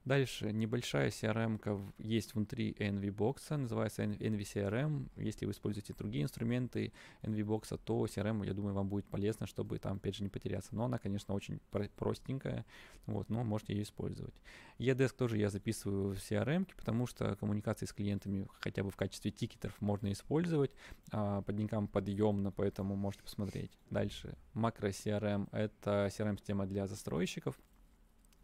Дальше 0.06 0.52
небольшая 0.52 1.10
CRM 1.10 1.94
есть 1.98 2.36
внутри 2.36 2.74
NVBox, 2.74 3.56
называется 3.56 4.04
NVCRM. 4.04 5.10
Если 5.16 5.46
вы 5.46 5.54
используете 5.54 5.94
другие 5.94 6.26
инструменты 6.26 6.92
NVBox, 7.22 7.80
то 7.86 8.06
CRM, 8.06 8.46
я 8.46 8.54
думаю, 8.54 8.76
вам 8.76 8.90
будет 8.90 9.06
полезно, 9.06 9.48
чтобы 9.48 9.80
там, 9.80 9.98
опять 9.98 10.16
же, 10.16 10.24
не 10.24 10.30
потеряться. 10.30 10.76
Но 10.76 10.86
она, 10.86 10.98
конечно, 10.98 11.34
очень 11.34 11.62
простенькая, 11.96 12.66
вот, 13.06 13.30
но 13.30 13.46
можете 13.46 13.74
ее 13.74 13.84
использовать. 13.84 14.34
EDESK 14.78 15.16
тоже 15.16 15.38
я 15.38 15.50
записываю 15.50 16.14
в 16.14 16.18
CRM, 16.18 16.68
потому 16.76 17.08
что 17.08 17.38
коммуникации 17.38 17.86
с 17.86 17.94
клиентами 17.94 18.46
хотя 18.60 18.84
бы 18.84 18.92
в 18.92 18.98
качестве 18.98 19.32
тикетов 19.32 19.80
можно 19.80 20.12
использовать. 20.12 20.72
А, 21.12 21.42
по 21.44 21.54
деньгам 21.54 21.88
подъемно, 21.88 22.52
поэтому 22.52 22.98
можете 22.98 23.24
посмотреть. 23.24 23.72
Дальше. 23.90 24.36
Макро 24.54 24.90
CRM— 24.90 25.48
это 25.54 26.10
CRM-система 26.12 26.66
для 26.66 26.88
застройщиков 26.88 27.58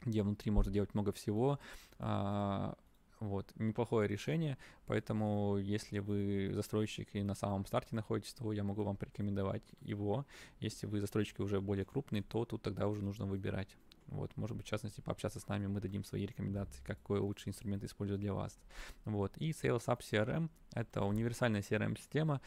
где 0.06 0.24
внутри 0.24 0.52
можно 0.52 0.72
делать 0.72 0.94
много 0.94 1.12
всего. 1.12 1.60
А, 1.98 2.76
вот, 3.20 3.52
неплохое 3.56 4.08
решение, 4.08 4.58
поэтому 4.86 5.58
если 5.58 6.00
вы 6.00 6.52
застройщик 6.54 7.10
и 7.14 7.22
на 7.22 7.36
самом 7.36 7.66
старте 7.66 7.94
находитесь, 7.96 8.34
то 8.34 8.54
я 8.54 8.64
могу 8.64 8.84
вам 8.84 8.96
порекомендовать 8.96 9.64
его. 9.82 10.26
Если 10.62 10.86
вы 10.88 11.02
застройщики 11.02 11.42
уже 11.42 11.60
более 11.60 11.84
крупный, 11.84 12.22
то 12.22 12.46
тут 12.46 12.62
тогда 12.62 12.88
уже 12.88 13.04
нужно 13.04 13.26
выбирать. 13.26 13.76
Вот, 14.08 14.36
может 14.38 14.56
быть, 14.56 14.66
в 14.66 14.70
частности, 14.70 15.02
пообщаться 15.02 15.40
с 15.40 15.48
нами, 15.50 15.68
мы 15.68 15.82
дадим 15.82 16.04
свои 16.04 16.26
рекомендации, 16.26 16.82
какой 16.84 17.20
лучший 17.20 17.50
инструмент 17.50 17.84
использовать 17.84 18.22
для 18.22 18.34
вас. 18.34 18.58
Вот, 19.06 19.38
и 19.38 19.52
Sales 19.52 19.86
Up 19.86 20.00
CRM— 20.00 20.50
это 20.74 21.04
универсальная 21.04 21.62
CRM-система, 21.62 22.42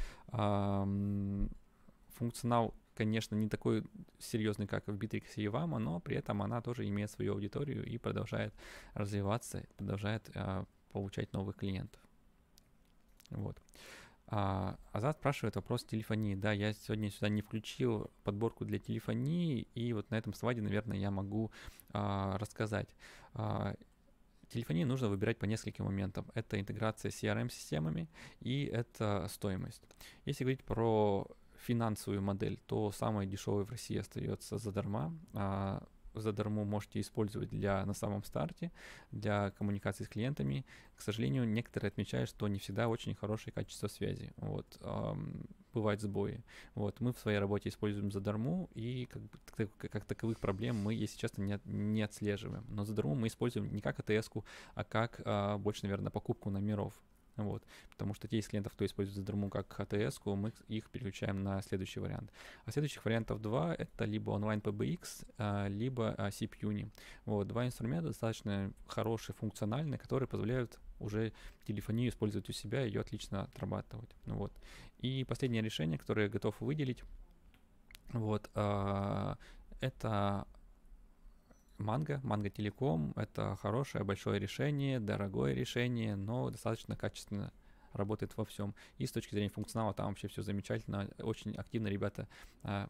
функционал 2.15 2.75
конечно, 2.95 3.35
не 3.35 3.49
такой 3.49 3.85
серьезный, 4.19 4.67
как 4.67 4.87
в 4.87 4.97
Bittrex 4.97 5.25
и 5.37 5.47
Ivama, 5.47 5.79
но 5.79 6.01
при 6.01 6.17
этом 6.17 6.43
она 6.43 6.61
тоже 6.61 6.87
имеет 6.89 7.11
свою 7.11 7.35
аудиторию 7.35 7.85
и 7.85 7.99
продолжает 7.99 8.55
развиваться, 8.95 9.65
продолжает 9.77 10.31
а, 10.35 10.65
получать 10.93 11.33
новых 11.33 11.57
клиентов. 11.57 12.01
Вот. 13.31 13.61
А, 14.29 14.77
Азат 14.93 15.17
спрашивает 15.17 15.57
вопрос 15.57 15.85
телефонии. 15.85 16.35
Да, 16.35 16.53
я 16.53 16.73
сегодня 16.73 17.11
сюда 17.11 17.29
не 17.29 17.43
включил 17.43 18.11
подборку 18.25 18.65
для 18.65 18.79
телефонии, 18.79 19.69
и 19.75 19.93
вот 19.93 20.11
на 20.11 20.17
этом 20.17 20.35
слайде, 20.35 20.63
наверное, 20.63 20.97
я 20.97 21.11
могу 21.11 21.51
а, 21.93 22.39
рассказать. 22.39 22.89
А, 23.35 23.75
телефонии 24.53 24.85
нужно 24.85 25.09
выбирать 25.09 25.39
по 25.39 25.47
нескольким 25.47 25.87
моментам. 25.87 26.27
Это 26.35 26.61
интеграция 26.61 27.11
с 27.11 27.23
CRM-системами 27.23 28.09
и 28.41 28.65
это 28.65 29.27
стоимость. 29.29 29.83
Если 30.25 30.45
говорить 30.45 30.65
про 30.65 31.27
финансовую 31.63 32.23
модель, 32.23 32.61
то 32.67 32.91
самое 32.93 33.29
дешевое 33.29 33.65
в 33.65 33.71
России 33.71 33.97
остается 33.99 34.59
задарма. 34.59 35.17
А 35.35 35.83
задарму 36.15 36.65
можете 36.65 37.01
использовать 37.01 37.49
для 37.49 37.85
на 37.87 37.95
самом 37.95 38.25
старте, 38.25 38.71
для 39.11 39.51
коммуникации 39.53 40.05
с 40.05 40.09
клиентами. 40.09 40.65
К 40.97 41.01
сожалению, 41.01 41.49
некоторые 41.49 41.89
отмечают, 41.89 42.29
что 42.29 42.49
не 42.49 42.59
всегда 42.59 42.89
очень 42.89 43.15
хорошее 43.15 43.53
качество 43.53 43.89
связи. 43.89 44.33
Вот, 44.37 44.67
эм, 44.81 45.47
бывают 45.73 46.01
сбои. 46.01 46.45
Вот, 46.75 47.01
мы 47.01 47.13
в 47.13 47.19
своей 47.19 47.39
работе 47.39 47.69
используем 47.69 48.11
задарму, 48.11 48.69
и 48.75 49.07
как, 49.11 49.23
бы, 49.23 49.71
как 49.79 50.05
таковых 50.05 50.39
проблем 50.39 50.77
мы, 50.77 50.95
если 50.95 51.19
честно, 51.19 51.43
не, 51.43 51.59
не 51.65 52.03
отслеживаем. 52.03 52.65
Но 52.69 52.85
задарму 52.85 53.15
мы 53.15 53.29
используем 53.29 53.73
не 53.73 53.81
как 53.81 53.99
атс 53.99 54.31
а 54.75 54.85
как 54.85 55.21
э, 55.25 55.57
больше, 55.59 55.85
наверное, 55.85 56.11
покупку 56.11 56.51
номеров. 56.51 56.95
Вот, 57.37 57.63
потому 57.91 58.15
что 58.15 58.29
те 58.29 58.39
из 58.39 58.49
клиентов, 58.49 58.75
кто 58.75 58.85
использует 58.85 59.17
Задруму 59.17 59.49
как 59.49 59.67
hts 59.69 60.37
мы 60.37 60.53
их 60.69 60.91
переключаем 60.91 61.43
на 61.43 61.63
следующий 61.63 62.01
вариант. 62.01 62.31
А 62.67 62.73
следующих 62.73 63.05
вариантов 63.05 63.41
два— 63.41 63.75
это 63.79 64.05
либо 64.05 64.31
онлайн 64.31 64.61
PBX, 64.61 65.27
а, 65.39 65.69
либо 65.69 66.15
а, 66.19 66.29
CPUNI. 66.29 66.91
Вот, 67.25 67.49
два 67.49 67.67
инструмента 67.67 68.09
достаточно 68.09 68.73
хорошие, 68.87 69.35
функциональные, 69.35 69.99
которые 69.99 70.29
позволяют 70.29 70.79
уже 71.01 71.33
телефонию 71.67 72.11
использовать 72.11 72.49
у 72.49 72.53
себя, 72.53 72.83
ее 72.83 73.01
отлично 73.01 73.45
отрабатывать. 73.45 74.11
Вот. 74.27 74.53
И 74.99 75.25
последнее 75.25 75.63
решение, 75.63 75.99
которое 75.99 76.27
я 76.27 76.29
готов 76.29 76.61
выделить, 76.61 77.03
вот, 78.13 78.51
а, 78.55 79.39
это 79.81 80.47
Манго, 81.83 82.21
Манго 82.23 82.51
Телеком— 82.51 83.13
это 83.17 83.57
хорошее, 83.61 84.05
большое 84.05 84.39
решение, 84.39 85.01
дорогое 85.01 85.53
решение, 85.55 86.17
но 86.17 86.51
достаточно 86.51 86.97
качественно 86.97 87.53
работает 87.93 88.37
во 88.37 88.45
всем. 88.45 88.75
И 88.99 89.07
с 89.07 89.13
точки 89.13 89.35
зрения 89.35 89.51
функционала 89.51 89.93
там 89.93 90.09
вообще 90.09 90.29
все 90.29 90.43
замечательно. 90.43 91.09
Очень 91.19 91.55
активно 91.57 91.89
ребята 91.89 92.29
а, 92.63 92.89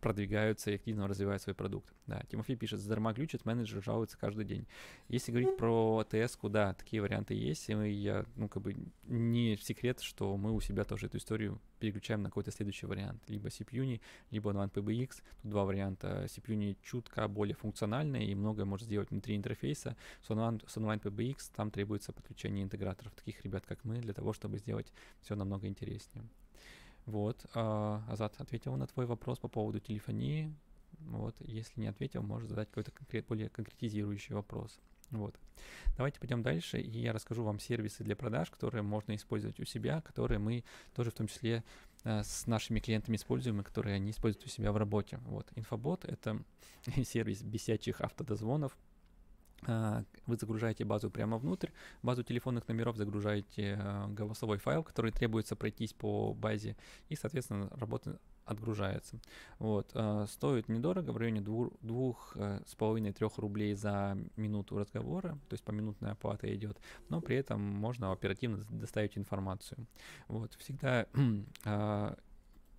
продвигаются 0.00 0.70
и 0.70 0.74
активно 0.74 1.06
развивают 1.06 1.42
свой 1.42 1.54
продукт. 1.54 1.92
Да, 2.06 2.22
Тимофей 2.30 2.56
пишет, 2.56 2.80
задарма 2.80 3.12
глючит, 3.12 3.44
менеджер 3.44 3.82
жалуется 3.82 4.18
каждый 4.18 4.44
день. 4.44 4.66
Если 5.08 5.30
говорить 5.30 5.56
про 5.56 6.04
ТС, 6.04 6.38
да, 6.42 6.74
такие 6.74 7.02
варианты 7.02 7.34
есть, 7.34 7.68
и 7.68 7.90
я, 7.90 8.26
ну, 8.36 8.48
как 8.48 8.62
бы 8.62 8.76
не 9.04 9.56
секрет, 9.56 10.00
что 10.00 10.36
мы 10.36 10.52
у 10.52 10.60
себя 10.60 10.84
тоже 10.84 11.06
эту 11.06 11.18
историю 11.18 11.60
переключаем 11.78 12.22
на 12.22 12.28
какой-то 12.28 12.52
следующий 12.52 12.86
вариант. 12.86 13.22
Либо 13.28 13.48
CPU, 13.48 14.00
либо 14.30 14.50
Online 14.50 14.70
PBX. 14.70 15.22
Тут 15.42 15.50
два 15.50 15.64
варианта. 15.64 16.26
CPU 16.26 16.76
чутка 16.82 17.26
более 17.26 17.54
функциональная 17.54 18.22
и 18.22 18.34
многое 18.34 18.66
может 18.66 18.86
сделать 18.86 19.10
внутри 19.10 19.36
интерфейса. 19.36 19.96
С 20.22 20.30
Online, 20.30 20.62
с 20.68 20.76
Online 20.76 21.00
PBX 21.00 21.50
там 21.54 21.70
требуется 21.70 22.12
подключение 22.12 22.62
интеграторов, 22.62 23.14
таких 23.14 23.42
ребят, 23.44 23.64
как 23.66 23.84
мы, 23.84 23.96
для 23.96 24.12
того, 24.12 24.32
чтобы 24.32 24.58
сделать 24.58 24.92
все 25.20 25.34
намного 25.34 25.66
интереснее. 25.66 26.24
Вот, 27.06 27.44
а, 27.54 28.04
Азат 28.08 28.40
ответил 28.40 28.76
на 28.76 28.86
твой 28.86 29.06
вопрос 29.06 29.38
по 29.38 29.48
поводу 29.48 29.80
телефонии. 29.80 30.54
Вот, 31.00 31.34
если 31.40 31.80
не 31.80 31.86
ответил, 31.86 32.22
может 32.22 32.48
задать 32.48 32.68
какой-то 32.68 32.92
конкрет, 32.92 33.26
более 33.26 33.48
конкретизирующий 33.48 34.34
вопрос. 34.34 34.78
Вот. 35.10 35.34
Давайте 35.96 36.20
пойдем 36.20 36.42
дальше, 36.42 36.80
и 36.80 37.00
я 37.00 37.12
расскажу 37.12 37.42
вам 37.42 37.58
сервисы 37.58 38.04
для 38.04 38.16
продаж, 38.16 38.50
которые 38.50 38.82
можно 38.82 39.14
использовать 39.14 39.58
у 39.60 39.64
себя, 39.64 40.00
которые 40.02 40.38
мы 40.38 40.64
тоже 40.94 41.10
в 41.10 41.14
том 41.14 41.26
числе 41.26 41.64
э, 42.04 42.22
с 42.22 42.46
нашими 42.46 42.78
клиентами 42.78 43.16
используем, 43.16 43.60
и 43.60 43.64
которые 43.64 43.96
они 43.96 44.12
используют 44.12 44.46
у 44.46 44.48
себя 44.48 44.72
в 44.72 44.76
работе. 44.76 45.18
Вот. 45.24 45.48
Инфобот— 45.56 46.04
это 46.06 46.42
сервис 47.04 47.42
бесячих 47.42 48.00
автодозвонов, 48.00 48.76
вы 49.66 50.36
загружаете 50.36 50.84
базу 50.84 51.10
прямо 51.10 51.38
внутрь, 51.38 51.70
базу 52.02 52.22
телефонных 52.22 52.68
номеров 52.68 52.96
загружаете 52.96 53.78
э, 53.80 54.06
голосовой 54.08 54.58
файл, 54.58 54.82
который 54.82 55.12
требуется 55.12 55.56
пройтись 55.56 55.92
по 55.92 56.32
базе, 56.34 56.76
и, 57.08 57.16
соответственно, 57.16 57.68
работа 57.76 58.18
отгружается. 58.44 59.20
Вот. 59.58 59.90
Э, 59.94 60.26
стоит 60.28 60.68
недорого, 60.68 61.10
в 61.10 61.16
районе 61.16 61.40
двух 61.40 62.32
э, 62.36 62.60
с 62.66 62.74
половиной 62.74 63.12
трех 63.12 63.38
рублей 63.38 63.74
за 63.74 64.16
минуту 64.36 64.78
разговора, 64.78 65.38
то 65.48 65.54
есть 65.54 65.64
поминутная 65.64 66.12
оплата 66.12 66.52
идет, 66.54 66.78
но 67.08 67.20
при 67.20 67.36
этом 67.36 67.60
можно 67.60 68.12
оперативно 68.12 68.64
доставить 68.70 69.16
информацию. 69.16 69.86
Вот. 70.28 70.54
Всегда 70.54 71.06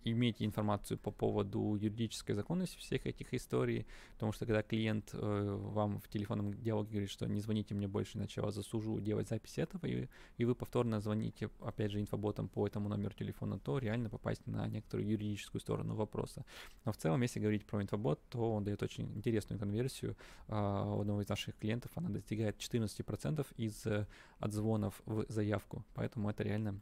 иметь 0.03 0.41
информацию 0.41 0.97
по 0.97 1.11
поводу 1.11 1.75
юридической 1.75 2.33
законности 2.33 2.77
всех 2.77 3.05
этих 3.05 3.33
историй, 3.33 3.85
потому 4.13 4.31
что 4.31 4.45
когда 4.45 4.63
клиент 4.63 5.09
э, 5.13 5.57
вам 5.73 5.99
в 5.99 6.07
телефонном 6.07 6.53
диалоге 6.53 6.91
говорит, 6.91 7.09
что 7.09 7.27
не 7.27 7.41
звоните 7.41 7.75
мне 7.75 7.87
больше, 7.87 8.17
иначе 8.17 8.41
вас 8.41 8.55
засужу 8.55 8.99
делать 8.99 9.29
запись 9.29 9.57
этого, 9.57 9.85
и, 9.85 10.07
и 10.37 10.45
вы 10.45 10.55
повторно 10.55 10.99
звоните, 10.99 11.49
опять 11.59 11.91
же, 11.91 11.99
инфоботом 11.99 12.47
по 12.47 12.65
этому 12.65 12.89
номеру 12.89 13.13
телефона, 13.13 13.59
то 13.59 13.77
реально 13.77 14.09
попасть 14.09 14.45
на 14.47 14.67
некоторую 14.67 15.07
юридическую 15.07 15.61
сторону 15.61 15.95
вопроса. 15.95 16.45
Но 16.85 16.91
в 16.91 16.97
целом, 16.97 17.21
если 17.21 17.39
говорить 17.39 17.65
про 17.65 17.81
инфобот, 17.81 18.21
то 18.29 18.53
он 18.53 18.63
дает 18.63 18.83
очень 18.83 19.05
интересную 19.15 19.59
конверсию. 19.59 20.17
Э, 20.47 20.99
одного 21.01 21.21
из 21.21 21.29
наших 21.29 21.57
клиентов 21.57 21.91
она 21.95 22.09
достигает 22.09 22.57
14% 22.57 23.45
из 23.57 23.85
э, 23.85 24.07
отзвонов 24.39 25.01
в 25.05 25.25
заявку, 25.29 25.85
поэтому 25.93 26.29
это 26.29 26.43
реально 26.43 26.79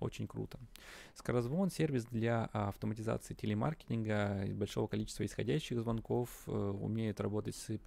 очень 0.00 0.26
круто. 0.26 0.58
Скорозвон— 1.14 1.70
сервис 1.70 2.06
для 2.06 2.48
а, 2.52 2.68
автоматизации 2.68 3.34
телемаркетинга, 3.34 4.46
большого 4.54 4.86
количества 4.86 5.24
исходящих 5.24 5.80
звонков, 5.80 6.30
э, 6.46 6.50
умеет 6.50 7.20
работать 7.20 7.54
с 7.54 7.78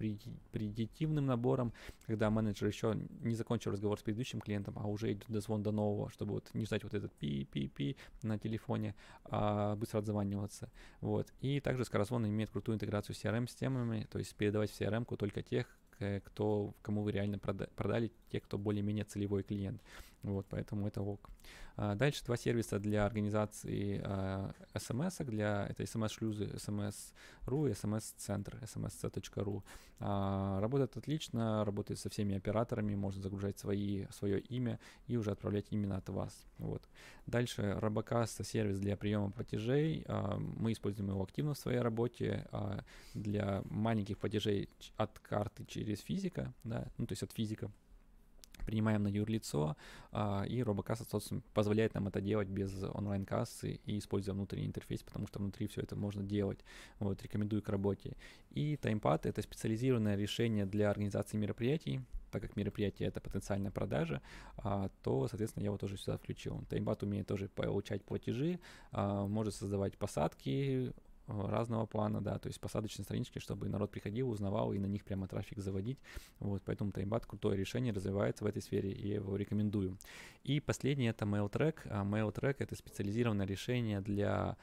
предитивным 0.52 1.26
набором, 1.26 1.72
когда 2.06 2.30
менеджер 2.30 2.68
еще 2.68 2.96
не 3.20 3.34
закончил 3.34 3.72
разговор 3.72 3.98
с 3.98 4.02
предыдущим 4.02 4.40
клиентом, 4.40 4.74
а 4.78 4.86
уже 4.86 5.12
идет 5.12 5.26
дозвон 5.28 5.62
до 5.62 5.72
нового, 5.72 6.10
чтобы 6.10 6.34
вот 6.34 6.48
не 6.54 6.64
ждать 6.64 6.84
вот 6.84 6.94
этот 6.94 7.12
пи-пи-пи 7.14 7.96
на 8.22 8.38
телефоне, 8.38 8.94
а 9.24 9.76
быстро 9.76 9.98
отзваниваться. 9.98 10.70
Вот. 11.00 11.32
И 11.40 11.60
также 11.60 11.84
скорозвон 11.84 12.26
имеет 12.26 12.50
крутую 12.50 12.76
интеграцию 12.76 13.14
с 13.16 13.24
CRM-системами, 13.24 14.06
то 14.10 14.18
есть 14.18 14.34
передавать 14.36 14.70
в 14.70 14.80
CRM-ку 14.80 15.16
только 15.16 15.42
тех, 15.42 15.66
кто, 16.24 16.74
кому 16.82 17.02
вы 17.02 17.12
реально 17.12 17.38
продали, 17.38 18.12
те, 18.30 18.40
кто 18.40 18.58
более-менее 18.58 19.04
целевой 19.04 19.42
клиент. 19.42 19.82
Вот, 20.24 20.46
поэтому 20.48 20.86
это 20.88 21.02
ок. 21.02 21.28
А, 21.76 21.94
дальше 21.94 22.24
два 22.24 22.36
сервиса 22.36 22.78
для 22.78 23.04
организации 23.04 24.00
а, 24.02 24.52
смс, 24.78 25.18
для 25.18 25.66
это 25.68 25.84
смс-шлюзы, 25.84 26.58
смс.ру 26.58 27.66
и 27.66 27.74
смс-центр, 27.74 28.58
smsc.ru. 28.62 29.62
А, 30.00 30.60
работает 30.60 30.96
отлично, 30.96 31.62
работает 31.64 32.00
со 32.00 32.08
всеми 32.08 32.36
операторами, 32.36 32.94
можно 32.94 33.20
загружать 33.20 33.58
свои, 33.58 34.06
свое 34.10 34.40
имя 34.40 34.80
и 35.06 35.16
уже 35.18 35.30
отправлять 35.32 35.66
именно 35.70 35.98
от 35.98 36.08
вас. 36.08 36.46
Вот. 36.58 36.88
Дальше 37.26 37.76
Робокаст 37.78 38.44
сервис 38.46 38.78
для 38.78 38.96
приема 38.96 39.30
платежей. 39.30 40.04
А, 40.08 40.38
мы 40.38 40.72
используем 40.72 41.10
его 41.10 41.22
активно 41.22 41.52
в 41.52 41.58
своей 41.58 41.80
работе 41.80 42.46
а, 42.50 42.82
для 43.12 43.62
маленьких 43.66 44.16
платежей 44.16 44.70
от 44.96 45.18
карты 45.18 45.66
через 45.66 46.00
физика, 46.00 46.54
да, 46.64 46.86
ну 46.96 47.06
то 47.06 47.12
есть 47.12 47.22
от 47.22 47.32
физика 47.32 47.70
принимаем 48.66 49.02
на 49.02 49.08
юрлицо, 49.08 49.76
а, 50.12 50.44
и 50.48 50.62
робокасса, 50.62 51.04
собственно, 51.04 51.42
позволяет 51.52 51.94
нам 51.94 52.08
это 52.08 52.20
делать 52.20 52.48
без 52.48 52.82
онлайн-кассы 52.82 53.80
и 53.84 53.98
используя 53.98 54.34
внутренний 54.34 54.66
интерфейс, 54.66 55.02
потому 55.02 55.26
что 55.26 55.38
внутри 55.38 55.66
все 55.66 55.82
это 55.82 55.96
можно 55.96 56.22
делать. 56.22 56.64
Вот, 56.98 57.22
рекомендую 57.22 57.62
к 57.62 57.68
работе. 57.68 58.16
И 58.50 58.76
TimePad— 58.76 59.20
это 59.24 59.42
специализированное 59.42 60.16
решение 60.16 60.66
для 60.66 60.90
организации 60.90 61.36
мероприятий, 61.36 62.00
так 62.30 62.42
как 62.42 62.56
мероприятие 62.56 63.08
это 63.08 63.20
потенциальная 63.20 63.70
продажа, 63.70 64.20
а, 64.56 64.90
то, 65.02 65.28
соответственно, 65.28 65.62
я 65.62 65.66
его 65.66 65.78
тоже 65.78 65.96
сюда 65.96 66.16
включил. 66.16 66.64
TimePad 66.68 67.04
умеет 67.04 67.28
тоже 67.28 67.48
получать 67.48 68.04
платежи, 68.04 68.58
а, 68.90 69.26
может 69.26 69.54
создавать 69.54 69.96
посадки, 69.96 70.92
разного 71.26 71.86
плана, 71.86 72.20
да, 72.20 72.38
то 72.38 72.48
есть 72.48 72.60
посадочные 72.60 73.04
странички, 73.04 73.38
чтобы 73.38 73.68
народ 73.68 73.90
приходил, 73.90 74.30
узнавал 74.30 74.72
и 74.72 74.78
на 74.78 74.86
них 74.86 75.04
прямо 75.04 75.26
трафик 75.26 75.58
заводить. 75.58 75.98
Вот, 76.38 76.62
поэтому 76.64 76.92
Таймбат 76.92 77.26
крутое 77.26 77.56
решение, 77.56 77.92
развивается 77.92 78.44
в 78.44 78.46
этой 78.46 78.62
сфере, 78.62 78.92
и 78.92 79.08
я 79.08 79.14
его 79.16 79.36
рекомендую. 79.36 79.96
И 80.42 80.60
последнее 80.60 81.10
это 81.10 81.24
MailTrack. 81.24 81.88
А 81.90 82.04
MailTrack 82.04 82.56
это 82.58 82.76
специализированное 82.76 83.46
решение 83.46 84.00
для 84.00 84.56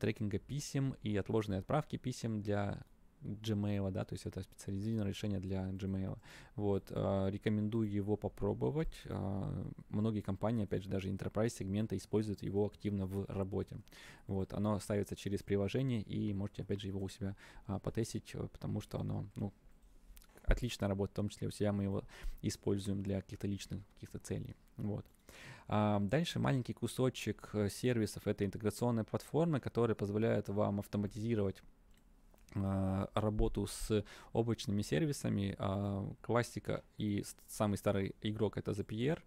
трекинга 0.00 0.38
писем 0.38 0.94
и 1.02 1.16
отложенной 1.16 1.58
отправки 1.58 1.96
писем 1.96 2.40
для 2.40 2.84
Gmail, 3.24 3.90
да, 3.90 4.04
то 4.04 4.14
есть 4.14 4.26
это 4.26 4.42
специализированное 4.42 5.08
решение 5.08 5.40
для 5.40 5.70
Gmail. 5.70 6.18
Вот, 6.56 6.84
э, 6.90 7.30
рекомендую 7.30 7.90
его 7.90 8.16
попробовать. 8.16 9.00
Э, 9.04 9.64
многие 9.88 10.20
компании, 10.20 10.64
опять 10.64 10.82
же, 10.82 10.90
даже 10.90 11.08
enterprise 11.08 11.50
сегмента 11.50 11.96
используют 11.96 12.42
его 12.42 12.66
активно 12.66 13.06
в 13.06 13.24
работе. 13.26 13.78
Вот, 14.26 14.52
оно 14.52 14.78
ставится 14.78 15.16
через 15.16 15.42
приложение, 15.42 16.02
и 16.02 16.32
можете, 16.34 16.62
опять 16.62 16.80
же, 16.80 16.88
его 16.88 17.00
у 17.02 17.08
себя 17.08 17.34
э, 17.66 17.78
потестить, 17.82 18.36
потому 18.52 18.80
что 18.80 19.00
оно, 19.00 19.26
ну, 19.36 19.52
отлично 20.44 20.88
работает, 20.88 21.12
в 21.12 21.16
том 21.16 21.28
числе 21.28 21.48
у 21.48 21.50
себя 21.50 21.72
мы 21.72 21.84
его 21.84 22.04
используем 22.42 23.02
для 23.02 23.22
каких-то 23.22 23.46
личных 23.46 23.80
каких-то 23.94 24.18
целей. 24.18 24.56
Вот. 24.76 25.06
А 25.66 25.98
дальше 25.98 26.38
маленький 26.38 26.74
кусочек 26.74 27.50
сервисов— 27.70 28.22
это 28.26 28.44
интеграционная 28.44 29.04
платформа, 29.04 29.60
которая 29.60 29.94
позволяет 29.94 30.48
вам 30.48 30.80
автоматизировать 30.80 31.62
работу 32.54 33.66
с 33.66 34.04
облачными 34.32 34.82
сервисами. 34.82 35.54
А, 35.58 36.08
классика 36.20 36.82
и 36.98 37.24
самый 37.46 37.76
старый 37.76 38.14
игрок 38.22 38.56
это 38.56 38.72
Zapier 38.72 39.18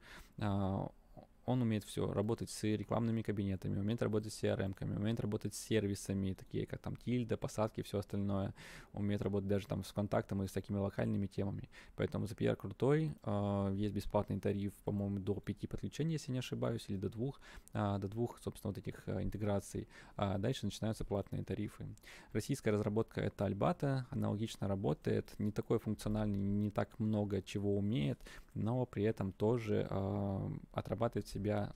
он 1.47 1.61
умеет 1.61 1.85
все, 1.85 2.11
работать 2.11 2.49
с 2.49 2.63
рекламными 2.63 3.21
кабинетами, 3.21 3.79
умеет 3.79 4.01
работать 4.01 4.33
с 4.33 4.43
CRM-ками, 4.43 4.97
умеет 4.97 5.19
работать 5.21 5.55
с 5.55 5.59
сервисами, 5.59 6.33
такие 6.33 6.65
как 6.65 6.81
там 6.81 6.97
тильда, 6.97 7.37
посадки, 7.37 7.81
все 7.81 7.99
остальное, 7.99 8.53
умеет 8.91 9.21
работать 9.21 9.47
даже 9.47 9.65
там 9.65 9.85
с 9.85 9.93
контактом 9.93 10.43
и 10.43 10.47
с 10.47 10.51
такими 10.51 10.77
локальными 10.77 11.25
темами. 11.25 11.69
Поэтому 11.95 12.25
Zapier 12.25 12.55
крутой, 12.57 13.13
э, 13.23 13.71
есть 13.75 13.95
бесплатный 13.95 14.41
тариф, 14.41 14.73
по-моему, 14.83 15.19
до 15.19 15.35
5 15.35 15.69
подключений, 15.69 16.13
если 16.13 16.33
не 16.33 16.39
ошибаюсь, 16.39 16.83
или 16.89 16.97
до 16.97 17.09
двух, 17.09 17.39
э, 17.73 17.97
до 17.97 18.09
двух, 18.09 18.39
собственно, 18.41 18.73
вот 18.73 18.77
этих 18.77 19.07
э, 19.07 19.23
интеграций. 19.23 19.87
А 20.17 20.37
дальше 20.37 20.65
начинаются 20.65 21.05
платные 21.05 21.45
тарифы. 21.45 21.85
Российская 22.33 22.71
разработка 22.71 23.21
это 23.21 23.45
Альбата, 23.45 24.05
аналогично 24.09 24.67
работает, 24.67 25.33
не 25.39 25.51
такой 25.51 25.79
функциональный, 25.79 26.37
не 26.37 26.71
так 26.71 26.99
много 26.99 27.41
чего 27.41 27.77
умеет, 27.77 28.19
но 28.57 28.85
при 28.85 29.03
этом 29.03 29.31
тоже 29.31 29.87
э, 29.89 30.49
отрабатывает 30.73 31.27
себя 31.27 31.71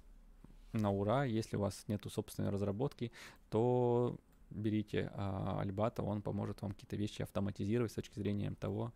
на 0.74 0.92
ура. 0.92 1.26
Если 1.26 1.58
у 1.58 1.62
вас 1.62 1.86
нету 1.88 2.10
собственной 2.10 2.50
разработки, 2.50 3.12
то 3.50 4.18
берите 4.50 5.12
а, 5.16 5.60
Альбата, 5.62 6.04
он 6.04 6.22
поможет 6.22 6.62
вам 6.62 6.72
какие-то 6.72 6.96
вещи 6.96 7.22
автоматизировать 7.22 7.92
с 7.92 7.96
точки 7.96 8.20
зрения 8.20 8.54
того, 8.60 8.92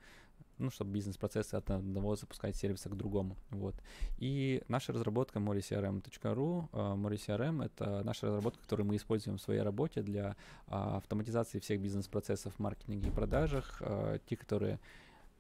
ну, 0.57 0.69
чтобы 0.69 0.91
бизнес-процессы 0.91 1.55
от 1.55 1.69
одного 1.69 2.15
запускать 2.15 2.55
сервиса 2.55 2.89
к 2.89 2.95
другому. 2.95 3.35
Вот. 3.49 3.75
И 4.17 4.63
наша 4.67 4.93
разработка 4.93 5.39
morecrm.ru. 5.39 6.69
Uh, 6.71 6.95
MoreCRM— 6.95 7.65
это 7.65 8.03
наша 8.03 8.27
разработка, 8.27 8.61
которую 8.61 8.87
мы 8.87 8.95
используем 8.95 9.37
в 9.37 9.41
своей 9.41 9.61
работе 9.61 10.01
для 10.01 10.37
uh, 10.67 10.97
автоматизации 10.97 11.59
всех 11.59 11.81
бизнес-процессов 11.81 12.53
в 12.55 12.59
маркетинге 12.59 13.09
и 13.09 13.11
продажах. 13.11 13.81
Те, 14.27 14.37
которые 14.37 14.79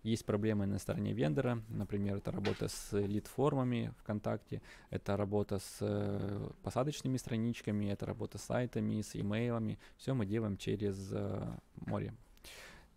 есть 0.05 0.25
проблемы 0.25 0.65
на 0.65 0.79
стороне 0.79 1.13
вендора, 1.13 1.61
например, 1.69 2.17
это 2.17 2.31
работа 2.31 2.67
с 2.67 2.91
лид-формами 2.93 3.93
ВКонтакте, 3.99 4.61
это 4.91 5.17
работа 5.17 5.59
с 5.59 5.77
э, 5.81 6.49
посадочными 6.61 7.17
страничками, 7.17 7.85
это 7.85 8.05
работа 8.05 8.37
с 8.37 8.43
сайтами, 8.43 9.01
с 9.01 9.15
имейлами, 9.15 9.79
все 9.97 10.13
мы 10.13 10.25
делаем 10.25 10.57
через 10.57 11.09
э, 11.11 11.57
море. 11.77 12.13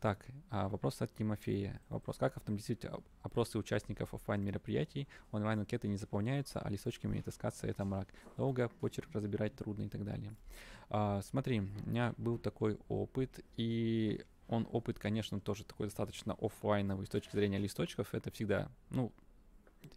Так, 0.01 0.25
а 0.51 0.69
вопрос 0.69 1.03
от 1.03 1.13
Тимофея. 1.13 1.81
Вопрос, 1.89 2.19
как 2.19 2.37
автоматизировать 2.37 3.05
опросы 3.23 3.59
участников 3.59 4.15
офлайн 4.15 4.45
мероприятий? 4.45 5.09
Онлайн-анкеты 5.33 5.89
не 5.89 5.97
заполняются, 5.97 6.61
а 6.61 6.71
листочками 6.71 7.21
таскаться 7.21 7.67
это 7.67 7.85
мрак. 7.85 8.07
Долго, 8.37 8.69
почерк 8.69 9.09
разбирать 9.13 9.57
трудно 9.57 9.85
и 9.85 9.89
так 9.89 10.05
далее. 10.05 10.37
А, 10.89 11.21
смотри, 11.23 11.61
у 11.61 11.89
меня 11.89 12.15
был 12.17 12.39
такой 12.39 12.79
опыт, 12.89 13.41
и 13.57 14.25
он 14.49 14.67
опыт, 14.73 14.99
конечно, 14.99 15.41
тоже 15.41 15.65
такой 15.65 15.87
достаточно 15.87 16.35
офлайновый 16.35 17.07
с 17.07 17.11
точки 17.11 17.33
зрения 17.33 17.59
листочков. 17.59 18.15
Это 18.15 18.31
всегда, 18.31 18.71
ну, 18.91 19.13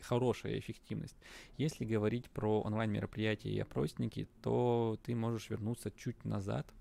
хорошая 0.02 0.60
эффективность. 0.60 1.18
Если 1.58 1.86
говорить 1.86 2.30
про 2.30 2.62
онлайн-мероприятия 2.62 3.50
и 3.50 3.60
опросники, 3.60 4.28
то 4.42 5.00
ты 5.04 5.16
можешь 5.16 5.50
вернуться 5.50 5.92
чуть 5.92 6.24
назад– 6.26 6.68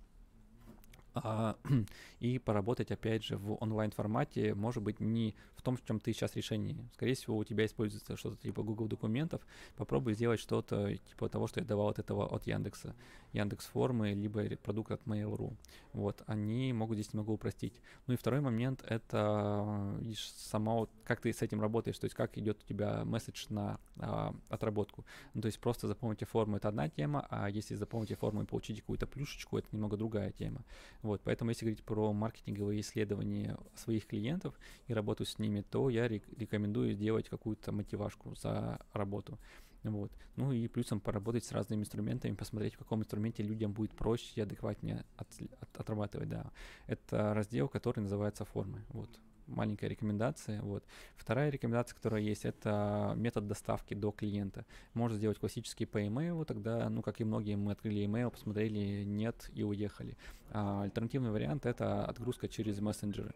и 2.21 2.39
поработать, 2.39 2.91
опять 2.91 3.25
же, 3.25 3.37
в 3.37 3.63
онлайн-формате, 3.63 4.55
может 4.55 4.83
быть, 4.83 5.01
не 5.01 5.35
в 5.57 5.63
том, 5.63 5.77
в 5.77 5.85
чем 5.85 6.01
ты 6.01 6.13
сейчас 6.13 6.37
решение. 6.37 6.77
Скорее 6.95 7.15
всего, 7.15 7.37
у 7.37 7.45
тебя 7.45 7.67
используется 7.67 8.17
что-то 8.17 8.37
типа 8.37 8.63
Google 8.63 8.89
документов. 8.89 9.43
Попробуй 9.77 10.15
сделать 10.15 10.41
что-то 10.41 10.97
типа 10.97 11.29
того, 11.29 11.47
что 11.47 11.61
я 11.61 11.67
давал 11.67 11.89
от 11.89 11.99
этого 11.99 12.27
от 12.27 12.47
Яндекса. 12.47 12.95
Яндекс 13.33 13.67
формы, 13.67 14.13
либо 14.13 14.45
продукт 14.57 14.91
от 14.91 15.03
Mail.ru. 15.05 15.55
Вот, 15.93 16.23
они 16.27 16.73
могут 16.73 16.97
здесь 16.97 17.13
немного 17.13 17.31
упростить. 17.33 17.75
Ну 18.07 18.15
и 18.15 18.17
второй 18.17 18.41
момент— 18.41 18.83
это 18.89 19.95
видишь, 20.01 20.33
сама, 20.33 20.87
как 21.05 21.21
ты 21.21 21.33
с 21.33 21.43
этим 21.43 21.61
работаешь, 21.61 21.99
то 21.99 22.07
есть 22.07 22.17
как 22.17 22.39
идет 22.39 22.59
у 22.63 22.67
тебя 22.67 23.05
месседж 23.05 23.47
на 23.51 23.79
а, 24.03 24.35
отработку. 24.49 25.05
Ну, 25.35 25.43
то 25.43 25.47
есть 25.47 25.61
просто 25.61 25.89
заполните 25.89 26.25
форму— 26.27 26.57
это 26.59 26.69
одна 26.69 26.89
тема, 26.89 27.27
а 27.31 27.49
если 27.49 27.75
заполните 27.75 28.17
форму 28.17 28.43
и 28.43 28.47
получите 28.47 28.81
какую-то 28.81 29.07
плюшечку, 29.07 29.59
это 29.59 29.69
немного 29.73 29.97
другая 29.97 30.33
тема. 30.33 30.65
Вот, 31.03 31.21
поэтому 31.25 31.51
если 31.51 31.65
говорить 31.65 31.85
про 31.85 32.13
маркетинговые 32.13 32.81
исследования 32.81 33.57
своих 33.75 34.07
клиентов 34.07 34.59
и 34.87 34.95
работу 34.95 35.25
с 35.25 35.39
ними, 35.39 35.63
то 35.63 35.91
я 35.91 36.09
рекомендую 36.09 36.93
сделать 36.93 37.29
какую-то 37.29 37.73
мотивашку 37.73 38.35
за 38.35 38.79
работу. 38.93 39.39
Вот. 39.83 40.13
Ну 40.37 40.53
и 40.53 40.69
плюсом 40.69 41.01
поработать 41.01 41.45
с 41.45 41.53
разными 41.53 41.83
инструментами, 41.83 42.35
посмотреть, 42.35 42.75
в 42.75 42.79
каком 42.79 43.01
инструменте 43.01 43.43
людям 43.43 43.73
будет 43.73 43.93
проще 43.93 44.33
и 44.35 44.41
адекватнее 44.41 45.05
от, 45.17 45.29
от, 45.61 45.81
отрабатывать, 45.81 46.29
да. 46.29 46.51
Это 46.87 47.33
раздел, 47.35 47.69
который 47.69 48.01
называется 48.01 48.45
формы. 48.45 48.85
Вот 48.91 49.09
маленькая 49.51 49.89
рекомендация. 49.89 50.63
Вот. 50.63 50.85
Вторая 51.17 51.51
рекомендация, 51.51 51.95
которая 51.95 52.23
есть, 52.23 52.45
это 52.45 53.13
метод 53.17 53.47
доставки 53.47 53.95
до 53.95 54.11
клиента. 54.11 54.65
Можно 54.95 55.17
сделать 55.17 55.39
классический 55.39 55.87
по 55.87 55.99
email, 55.99 56.45
тогда, 56.45 56.89
ну, 56.89 57.03
как 57.03 57.21
и 57.21 57.25
многие, 57.25 57.57
мы 57.57 57.73
открыли 57.73 58.05
email, 58.05 58.31
посмотрели, 58.31 59.05
нет 59.05 59.51
и 59.55 59.63
уехали. 59.63 60.17
А 60.51 60.83
альтернативный 60.83 61.31
вариант— 61.31 61.67
это 61.67 62.05
отгрузка 62.07 62.49
через 62.49 62.81
мессенджеры. 62.81 63.35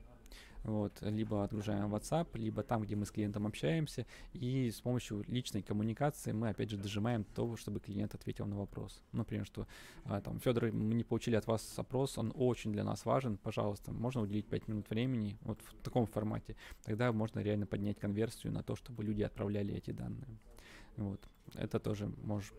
Вот, 0.65 1.03
либо 1.03 1.45
отгружаем 1.45 1.95
WhatsApp, 1.95 2.29
либо 2.39 2.63
там, 2.63 2.83
где 2.83 2.97
мы 2.97 3.05
с 3.05 3.11
клиентом 3.11 3.47
общаемся, 3.47 4.07
и 4.33 4.71
с 4.71 4.81
помощью 4.81 5.23
личной 5.29 5.61
коммуникации 5.61 6.33
мы, 6.33 6.49
опять 6.49 6.71
же, 6.71 6.79
дожимаем 6.79 7.25
того, 7.25 7.57
чтобы 7.57 7.81
клиент 7.81 8.15
ответил 8.15 8.47
на 8.47 8.57
вопрос. 8.57 9.03
Например, 9.13 9.45
что 9.45 9.67
а, 10.05 10.23
там, 10.23 10.41
Федор, 10.41 10.73
мы 10.73 10.95
не 10.95 11.05
получили 11.05 11.37
от 11.37 11.47
вас 11.47 11.79
опрос, 11.79 12.17
он 12.17 12.33
очень 12.35 12.73
для 12.73 12.83
нас 12.83 13.05
важен, 13.05 13.37
пожалуйста, 13.37 13.93
можно 13.93 14.23
уделить 14.23 14.47
5 14.47 14.69
минут 14.69 14.89
времени, 14.89 15.37
вот 15.43 15.61
в 15.61 15.83
таком 15.83 16.07
формате. 16.07 16.57
Тогда 16.83 17.13
можно 17.13 17.41
реально 17.41 17.67
поднять 17.67 17.99
конверсию 17.99 18.51
на 18.53 18.63
то, 18.63 18.75
чтобы 18.75 19.05
люди 19.05 19.23
отправляли 19.23 19.75
эти 19.75 19.91
данные. 19.91 20.39
Вот, 20.97 21.21
это 21.57 21.79
тоже 21.79 22.11
можешь 22.23 22.55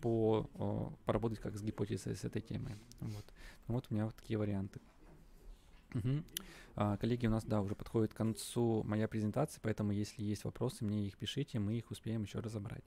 по, 0.00 0.48
о, 0.54 0.92
поработать 1.04 1.38
как 1.38 1.56
с 1.56 1.62
гипотезой 1.62 2.16
с 2.16 2.24
этой 2.24 2.42
темой. 2.42 2.74
Вот. 3.00 3.24
вот 3.68 3.86
у 3.90 3.94
меня 3.94 4.06
вот 4.06 4.16
такие 4.16 4.38
варианты. 4.38 4.80
Угу. 5.94 6.22
А, 6.76 6.96
коллеги, 6.96 7.26
у 7.26 7.30
нас, 7.30 7.44
да, 7.44 7.60
уже 7.60 7.74
подходит 7.74 8.14
к 8.14 8.16
концу 8.16 8.82
моя 8.84 9.08
презентация, 9.08 9.60
поэтому 9.62 9.92
если 9.92 10.22
есть 10.22 10.44
вопросы, 10.44 10.84
мне 10.84 11.06
их 11.06 11.16
пишите, 11.16 11.58
мы 11.58 11.74
их 11.74 11.90
успеем 11.90 12.22
еще 12.22 12.38
разобрать. 12.38 12.84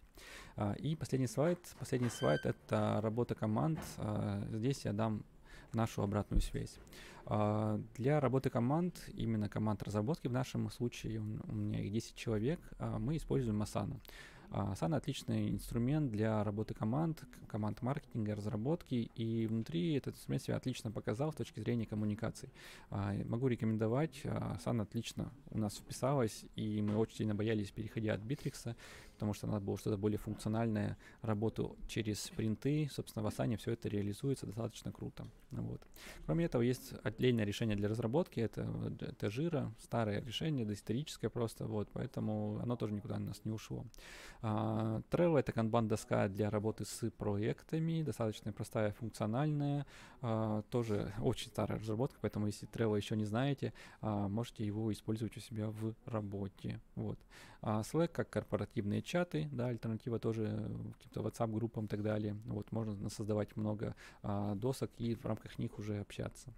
А, 0.55 0.73
и 0.73 0.95
последний 0.95 1.27
слайд, 1.27 1.59
последний 1.79 2.09
слайд— 2.09 2.41
это 2.45 2.99
работа 3.01 3.35
команд. 3.35 3.79
А, 3.97 4.47
здесь 4.51 4.85
я 4.85 4.93
дам 4.93 5.23
нашу 5.73 6.03
обратную 6.03 6.41
связь. 6.41 6.77
А, 7.25 7.79
для 7.95 8.19
работы 8.19 8.49
команд, 8.49 8.95
именно 9.13 9.49
команд 9.49 9.83
разработки 9.83 10.27
в 10.27 10.31
нашем 10.31 10.69
случае, 10.69 11.19
у 11.19 11.53
меня 11.53 11.81
их 11.81 11.91
10 11.91 12.15
человек, 12.15 12.59
а, 12.79 12.99
мы 12.99 13.17
используем 13.17 13.61
Asana. 13.61 13.99
Asana 14.51 14.97
отличный 14.97 15.49
инструмент 15.49 16.11
для 16.11 16.43
работы 16.43 16.73
команд, 16.73 17.23
команд 17.47 17.81
маркетинга, 17.81 18.35
разработки, 18.35 19.09
и 19.15 19.47
внутри 19.47 19.93
этот 19.93 20.15
инструмент 20.15 20.43
себя 20.43 20.57
отлично 20.57 20.91
показал 20.91 21.31
с 21.31 21.35
точки 21.35 21.61
зрения 21.61 21.85
коммуникаций. 21.85 22.49
Могу 22.89 23.47
рекомендовать, 23.47 24.21
Asana 24.25 24.83
отлично 24.83 25.31
у 25.51 25.57
нас 25.57 25.77
вписалась, 25.77 26.43
и 26.57 26.81
мы 26.81 26.97
очень 26.97 27.15
сильно 27.17 27.33
боялись, 27.33 27.71
переходя 27.71 28.13
от 28.13 28.21
Bittrex, 28.21 28.75
потому 29.21 29.35
что 29.35 29.45
надо 29.45 29.63
было 29.63 29.77
что-то 29.77 29.97
более 29.97 30.17
функциональное, 30.17 30.97
работу 31.21 31.77
через 31.87 32.23
спринты, 32.23 32.89
собственно, 32.91 33.23
в 33.23 33.27
Asana 33.27 33.55
все 33.55 33.73
это 33.73 33.87
реализуется 33.87 34.47
достаточно 34.47 34.91
круто. 34.91 35.27
Вот. 35.51 35.79
Кроме 36.25 36.45
этого, 36.45 36.63
есть 36.63 36.93
отдельное 37.03 37.45
решение 37.45 37.75
для 37.75 37.87
разработки, 37.87 38.39
это, 38.39 38.67
это 38.99 39.29
жира, 39.29 39.71
старое 39.77 40.23
решение, 40.23 40.65
доисторическое 40.65 41.29
просто, 41.29 41.67
вот, 41.67 41.87
поэтому 41.93 42.59
оно 42.63 42.75
тоже 42.75 42.93
никуда 42.93 43.17
у 43.17 43.19
нас 43.19 43.45
не 43.45 43.51
ушло. 43.51 43.85
Uh, 44.41 45.03
Trello— 45.11 45.37
это 45.39 45.51
канбан-доска 45.51 46.27
для 46.27 46.49
работы 46.49 46.83
с 46.85 47.11
проектами, 47.11 48.01
достаточно 48.01 48.51
простая, 48.51 48.91
функциональная, 48.93 49.85
uh, 50.21 50.63
тоже 50.71 51.13
очень 51.21 51.49
старая 51.49 51.77
разработка, 51.77 52.17
поэтому 52.21 52.47
если 52.47 52.67
Trello 52.67 52.97
еще 52.97 53.15
не 53.15 53.25
знаете, 53.25 53.71
uh, 54.01 54.27
можете 54.29 54.65
его 54.65 54.91
использовать 54.91 55.37
у 55.37 55.39
себя 55.39 55.69
в 55.69 55.93
работе. 56.05 56.79
Вот. 56.95 57.19
Slack 57.61 58.07
как 58.07 58.29
корпоративные 58.29 59.03
чаты, 59.11 59.49
да, 59.51 59.67
альтернатива 59.67 60.19
тоже 60.19 60.45
каким-то 60.93 61.21
WhatsApp-группам 61.21 61.85
и 61.85 61.87
так 61.87 62.01
далее. 62.01 62.37
Вот, 62.45 62.71
можно 62.71 63.09
создавать 63.09 63.57
много 63.57 63.93
а, 64.23 64.55
досок 64.55 64.89
и 64.97 65.15
в 65.15 65.25
рамках 65.25 65.59
них 65.59 65.77
уже 65.79 65.99
общаться. 65.99 66.53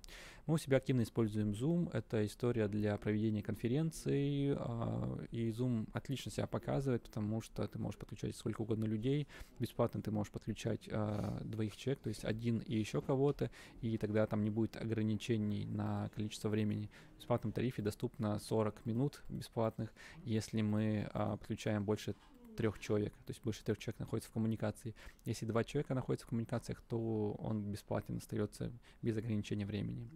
Мы 0.45 0.55
у 0.55 0.57
себя 0.57 0.77
активно 0.77 1.01
используем 1.01 1.51
Zoom. 1.51 1.89
Это 1.93 2.25
история 2.25 2.67
для 2.67 2.97
проведения 2.97 3.41
конференций, 3.41 4.53
а, 4.55 5.17
и 5.31 5.49
Zoom 5.49 5.87
отлично 5.93 6.31
себя 6.31 6.45
показывает, 6.45 7.01
потому 7.03 7.41
что 7.41 7.67
ты 7.67 7.79
можешь 7.79 7.99
подключать 7.99 8.35
сколько 8.35 8.61
угодно 8.61 8.85
людей. 8.85 9.27
Бесплатно 9.59 10.01
ты 10.01 10.11
можешь 10.11 10.31
подключать 10.31 10.87
а, 10.91 11.39
двоих 11.43 11.75
человек, 11.75 12.03
то 12.03 12.09
есть 12.09 12.23
один 12.23 12.59
и 12.59 12.77
еще 12.77 13.01
кого-то, 13.01 13.49
и 13.81 13.97
тогда 13.97 14.27
там 14.27 14.43
не 14.43 14.51
будет 14.51 14.75
ограничений 14.75 15.65
на 15.65 16.09
количество 16.09 16.49
времени. 16.49 16.91
В 17.15 17.17
бесплатном 17.17 17.51
тарифе 17.51 17.81
доступно 17.81 18.37
40 18.37 18.85
минут 18.85 19.23
бесплатных, 19.29 19.91
если 20.23 20.61
мы 20.61 21.09
а, 21.13 21.37
подключаем 21.37 21.83
больше 21.83 22.15
трех 22.55 22.79
человек, 22.79 23.13
то 23.25 23.31
есть 23.31 23.43
больше 23.43 23.63
трех 23.63 23.77
человек 23.77 23.99
находится 23.99 24.29
в 24.29 24.33
коммуникации. 24.33 24.95
Если 25.25 25.45
два 25.45 25.63
человека 25.63 25.93
находятся 25.93 26.25
в 26.25 26.29
коммуникациях, 26.29 26.81
то 26.89 27.33
он 27.39 27.71
бесплатен 27.71 28.17
остается 28.17 28.71
без 29.01 29.17
ограничения 29.17 29.65
времени. 29.65 30.07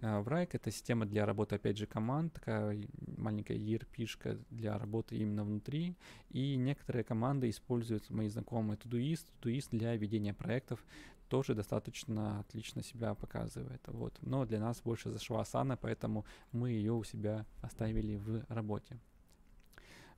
Uh, 0.00 0.24
Wrike— 0.24 0.50
это 0.52 0.70
система 0.70 1.06
для 1.06 1.26
работы, 1.26 1.56
опять 1.56 1.76
же, 1.76 1.86
команд, 1.86 2.32
такая 2.32 2.80
маленькая 3.16 3.56
ERP-шка 3.56 4.38
для 4.50 4.78
работы 4.78 5.16
именно 5.16 5.44
внутри, 5.44 5.94
и 6.30 6.56
некоторые 6.56 7.02
команды 7.02 7.50
используют 7.50 8.08
мои 8.10 8.28
знакомые 8.28 8.78
Todoist, 8.78 9.26
Todoist 9.40 9.68
для 9.72 9.96
ведения 9.96 10.34
проектов, 10.34 10.84
тоже 11.28 11.54
достаточно 11.54 12.40
отлично 12.40 12.82
себя 12.82 13.14
показывает. 13.14 13.80
Вот. 13.86 14.14
Но 14.22 14.46
для 14.46 14.60
нас 14.60 14.80
больше 14.82 15.10
зашла 15.10 15.42
Asana, 15.42 15.78
поэтому 15.80 16.24
мы 16.52 16.70
ее 16.70 16.92
у 16.92 17.04
себя 17.04 17.44
оставили 17.62 18.16
в 18.16 18.44
работе. 18.48 18.98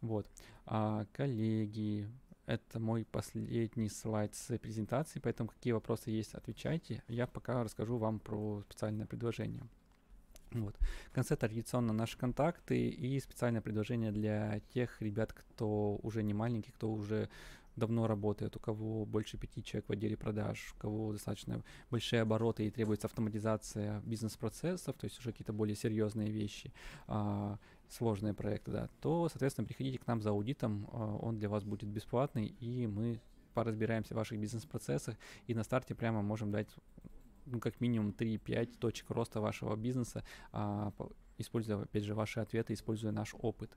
Вот. 0.00 0.26
А, 0.66 1.06
коллеги, 1.12 2.08
это 2.46 2.80
мой 2.80 3.04
последний 3.04 3.88
слайд 3.88 4.34
с 4.34 4.56
презентации, 4.58 5.20
поэтому 5.20 5.48
какие 5.48 5.72
вопросы 5.72 6.10
есть, 6.10 6.34
отвечайте. 6.34 7.02
Я 7.08 7.26
пока 7.26 7.62
расскажу 7.62 7.96
вам 7.96 8.18
про 8.18 8.62
специальное 8.62 9.06
предложение. 9.06 9.62
Вот. 10.52 10.76
В 11.06 11.12
конце 11.12 11.36
традиционно 11.36 11.92
наши 11.92 12.18
контакты 12.18 12.88
и 12.88 13.20
специальное 13.20 13.60
предложение 13.60 14.10
для 14.10 14.60
тех 14.74 15.00
ребят, 15.00 15.32
кто 15.32 16.00
уже 16.02 16.22
не 16.22 16.34
маленький, 16.34 16.72
кто 16.72 16.90
уже 16.90 17.28
давно 17.80 18.06
работает, 18.06 18.56
у 18.56 18.60
кого 18.60 19.04
больше 19.04 19.36
пяти 19.36 19.64
человек 19.64 19.88
в 19.88 19.92
отделе 19.92 20.16
продаж, 20.16 20.72
у 20.76 20.80
кого 20.80 21.12
достаточно 21.12 21.62
большие 21.90 22.22
обороты 22.22 22.66
и 22.66 22.70
требуется 22.70 23.08
автоматизация 23.08 24.00
бизнес-процессов, 24.04 24.96
то 24.96 25.06
есть 25.06 25.18
уже 25.18 25.32
какие-то 25.32 25.52
более 25.52 25.74
серьезные 25.74 26.30
вещи, 26.30 26.72
а, 27.08 27.58
сложные 27.88 28.34
проекты, 28.34 28.70
да, 28.70 28.88
то, 29.00 29.28
соответственно, 29.28 29.66
приходите 29.66 29.98
к 29.98 30.06
нам 30.06 30.22
за 30.22 30.30
аудитом, 30.30 30.88
а, 30.92 31.16
он 31.16 31.38
для 31.38 31.48
вас 31.48 31.64
будет 31.64 31.88
бесплатный, 31.88 32.46
и 32.46 32.86
мы 32.86 33.20
поразбираемся 33.54 34.14
в 34.14 34.16
ваших 34.16 34.38
бизнес-процессах, 34.38 35.16
и 35.48 35.54
на 35.54 35.64
старте 35.64 35.94
прямо 35.94 36.22
можем 36.22 36.52
дать 36.52 36.68
ну, 37.46 37.58
как 37.58 37.80
минимум 37.80 38.10
3-5 38.10 38.78
точек 38.78 39.10
роста 39.10 39.40
вашего 39.40 39.74
бизнеса, 39.76 40.22
а, 40.52 40.92
используя, 41.38 41.82
опять 41.82 42.04
же, 42.04 42.14
ваши 42.14 42.40
ответы, 42.40 42.74
используя 42.74 43.12
наш 43.12 43.34
опыт. 43.34 43.76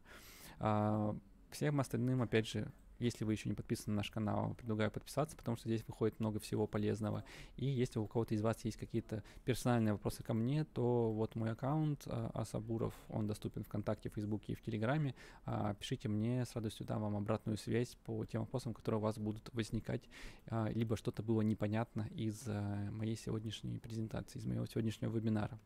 А, 0.60 1.16
всем 1.50 1.80
остальным, 1.80 2.22
опять 2.22 2.48
же, 2.48 2.72
если 3.00 3.26
вы 3.26 3.34
еще 3.34 3.50
не 3.50 3.56
подписаны 3.56 3.94
на 3.94 3.98
наш 3.98 4.10
канал, 4.10 4.54
предлагаю 4.56 4.92
подписаться, 4.92 5.36
потому 5.36 5.58
что 5.58 5.68
здесь 5.68 5.84
выходит 5.88 6.20
много 6.20 6.40
всего 6.40 6.68
полезного. 6.68 7.24
И 7.58 7.66
если 7.66 8.00
у 8.00 8.08
кого-то 8.08 8.36
из 8.36 8.42
вас 8.42 8.64
есть 8.64 8.78
какие-то 8.78 9.24
персональные 9.46 9.94
вопросы 9.94 10.24
ко 10.24 10.34
мне, 10.34 10.64
то 10.64 11.12
вот 11.12 11.36
мой 11.36 11.52
аккаунт 11.52 12.04
а, 12.06 12.32
Асабуров, 12.34 12.94
он 13.10 13.28
доступен 13.28 13.64
ВКонтакте, 13.64 14.10
Фейсбуке 14.10 14.54
и 14.54 14.56
в 14.56 14.62
Телеграме. 14.62 15.16
А, 15.46 15.74
пишите 15.76 16.10
мне, 16.10 16.46
с 16.46 16.56
радостью 16.56 16.86
дам 16.86 17.02
вам 17.02 17.16
обратную 17.16 17.58
связь 17.58 17.96
по 18.06 18.26
тем 18.26 18.42
вопросам, 18.42 18.74
которые 18.74 19.00
у 19.00 19.04
вас 19.04 19.18
будут 19.18 19.50
возникать, 19.54 20.04
а, 20.48 20.70
либо 20.70 20.98
что-то 20.98 21.24
было 21.24 21.42
непонятно 21.42 22.08
из 22.12 22.48
моей 22.92 23.16
сегодняшней 23.16 23.80
презентации, 23.80 24.40
из 24.40 24.46
моего 24.46 24.66
сегодняшнего 24.66 25.16
вебинара. 25.16 25.60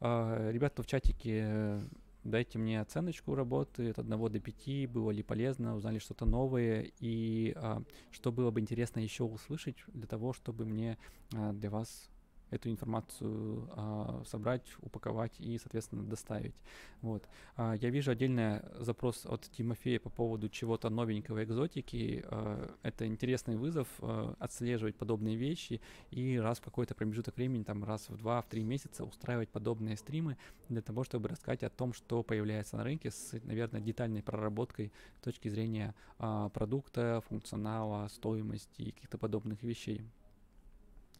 Ребята 0.00 0.82
в 0.82 0.86
чатике 0.86 1.82
дайте 2.24 2.58
мне 2.58 2.80
оценочку 2.80 3.34
работы 3.34 3.90
от 3.90 3.98
1 3.98 4.10
до 4.10 4.40
5, 4.40 4.90
было 4.90 5.10
ли 5.10 5.22
полезно, 5.22 5.76
узнали 5.76 5.98
что-то 5.98 6.26
новое, 6.26 6.90
и 7.00 7.52
а, 7.56 7.82
что 8.10 8.32
было 8.32 8.50
бы 8.50 8.60
интересно 8.60 9.00
еще 9.00 9.24
услышать 9.24 9.76
для 9.88 10.06
того, 10.06 10.32
чтобы 10.32 10.64
мне 10.64 10.98
а, 11.34 11.52
для 11.52 11.70
вас 11.70 12.10
эту 12.50 12.70
информацию 12.70 13.68
а, 13.72 14.22
собрать, 14.26 14.66
упаковать 14.80 15.38
и, 15.38 15.58
соответственно, 15.58 16.02
доставить. 16.02 16.54
Вот. 17.02 17.26
А, 17.56 17.74
я 17.74 17.90
вижу 17.90 18.10
отдельный 18.10 18.60
запрос 18.78 19.26
от 19.26 19.42
Тимофея 19.50 20.00
по 20.00 20.10
поводу 20.10 20.48
чего-то 20.48 20.90
новенького 20.90 21.44
экзотики. 21.44 22.24
А, 22.26 22.74
это 22.82 23.06
интересный 23.06 23.56
вызов 23.56 23.88
а, 24.00 24.34
отслеживать 24.38 24.96
подобные 24.96 25.36
вещи 25.36 25.80
и 26.10 26.38
раз 26.38 26.58
в 26.58 26.62
какой-то 26.62 26.94
промежуток 26.94 27.36
времени, 27.36 27.62
там 27.62 27.84
раз 27.84 28.08
в 28.08 28.16
два, 28.16 28.42
в 28.42 28.46
три 28.46 28.62
месяца 28.62 29.04
устраивать 29.04 29.48
подобные 29.48 29.96
стримы 29.96 30.36
для 30.68 30.82
того, 30.82 31.04
чтобы 31.04 31.28
рассказать 31.28 31.62
о 31.62 31.70
том, 31.70 31.92
что 31.92 32.22
появляется 32.22 32.76
на 32.76 32.84
рынке 32.84 33.10
с, 33.10 33.32
наверное, 33.44 33.80
детальной 33.80 34.22
проработкой 34.22 34.92
с 35.20 35.24
точки 35.24 35.48
зрения 35.48 35.94
а, 36.18 36.48
продукта, 36.50 37.22
функционала, 37.28 38.08
стоимости 38.08 38.82
и 38.82 38.90
каких-то 38.92 39.18
подобных 39.18 39.62
вещей. 39.62 40.02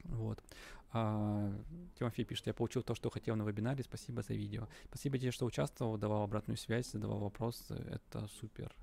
Вот. 0.05 0.43
А, 0.93 1.53
Тимофей 1.99 2.25
пишет, 2.25 2.47
я 2.49 2.55
получил 2.55 2.83
то, 2.83 2.95
что 2.95 3.11
хотел 3.11 3.37
на 3.37 3.45
вебинаре, 3.45 3.85
спасибо 3.85 4.23
за 4.23 4.35
видео. 4.35 4.69
Спасибо 4.89 5.19
тебе, 5.19 5.31
что 5.31 5.47
участвовал, 5.47 5.97
давал 5.97 6.23
обратную 6.23 6.57
связь, 6.57 6.91
задавал 6.91 7.19
вопросы, 7.19 7.75
это 7.75 8.27
супер. 8.29 8.75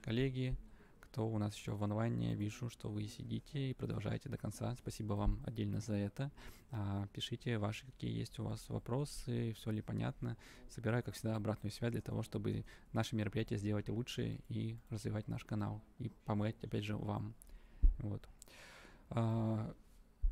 Коллеги, 0.00 0.56
кто 1.00 1.26
у 1.26 1.38
нас 1.38 1.56
еще 1.56 1.72
в 1.72 1.82
онлайне, 1.82 2.34
вижу, 2.34 2.68
что 2.68 2.90
вы 2.90 3.08
сидите 3.08 3.70
и 3.70 3.74
продолжаете 3.74 4.28
до 4.28 4.36
конца. 4.36 4.76
Спасибо 4.76 5.14
вам 5.14 5.42
отдельно 5.46 5.80
за 5.80 5.94
это. 5.94 6.30
А, 6.70 7.08
пишите 7.12 7.58
ваши, 7.58 7.86
какие 7.86 8.16
есть 8.16 8.38
у 8.38 8.44
вас 8.44 8.68
вопросы, 8.68 9.54
все 9.54 9.70
ли 9.70 9.80
понятно. 9.80 10.36
Собираю, 10.68 11.02
как 11.02 11.14
всегда, 11.14 11.34
обратную 11.34 11.72
связь 11.72 11.92
для 11.92 12.02
того, 12.02 12.22
чтобы 12.22 12.64
наши 12.92 13.16
мероприятия 13.16 13.56
сделать 13.56 13.88
лучше 13.88 14.40
и 14.48 14.78
развивать 14.90 15.26
наш 15.26 15.44
канал. 15.44 15.82
И 15.98 16.10
помогать, 16.26 16.62
опять 16.62 16.84
же, 16.84 16.96
вам. 16.96 17.34
Вот. 17.98 18.28
А, 19.10 19.74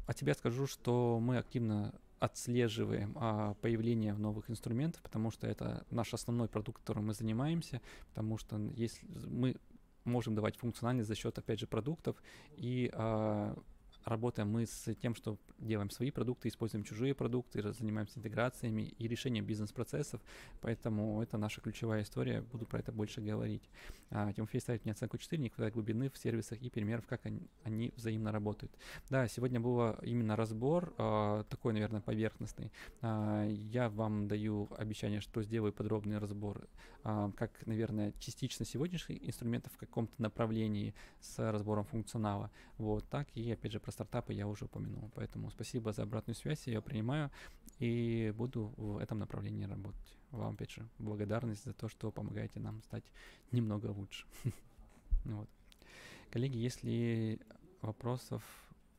о 0.06 0.14
тебе 0.14 0.34
скажу, 0.34 0.66
что 0.66 1.18
мы 1.20 1.38
активно 1.38 1.94
отслеживаем 2.20 3.16
а, 3.16 3.54
появление 3.60 4.14
новых 4.14 4.50
инструментов, 4.50 5.02
потому 5.02 5.30
что 5.30 5.46
это 5.46 5.84
наш 5.90 6.14
основной 6.14 6.48
продукт, 6.48 6.80
которым 6.80 7.06
мы 7.06 7.14
занимаемся, 7.14 7.80
потому 8.08 8.38
что 8.38 8.58
если 8.76 9.06
мы 9.26 9.56
можем 10.04 10.34
давать 10.34 10.56
функциональность 10.56 11.08
за 11.08 11.14
счет, 11.14 11.38
опять 11.38 11.60
же, 11.60 11.66
продуктов, 11.66 12.16
и 12.56 12.90
а, 12.94 13.56
работаем 14.04 14.50
мы 14.50 14.66
с 14.66 14.94
тем, 14.94 15.14
что 15.14 15.38
делаем 15.58 15.90
свои 15.90 16.10
продукты, 16.10 16.48
используем 16.48 16.84
чужие 16.84 17.14
продукты, 17.14 17.62
занимаемся 17.72 18.18
интеграциями 18.18 18.94
и 18.98 19.08
решением 19.08 19.44
бизнес-процессов, 19.44 20.20
поэтому 20.60 21.22
это 21.22 21.38
наша 21.38 21.60
ключевая 21.60 22.02
история, 22.02 22.42
буду 22.42 22.66
про 22.66 22.80
это 22.80 22.92
больше 22.92 23.20
говорить. 23.20 23.68
А, 24.10 24.32
Тимофей 24.32 24.60
ставит 24.60 24.84
мне 24.84 24.92
оценку 24.92 25.18
4, 25.18 25.42
не 25.42 25.48
хватает 25.48 25.74
глубины 25.74 26.10
в 26.10 26.18
сервисах 26.18 26.60
и 26.60 26.70
примеров, 26.70 27.06
как 27.06 27.24
они, 27.26 27.48
они 27.62 27.92
взаимно 27.96 28.32
работают. 28.32 28.72
Да, 29.10 29.26
сегодня 29.28 29.60
был 29.60 29.92
именно 30.02 30.36
разбор, 30.36 30.94
а, 30.98 31.44
такой, 31.44 31.72
наверное, 31.72 32.00
поверхностный. 32.00 32.72
А, 33.00 33.46
я 33.48 33.88
вам 33.88 34.28
даю 34.28 34.68
обещание, 34.76 35.20
что 35.20 35.42
сделаю 35.42 35.72
подробный 35.72 36.18
разбор, 36.18 36.66
как, 37.04 37.66
наверное, 37.66 38.12
частично 38.18 38.64
сегодняшних 38.64 39.22
инструментов 39.28 39.72
в 39.74 39.76
каком-то 39.76 40.14
направлении 40.22 40.94
с 41.20 41.38
разбором 41.52 41.84
функционала, 41.84 42.50
вот, 42.78 43.06
так 43.10 43.28
и, 43.34 43.52
опять 43.52 43.72
же, 43.72 43.80
про 43.80 43.92
стартапы 43.92 44.32
я 44.32 44.48
уже 44.48 44.64
упомянул. 44.64 45.10
Поэтому 45.14 45.50
спасибо 45.50 45.92
за 45.92 46.04
обратную 46.04 46.34
связь, 46.34 46.66
я 46.66 46.74
ее 46.74 46.82
принимаю 46.82 47.30
и 47.78 48.32
буду 48.36 48.72
в 48.76 48.98
этом 48.98 49.18
направлении 49.18 49.64
работать. 49.64 50.18
Вам, 50.30 50.54
опять 50.54 50.70
же, 50.70 50.88
благодарность 50.98 51.64
за 51.64 51.74
то, 51.74 51.88
что 51.88 52.10
помогаете 52.10 52.58
нам 52.60 52.82
стать 52.82 53.04
немного 53.52 53.86
лучше. 53.86 54.26
Вот. 55.24 55.48
Коллеги, 56.30 56.58
если 56.58 57.40
вопросов 57.80 58.42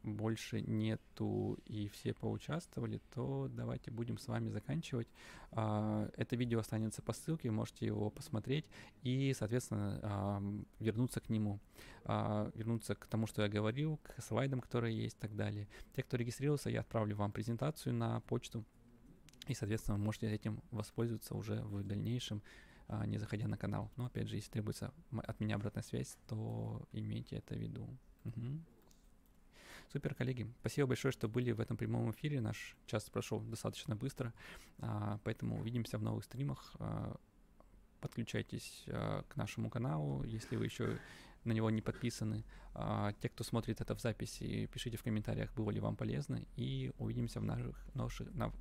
больше 0.06 0.62
нету 0.62 1.58
и 1.66 1.88
все 1.90 2.14
поучаствовали, 2.14 3.02
то 3.14 3.50
давайте 3.52 3.92
будем 3.92 4.18
с 4.18 4.28
вами 4.28 4.50
заканчивать. 4.50 5.08
А, 5.52 6.10
это 6.16 6.36
видео 6.36 6.60
останется 6.60 7.02
по 7.02 7.14
ссылке, 7.14 7.52
можете 7.52 7.86
его 7.86 8.10
посмотреть 8.10 8.70
и, 9.02 9.34
соответственно, 9.38 10.42
вернуться 10.80 11.20
к 11.20 11.30
нему, 11.30 11.60
а, 12.04 12.52
вернуться 12.54 12.96
к 12.96 13.08
тому, 13.08 13.28
что 13.28 13.42
я 13.42 13.50
говорил, 13.50 13.98
к 13.98 14.22
слайдам, 14.22 14.62
которые 14.62 14.96
есть 14.98 15.18
и 15.18 15.20
так 15.20 15.36
далее. 15.36 15.68
Те, 15.96 16.04
кто 16.04 16.18
регистрировался, 16.18 16.70
я 16.70 16.82
отправлю 16.82 17.16
вам 17.16 17.32
презентацию 17.32 17.94
на 17.94 18.22
почту, 18.22 18.64
и, 19.48 19.54
соответственно, 19.54 19.98
можете 19.98 20.32
этим 20.32 20.62
воспользоваться 20.72 21.36
уже 21.36 21.62
в 21.62 21.84
дальнейшем, 21.84 22.42
а, 22.88 23.06
не 23.06 23.18
заходя 23.18 23.48
на 23.48 23.58
канал. 23.58 23.92
Но, 23.96 24.06
опять 24.06 24.28
же, 24.28 24.36
если 24.36 24.52
требуется 24.52 24.94
от 25.12 25.40
меня 25.40 25.56
обратная 25.56 25.84
связь, 25.84 26.18
то 26.28 26.82
имейте 26.92 27.38
это 27.38 27.56
в 27.56 27.60
виду. 27.60 27.88
Угу. 28.26 28.60
Супер, 29.96 30.14
коллеги. 30.14 30.46
Спасибо 30.60 30.88
большое, 30.90 31.14
что 31.14 31.30
были 31.30 31.54
в 31.54 31.62
этом 31.62 31.78
прямом 31.78 32.12
эфире. 32.12 32.42
Наш 32.42 32.76
час 32.86 33.10
прошел 33.10 33.40
достаточно 33.40 33.96
быстро, 33.96 34.34
а, 34.80 35.22
поэтому 35.24 35.62
увидимся 35.62 35.98
в 35.98 36.04
новых 36.04 36.26
стримах. 36.26 36.76
А, 36.80 37.16
подключайтесь 38.02 38.84
а, 38.88 39.24
к 39.30 39.38
нашему 39.38 39.70
каналу, 39.70 40.26
если 40.26 40.58
вы 40.58 40.66
еще 40.66 41.00
на 41.46 41.54
него 41.54 41.70
не 41.70 41.82
подписаны. 41.82 42.44
Те, 43.22 43.30
кто 43.30 43.46
смотрит 43.46 43.80
это 43.80 43.96
в 43.96 44.02
записи, 44.02 44.66
пишите 44.66 44.98
в 44.98 45.04
комментариях, 45.04 45.54
было 45.54 45.72
ли 45.72 45.80
вам 45.80 45.96
полезно, 45.96 46.42
и 46.58 46.92
увидимся 46.98 47.40
в 47.40 47.46
наших, 47.46 47.96
наших 47.96 48.34
на, 48.34 48.52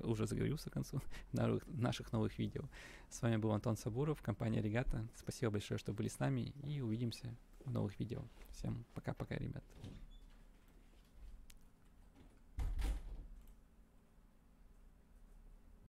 уже 0.00 0.26
заговорился 0.26 0.68
к 0.68 0.74
концу, 0.74 1.00
на 1.32 1.60
наших 1.68 2.12
новых 2.12 2.38
видео. 2.38 2.68
С 3.08 3.22
вами 3.22 3.38
был 3.38 3.52
Антон 3.52 3.78
Сабуров, 3.78 4.20
компания 4.20 4.60
Регата. 4.60 5.08
Спасибо 5.16 5.52
большое, 5.52 5.78
что 5.78 5.94
были 5.94 6.08
с 6.08 6.18
нами, 6.18 6.52
и 6.62 6.82
увидимся 6.82 7.34
в 7.64 7.70
новых 7.70 7.98
видео. 7.98 8.22
Всем 8.50 8.84
пока-пока, 8.92 9.36
ребят. 9.36 9.64